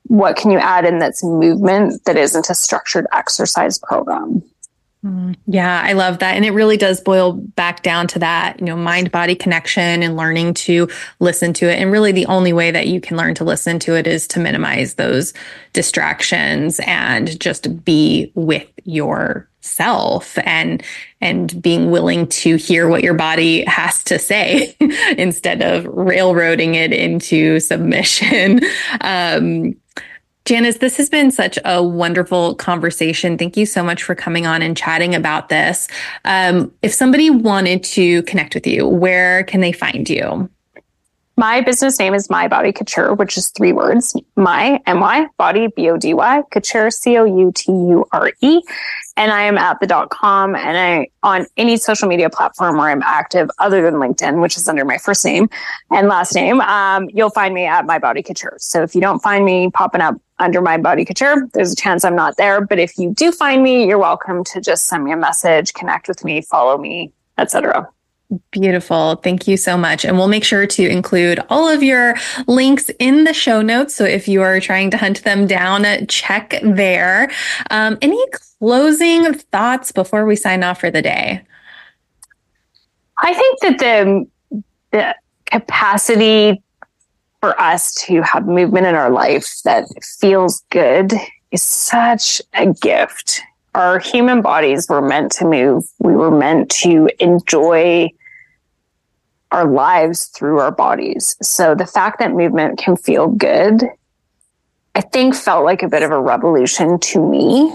What 0.04 0.36
can 0.36 0.50
you 0.50 0.58
add 0.58 0.84
in 0.84 0.98
that's 0.98 1.22
movement 1.22 2.04
that 2.04 2.16
isn't 2.16 2.50
a 2.50 2.54
structured 2.54 3.06
exercise 3.12 3.78
program? 3.78 4.42
Mm, 5.04 5.36
yeah, 5.46 5.82
I 5.84 5.92
love 5.92 6.20
that. 6.20 6.34
And 6.34 6.46
it 6.46 6.52
really 6.52 6.78
does 6.78 7.00
boil 7.00 7.32
back 7.32 7.82
down 7.82 8.06
to 8.08 8.18
that, 8.20 8.58
you 8.58 8.64
know, 8.64 8.76
mind 8.76 9.12
body 9.12 9.34
connection 9.34 10.02
and 10.02 10.16
learning 10.16 10.54
to 10.54 10.88
listen 11.20 11.52
to 11.54 11.70
it. 11.70 11.78
And 11.78 11.92
really 11.92 12.10
the 12.10 12.24
only 12.26 12.54
way 12.54 12.70
that 12.70 12.86
you 12.86 13.02
can 13.02 13.18
learn 13.18 13.34
to 13.34 13.44
listen 13.44 13.78
to 13.80 13.96
it 13.96 14.06
is 14.06 14.26
to 14.28 14.40
minimize 14.40 14.94
those 14.94 15.34
distractions 15.74 16.80
and 16.86 17.38
just 17.38 17.84
be 17.84 18.32
with 18.34 18.68
yourself 18.84 20.38
and 20.44 20.82
and 21.20 21.60
being 21.60 21.90
willing 21.90 22.26
to 22.28 22.56
hear 22.56 22.88
what 22.88 23.02
your 23.02 23.14
body 23.14 23.64
has 23.66 24.02
to 24.04 24.18
say 24.18 24.74
instead 25.18 25.60
of 25.60 25.84
railroading 25.86 26.76
it 26.76 26.92
into 26.94 27.60
submission. 27.60 28.60
Um, 29.00 29.74
Janis, 30.44 30.76
this 30.76 30.98
has 30.98 31.08
been 31.08 31.30
such 31.30 31.58
a 31.64 31.82
wonderful 31.82 32.54
conversation. 32.56 33.38
Thank 33.38 33.56
you 33.56 33.64
so 33.64 33.82
much 33.82 34.02
for 34.02 34.14
coming 34.14 34.46
on 34.46 34.60
and 34.60 34.76
chatting 34.76 35.14
about 35.14 35.48
this. 35.48 35.88
Um, 36.26 36.70
if 36.82 36.92
somebody 36.92 37.30
wanted 37.30 37.82
to 37.84 38.22
connect 38.24 38.54
with 38.54 38.66
you, 38.66 38.86
where 38.86 39.44
can 39.44 39.62
they 39.62 39.72
find 39.72 40.08
you? 40.08 40.50
My 41.36 41.62
business 41.62 41.98
name 41.98 42.14
is 42.14 42.30
My 42.30 42.46
Body 42.46 42.72
Couture, 42.72 43.14
which 43.14 43.36
is 43.36 43.48
three 43.48 43.72
words. 43.72 44.14
My, 44.36 44.80
M-Y, 44.86 45.26
body, 45.36 45.66
B-O-D-Y, 45.74 46.42
couture, 46.52 46.90
C-O-U-T-U-R-E. 46.92 48.62
And 49.16 49.32
I 49.32 49.42
am 49.42 49.58
at 49.58 49.80
the 49.80 49.86
dot 49.86 50.10
com 50.10 50.54
and 50.54 50.76
I 50.76 51.08
on 51.22 51.46
any 51.56 51.76
social 51.76 52.08
media 52.08 52.30
platform 52.30 52.76
where 52.76 52.88
I'm 52.88 53.02
active 53.02 53.48
other 53.58 53.82
than 53.82 53.94
LinkedIn, 53.94 54.42
which 54.42 54.56
is 54.56 54.68
under 54.68 54.84
my 54.84 54.98
first 54.98 55.24
name 55.24 55.48
and 55.90 56.08
last 56.08 56.34
name. 56.34 56.60
Um, 56.60 57.08
you'll 57.12 57.30
find 57.30 57.54
me 57.54 57.64
at 57.64 57.86
My 57.86 57.98
Body 57.98 58.22
Couture. 58.22 58.56
So 58.58 58.82
if 58.82 58.94
you 58.94 59.00
don't 59.00 59.20
find 59.20 59.44
me 59.44 59.70
popping 59.70 60.00
up 60.00 60.16
under 60.38 60.60
My 60.60 60.76
Body 60.78 61.04
Couture, 61.04 61.48
there's 61.54 61.72
a 61.72 61.76
chance 61.76 62.04
I'm 62.04 62.16
not 62.16 62.36
there. 62.36 62.60
But 62.60 62.78
if 62.78 62.98
you 62.98 63.12
do 63.14 63.30
find 63.30 63.62
me, 63.62 63.86
you're 63.86 63.98
welcome 63.98 64.44
to 64.44 64.60
just 64.60 64.86
send 64.86 65.04
me 65.04 65.12
a 65.12 65.16
message, 65.16 65.72
connect 65.74 66.08
with 66.08 66.24
me, 66.24 66.42
follow 66.42 66.76
me, 66.78 67.12
etc. 67.38 67.88
Beautiful. 68.50 69.16
Thank 69.16 69.46
you 69.46 69.56
so 69.56 69.76
much. 69.76 70.04
And 70.04 70.16
we'll 70.16 70.28
make 70.28 70.44
sure 70.44 70.66
to 70.66 70.88
include 70.88 71.40
all 71.50 71.68
of 71.68 71.82
your 71.82 72.16
links 72.46 72.90
in 72.98 73.24
the 73.24 73.34
show 73.34 73.62
notes. 73.62 73.94
So 73.94 74.04
if 74.04 74.26
you 74.26 74.42
are 74.42 74.60
trying 74.60 74.90
to 74.90 74.96
hunt 74.96 75.22
them 75.24 75.46
down, 75.46 76.06
check 76.06 76.58
there. 76.62 77.30
Um, 77.70 77.98
any 78.02 78.20
closing 78.58 79.34
thoughts 79.34 79.92
before 79.92 80.24
we 80.24 80.36
sign 80.36 80.64
off 80.64 80.80
for 80.80 80.90
the 80.90 81.02
day? 81.02 81.42
I 83.18 83.34
think 83.34 83.60
that 83.60 83.78
the, 83.78 84.26
the 84.90 85.14
capacity 85.44 86.62
for 87.44 87.60
us 87.60 87.92
to 88.06 88.22
have 88.22 88.46
movement 88.46 88.86
in 88.86 88.94
our 88.94 89.10
life 89.10 89.60
that 89.64 89.84
feels 90.02 90.64
good 90.70 91.12
is 91.50 91.62
such 91.62 92.40
a 92.54 92.72
gift 92.72 93.42
our 93.74 93.98
human 93.98 94.40
bodies 94.40 94.88
were 94.88 95.02
meant 95.02 95.32
to 95.32 95.44
move. 95.44 95.84
We 95.98 96.14
were 96.14 96.30
meant 96.30 96.70
to 96.82 97.10
enjoy 97.18 98.08
our 99.50 99.66
lives 99.66 100.26
through 100.26 100.60
our 100.60 100.70
bodies. 100.70 101.36
So 101.42 101.74
the 101.74 101.86
fact 101.86 102.18
that 102.20 102.32
movement 102.32 102.78
can 102.78 102.96
feel 102.96 103.28
good, 103.28 103.82
I 104.94 105.00
think 105.00 105.34
felt 105.34 105.64
like 105.64 105.82
a 105.82 105.88
bit 105.88 106.02
of 106.02 106.12
a 106.12 106.20
revolution 106.20 106.98
to 107.00 107.20
me. 107.20 107.74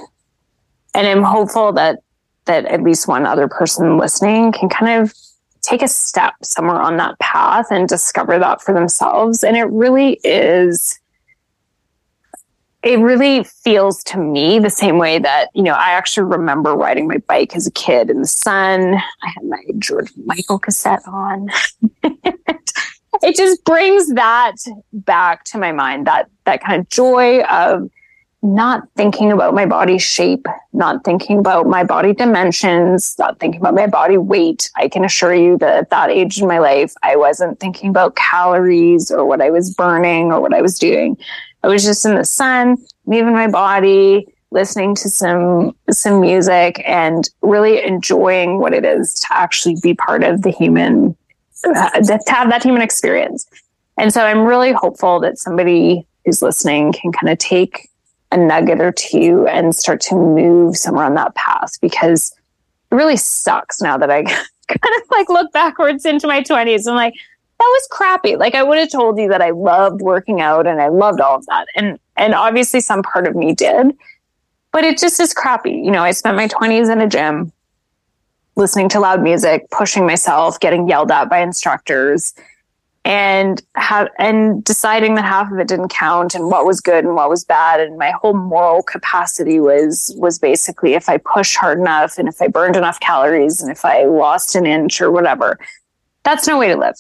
And 0.94 1.06
I'm 1.06 1.24
hopeful 1.24 1.74
that 1.74 2.00
that 2.46 2.66
at 2.66 2.82
least 2.82 3.08
one 3.08 3.28
other 3.28 3.48
person 3.48 3.98
listening 3.98 4.52
can 4.52 4.70
kind 4.70 5.04
of 5.04 5.14
take 5.62 5.82
a 5.82 5.88
step 5.88 6.34
somewhere 6.44 6.82
on 6.82 6.98
that 6.98 7.20
path 7.20 7.68
and 7.72 7.88
discover 7.88 8.40
that 8.40 8.62
for 8.62 8.74
themselves. 8.74 9.44
And 9.44 9.58
it 9.58 9.66
really 9.66 10.20
is 10.24 11.00
it 12.82 13.00
really 13.00 13.44
feels 13.44 14.04
to 14.06 14.18
me 14.18 14.58
the 14.60 14.70
same 14.70 14.98
way 14.98 15.20
that, 15.20 15.50
you 15.54 15.64
know, 15.64 15.74
I 15.74 15.92
actually 15.92 16.28
remember 16.28 16.74
riding 16.74 17.08
my 17.08 17.18
bike 17.18 17.56
as 17.56 17.68
a 17.68 17.72
kid 17.72 18.10
in 18.10 18.22
the 18.22 18.28
sun. 18.28 18.96
I 18.96 19.28
had 19.36 19.44
my 19.44 19.62
George 19.80 20.12
Michael 20.26 20.60
cassette 20.60 21.06
on. 21.06 21.50
it 22.04 23.36
just 23.36 23.66
brings 23.66 24.14
that 24.14 24.56
back 24.94 25.44
to 25.46 25.58
my 25.58 25.74
mind, 25.74 26.08
that, 26.08 26.30
that 26.46 26.64
kind 26.64 26.80
of 26.80 26.90
joy 26.90 27.42
of 27.44 27.90
not 28.42 28.88
thinking 28.96 29.32
about 29.32 29.54
my 29.54 29.66
body 29.66 29.98
shape, 29.98 30.46
not 30.72 31.04
thinking 31.04 31.40
about 31.40 31.68
my 31.68 31.84
body 31.84 32.14
dimensions, 32.14 33.16
not 33.20 33.40
thinking 33.40 33.60
about 33.60 33.76
my 33.76 33.88
body 33.88 34.18
weight. 34.18 34.72
I 34.76 34.88
can 34.88 35.04
assure 35.04 35.36
you 35.36 35.58
that 35.58 35.76
at 35.76 35.90
that 35.90 36.10
age 36.10 36.42
in 36.42 36.48
my 36.48 36.60
life, 36.60 36.94
I 37.04 37.18
wasn't 37.18 37.60
thinking 37.60 37.90
about 37.90 38.16
calories 38.16 39.12
or 39.12 39.26
what 39.26 39.42
I 39.42 39.50
was 39.50 39.74
burning 39.74 40.32
or 40.32 40.40
what 40.40 40.54
I 40.54 40.62
was 40.62 40.80
doing. 40.80 41.18
I 41.64 41.68
was 41.68 41.84
just 41.84 42.06
in 42.06 42.16
the 42.16 42.24
sun, 42.24 42.78
moving 43.06 43.34
my 43.34 43.50
body, 43.50 44.26
listening 44.52 44.96
to 44.96 45.10
some 45.10 45.76
some 45.92 46.22
music 46.22 46.82
and 46.86 47.30
really 47.42 47.84
enjoying 47.84 48.60
what 48.60 48.74
it 48.74 48.86
is 48.86 49.14
to 49.16 49.28
actually 49.32 49.76
be 49.84 49.94
part 49.94 50.24
of 50.24 50.42
the 50.44 50.50
human 50.50 51.16
uh, 51.66 51.90
to 52.02 52.20
have 52.28 52.50
that 52.50 52.64
human 52.64 52.82
experience. 52.82 53.46
And 53.98 54.14
so 54.14 54.24
I'm 54.24 54.46
really 54.46 54.72
hopeful 54.72 55.20
that 55.20 55.38
somebody 55.38 56.08
who's 56.24 56.42
listening 56.42 56.94
can 56.94 57.12
kind 57.12 57.30
of 57.30 57.38
take 57.38 57.89
a 58.32 58.38
nugget 58.38 58.82
or 58.82 58.92
two 58.92 59.48
and 59.48 59.76
start 59.76 60.02
to 60.02 60.16
move 60.16 60.78
somewhere 60.78 61.06
on 61.06 61.16
that 61.16 61.36
path 61.36 61.80
because 61.82 62.32
it 62.92 62.96
really 62.96 63.18
sucks 63.18 63.82
now 63.82 63.98
that 63.98 64.12
I 64.12 64.24
kind 64.24 64.96
of 64.96 65.04
like 65.12 65.30
look 65.30 65.52
backwards 65.52 66.06
into 66.06 66.28
my 66.28 66.42
20s. 66.42 66.88
I'm 66.88 66.96
like, 66.96 67.14
that 67.14 67.66
was 67.66 67.88
crappy. 67.92 68.36
Like 68.36 68.56
I 68.56 68.64
would 68.64 68.78
have 68.78 68.92
told 68.92 69.20
you 69.20 69.28
that 69.30 69.42
I 69.42 69.50
loved 69.50 70.02
working 70.02 70.42
out 70.42 70.66
and 70.66 70.82
I 70.82 70.88
loved 70.88 71.20
all 71.20 71.36
of 71.36 71.46
that. 71.48 71.68
And 71.76 72.00
and 72.16 72.34
obviously 72.34 72.80
some 72.80 73.04
part 73.04 73.28
of 73.28 73.36
me 73.36 73.54
did. 73.54 73.98
But 74.72 74.84
it 74.84 75.00
just 75.00 75.20
is 75.20 75.34
crappy. 75.34 75.72
You 75.72 75.92
know, 75.92 76.04
I 76.04 76.12
spent 76.12 76.38
my 76.38 76.48
20s 76.48 76.92
in 76.92 77.02
a 77.02 77.08
gym 77.08 77.52
listening 78.56 78.90
to 78.90 79.00
loud 79.00 79.24
music, 79.24 79.70
pushing 79.72 80.06
myself, 80.06 80.60
getting 80.60 80.88
yelled 80.88 81.12
at 81.12 81.30
by 81.30 81.40
instructors, 81.40 82.34
and 83.10 83.64
have 83.74 84.08
and 84.20 84.64
deciding 84.64 85.16
that 85.16 85.26
half 85.26 85.52
of 85.52 85.58
it 85.58 85.68
didn't 85.68 85.90
count 85.90 86.36
and 86.36 86.46
what 86.46 86.64
was 86.64 86.80
good 86.80 87.04
and 87.04 87.16
what 87.16 87.28
was 87.28 87.44
bad 87.44 87.80
and 87.80 87.98
my 87.98 88.12
whole 88.12 88.36
moral 88.36 88.84
capacity 88.84 89.60
was 89.60 90.14
was 90.16 90.38
basically 90.38 90.94
if 90.94 91.10
i 91.10 91.18
push 91.18 91.56
hard 91.56 91.80
enough 91.80 92.20
and 92.20 92.28
if 92.28 92.40
i 92.40 92.48
burned 92.48 92.76
enough 92.76 93.00
calories 93.00 93.62
and 93.62 93.72
if 93.72 93.84
i 93.84 94.04
lost 94.04 94.54
an 94.54 94.68
inch 94.68 95.02
or 95.02 95.10
whatever 95.10 95.58
that's 96.22 96.48
no 96.48 96.60
way 96.60 96.68
to 96.68 96.78
live 96.78 96.96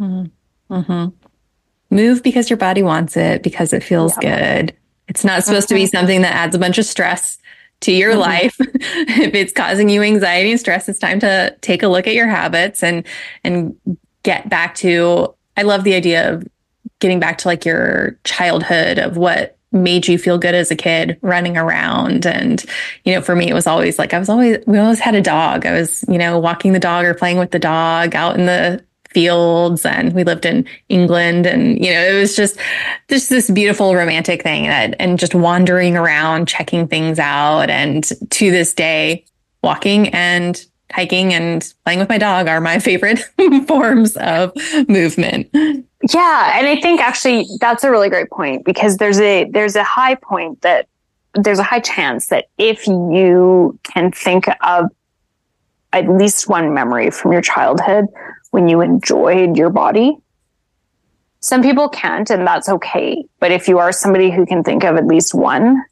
mm-hmm. 0.00 0.74
Mm-hmm. 0.74 1.94
move 1.94 2.24
because 2.24 2.50
your 2.50 2.56
body 2.56 2.82
wants 2.82 3.16
it 3.16 3.44
because 3.44 3.72
it 3.72 3.84
feels 3.84 4.12
yeah. 4.20 4.58
good 4.58 4.76
it's 5.06 5.24
not 5.24 5.44
supposed 5.44 5.68
mm-hmm. 5.68 5.74
to 5.76 5.80
be 5.82 5.84
mm-hmm. 5.84 5.96
something 5.96 6.22
that 6.22 6.34
adds 6.34 6.56
a 6.56 6.58
bunch 6.58 6.78
of 6.78 6.84
stress 6.84 7.38
to 7.80 7.92
your 7.92 8.12
mm-hmm. 8.12 8.20
life. 8.20 8.56
if 8.60 9.34
it's 9.34 9.52
causing 9.52 9.90
you 9.90 10.02
anxiety 10.02 10.50
and 10.50 10.58
stress, 10.58 10.88
it's 10.88 10.98
time 10.98 11.20
to 11.20 11.54
take 11.60 11.82
a 11.82 11.88
look 11.88 12.06
at 12.06 12.14
your 12.14 12.26
habits 12.26 12.82
and 12.82 13.06
and 13.44 13.76
get 14.26 14.48
back 14.48 14.74
to 14.74 15.32
I 15.56 15.62
love 15.62 15.84
the 15.84 15.94
idea 15.94 16.34
of 16.34 16.46
getting 16.98 17.20
back 17.20 17.38
to 17.38 17.48
like 17.48 17.64
your 17.64 18.18
childhood 18.24 18.98
of 18.98 19.16
what 19.16 19.56
made 19.70 20.08
you 20.08 20.18
feel 20.18 20.36
good 20.36 20.54
as 20.54 20.70
a 20.70 20.76
kid 20.76 21.16
running 21.22 21.56
around. 21.56 22.26
And 22.26 22.62
you 23.04 23.14
know 23.14 23.22
for 23.22 23.36
me 23.36 23.48
it 23.48 23.54
was 23.54 23.68
always 23.68 23.98
like 23.98 24.12
I 24.12 24.18
was 24.18 24.28
always 24.28 24.58
we 24.66 24.78
always 24.78 24.98
had 24.98 25.14
a 25.14 25.22
dog. 25.22 25.64
I 25.64 25.72
was 25.72 26.04
you 26.08 26.18
know 26.18 26.38
walking 26.40 26.72
the 26.72 26.80
dog 26.80 27.04
or 27.04 27.14
playing 27.14 27.38
with 27.38 27.52
the 27.52 27.60
dog 27.60 28.16
out 28.16 28.36
in 28.36 28.46
the 28.46 28.84
fields. 29.10 29.86
And 29.86 30.12
we 30.12 30.24
lived 30.24 30.44
in 30.44 30.66
England. 30.88 31.46
And 31.46 31.78
you 31.78 31.92
know 31.92 32.02
it 32.02 32.18
was 32.18 32.34
just 32.34 32.58
just 33.08 33.30
this 33.30 33.48
beautiful 33.48 33.94
romantic 33.94 34.42
thing 34.42 34.66
and, 34.66 35.00
and 35.00 35.20
just 35.20 35.36
wandering 35.36 35.96
around 35.96 36.48
checking 36.48 36.88
things 36.88 37.20
out. 37.20 37.70
And 37.70 38.04
to 38.30 38.50
this 38.50 38.74
day 38.74 39.24
walking 39.62 40.08
and 40.08 40.66
hiking 40.92 41.32
and 41.32 41.72
playing 41.84 41.98
with 41.98 42.08
my 42.08 42.18
dog 42.18 42.48
are 42.48 42.60
my 42.60 42.78
favorite 42.88 43.18
forms 43.66 44.16
of 44.16 44.52
movement. 44.88 45.48
Yeah, 45.52 46.58
and 46.58 46.66
I 46.66 46.78
think 46.80 47.00
actually 47.00 47.46
that's 47.60 47.84
a 47.84 47.90
really 47.90 48.08
great 48.08 48.30
point 48.30 48.64
because 48.64 48.98
there's 48.98 49.20
a 49.20 49.44
there's 49.50 49.76
a 49.76 49.84
high 49.84 50.14
point 50.14 50.62
that 50.62 50.88
there's 51.34 51.58
a 51.58 51.64
high 51.64 51.80
chance 51.80 52.26
that 52.26 52.46
if 52.58 52.86
you 52.86 53.78
can 53.82 54.12
think 54.12 54.46
of 54.62 54.90
at 55.92 56.08
least 56.08 56.48
one 56.48 56.74
memory 56.74 57.10
from 57.10 57.32
your 57.32 57.40
childhood 57.40 58.06
when 58.50 58.68
you 58.68 58.80
enjoyed 58.80 59.56
your 59.56 59.70
body. 59.70 60.16
Some 61.40 61.62
people 61.62 61.88
can't, 61.88 62.28
and 62.30 62.46
that's 62.46 62.68
okay. 62.68 63.24
But 63.40 63.52
if 63.52 63.68
you 63.68 63.78
are 63.78 63.92
somebody 63.92 64.30
who 64.30 64.46
can 64.46 64.62
think 64.62 64.84
of 64.84 64.96
at 64.96 65.06
least 65.06 65.34
one, 65.34 65.82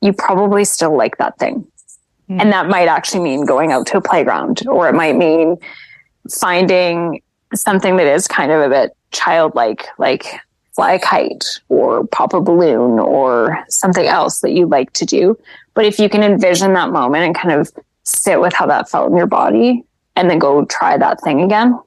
you 0.00 0.12
probably 0.12 0.64
still 0.64 0.96
like 0.96 1.18
that 1.18 1.38
thing. 1.38 1.69
And 2.38 2.52
that 2.52 2.68
might 2.68 2.88
actually 2.88 3.20
mean 3.20 3.44
going 3.44 3.72
out 3.72 3.86
to 3.88 3.96
a 3.96 4.00
playground, 4.00 4.66
or 4.68 4.88
it 4.88 4.94
might 4.94 5.16
mean 5.16 5.56
finding 6.30 7.22
something 7.54 7.96
that 7.96 8.06
is 8.06 8.28
kind 8.28 8.52
of 8.52 8.60
a 8.60 8.68
bit 8.68 8.96
childlike, 9.10 9.86
like 9.98 10.26
fly 10.74 10.92
a 10.92 10.98
kite 11.00 11.44
or 11.68 12.06
pop 12.06 12.32
a 12.32 12.40
balloon 12.40 12.98
or 12.98 13.64
something 13.68 14.06
else 14.06 14.40
that 14.40 14.52
you 14.52 14.66
like 14.66 14.92
to 14.92 15.04
do. 15.04 15.36
But 15.74 15.84
if 15.84 15.98
you 15.98 16.08
can 16.08 16.22
envision 16.22 16.72
that 16.74 16.90
moment 16.90 17.24
and 17.24 17.34
kind 17.34 17.58
of 17.58 17.70
sit 18.04 18.40
with 18.40 18.52
how 18.52 18.66
that 18.66 18.88
felt 18.88 19.10
in 19.10 19.16
your 19.16 19.26
body 19.26 19.84
and 20.16 20.30
then 20.30 20.38
go 20.38 20.64
try 20.66 20.96
that 20.96 21.20
thing 21.22 21.42
again, 21.42 21.78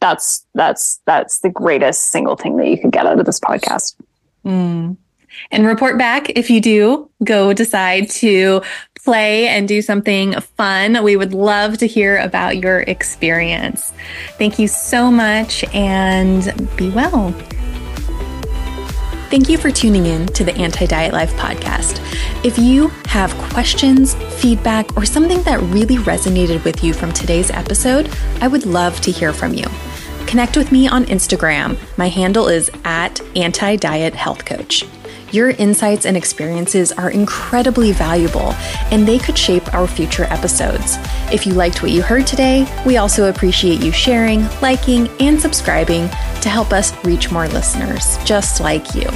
that's 0.00 0.44
that's 0.54 1.00
that's 1.06 1.40
the 1.40 1.50
greatest 1.50 2.08
single 2.08 2.36
thing 2.36 2.56
that 2.56 2.68
you 2.68 2.78
could 2.78 2.92
get 2.92 3.06
out 3.06 3.18
of 3.18 3.26
this 3.26 3.40
podcast. 3.40 3.94
Mm. 4.44 4.96
And 5.50 5.66
report 5.66 5.98
back 5.98 6.30
if 6.30 6.50
you 6.50 6.60
do 6.60 7.10
go 7.24 7.52
decide 7.52 8.10
to 8.10 8.62
play 9.06 9.46
and 9.46 9.68
do 9.68 9.80
something 9.80 10.32
fun. 10.40 11.02
We 11.02 11.16
would 11.16 11.32
love 11.32 11.78
to 11.78 11.86
hear 11.86 12.18
about 12.18 12.58
your 12.58 12.80
experience. 12.80 13.92
Thank 14.36 14.58
you 14.58 14.66
so 14.66 15.10
much 15.10 15.64
and 15.72 16.52
be 16.76 16.90
well. 16.90 17.32
Thank 19.30 19.48
you 19.48 19.58
for 19.58 19.70
tuning 19.70 20.06
in 20.06 20.26
to 20.28 20.44
the 20.44 20.54
Anti 20.56 20.86
Diet 20.86 21.12
Life 21.12 21.32
podcast. 21.34 22.00
If 22.44 22.58
you 22.58 22.88
have 23.06 23.32
questions, 23.52 24.14
feedback, 24.40 24.96
or 24.96 25.04
something 25.04 25.42
that 25.42 25.60
really 25.62 25.96
resonated 25.96 26.64
with 26.64 26.82
you 26.84 26.92
from 26.92 27.12
today's 27.12 27.50
episode, 27.50 28.08
I 28.40 28.48
would 28.48 28.66
love 28.66 29.00
to 29.02 29.10
hear 29.10 29.32
from 29.32 29.54
you. 29.54 29.64
Connect 30.26 30.56
with 30.56 30.72
me 30.72 30.88
on 30.88 31.04
Instagram. 31.06 31.76
My 31.96 32.08
handle 32.08 32.48
is 32.48 32.70
at 32.84 33.20
Anti 33.36 33.76
Diet 33.76 34.14
Health 34.14 34.44
Coach. 34.44 34.84
Your 35.36 35.50
insights 35.50 36.06
and 36.06 36.16
experiences 36.16 36.92
are 36.92 37.10
incredibly 37.10 37.92
valuable, 37.92 38.54
and 38.90 39.06
they 39.06 39.18
could 39.18 39.36
shape 39.36 39.74
our 39.74 39.86
future 39.86 40.24
episodes. 40.30 40.96
If 41.30 41.46
you 41.46 41.52
liked 41.52 41.82
what 41.82 41.90
you 41.90 42.00
heard 42.00 42.26
today, 42.26 42.66
we 42.86 42.96
also 42.96 43.28
appreciate 43.28 43.82
you 43.82 43.92
sharing, 43.92 44.48
liking, 44.62 45.08
and 45.20 45.38
subscribing 45.38 46.08
to 46.40 46.48
help 46.48 46.72
us 46.72 46.96
reach 47.04 47.30
more 47.30 47.48
listeners 47.48 48.16
just 48.24 48.62
like 48.62 48.94
you. 48.94 49.06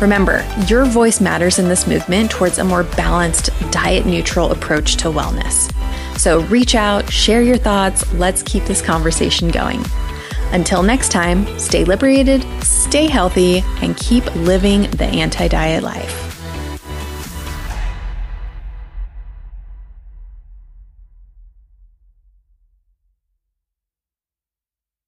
Remember, 0.00 0.44
your 0.66 0.86
voice 0.86 1.20
matters 1.20 1.60
in 1.60 1.68
this 1.68 1.86
movement 1.86 2.32
towards 2.32 2.58
a 2.58 2.64
more 2.64 2.82
balanced, 2.82 3.50
diet 3.70 4.06
neutral 4.06 4.50
approach 4.50 4.96
to 4.96 5.06
wellness. 5.06 5.72
So 6.18 6.40
reach 6.46 6.74
out, 6.74 7.08
share 7.12 7.42
your 7.42 7.58
thoughts, 7.58 8.12
let's 8.14 8.42
keep 8.42 8.64
this 8.64 8.82
conversation 8.82 9.50
going. 9.50 9.84
Until 10.52 10.82
next 10.82 11.10
time, 11.10 11.58
stay 11.58 11.84
liberated, 11.84 12.44
stay 12.62 13.06
healthy, 13.06 13.64
and 13.82 13.96
keep 13.96 14.24
living 14.34 14.90
the 14.90 15.06
anti 15.06 15.48
diet 15.48 15.82
life. 15.82 16.29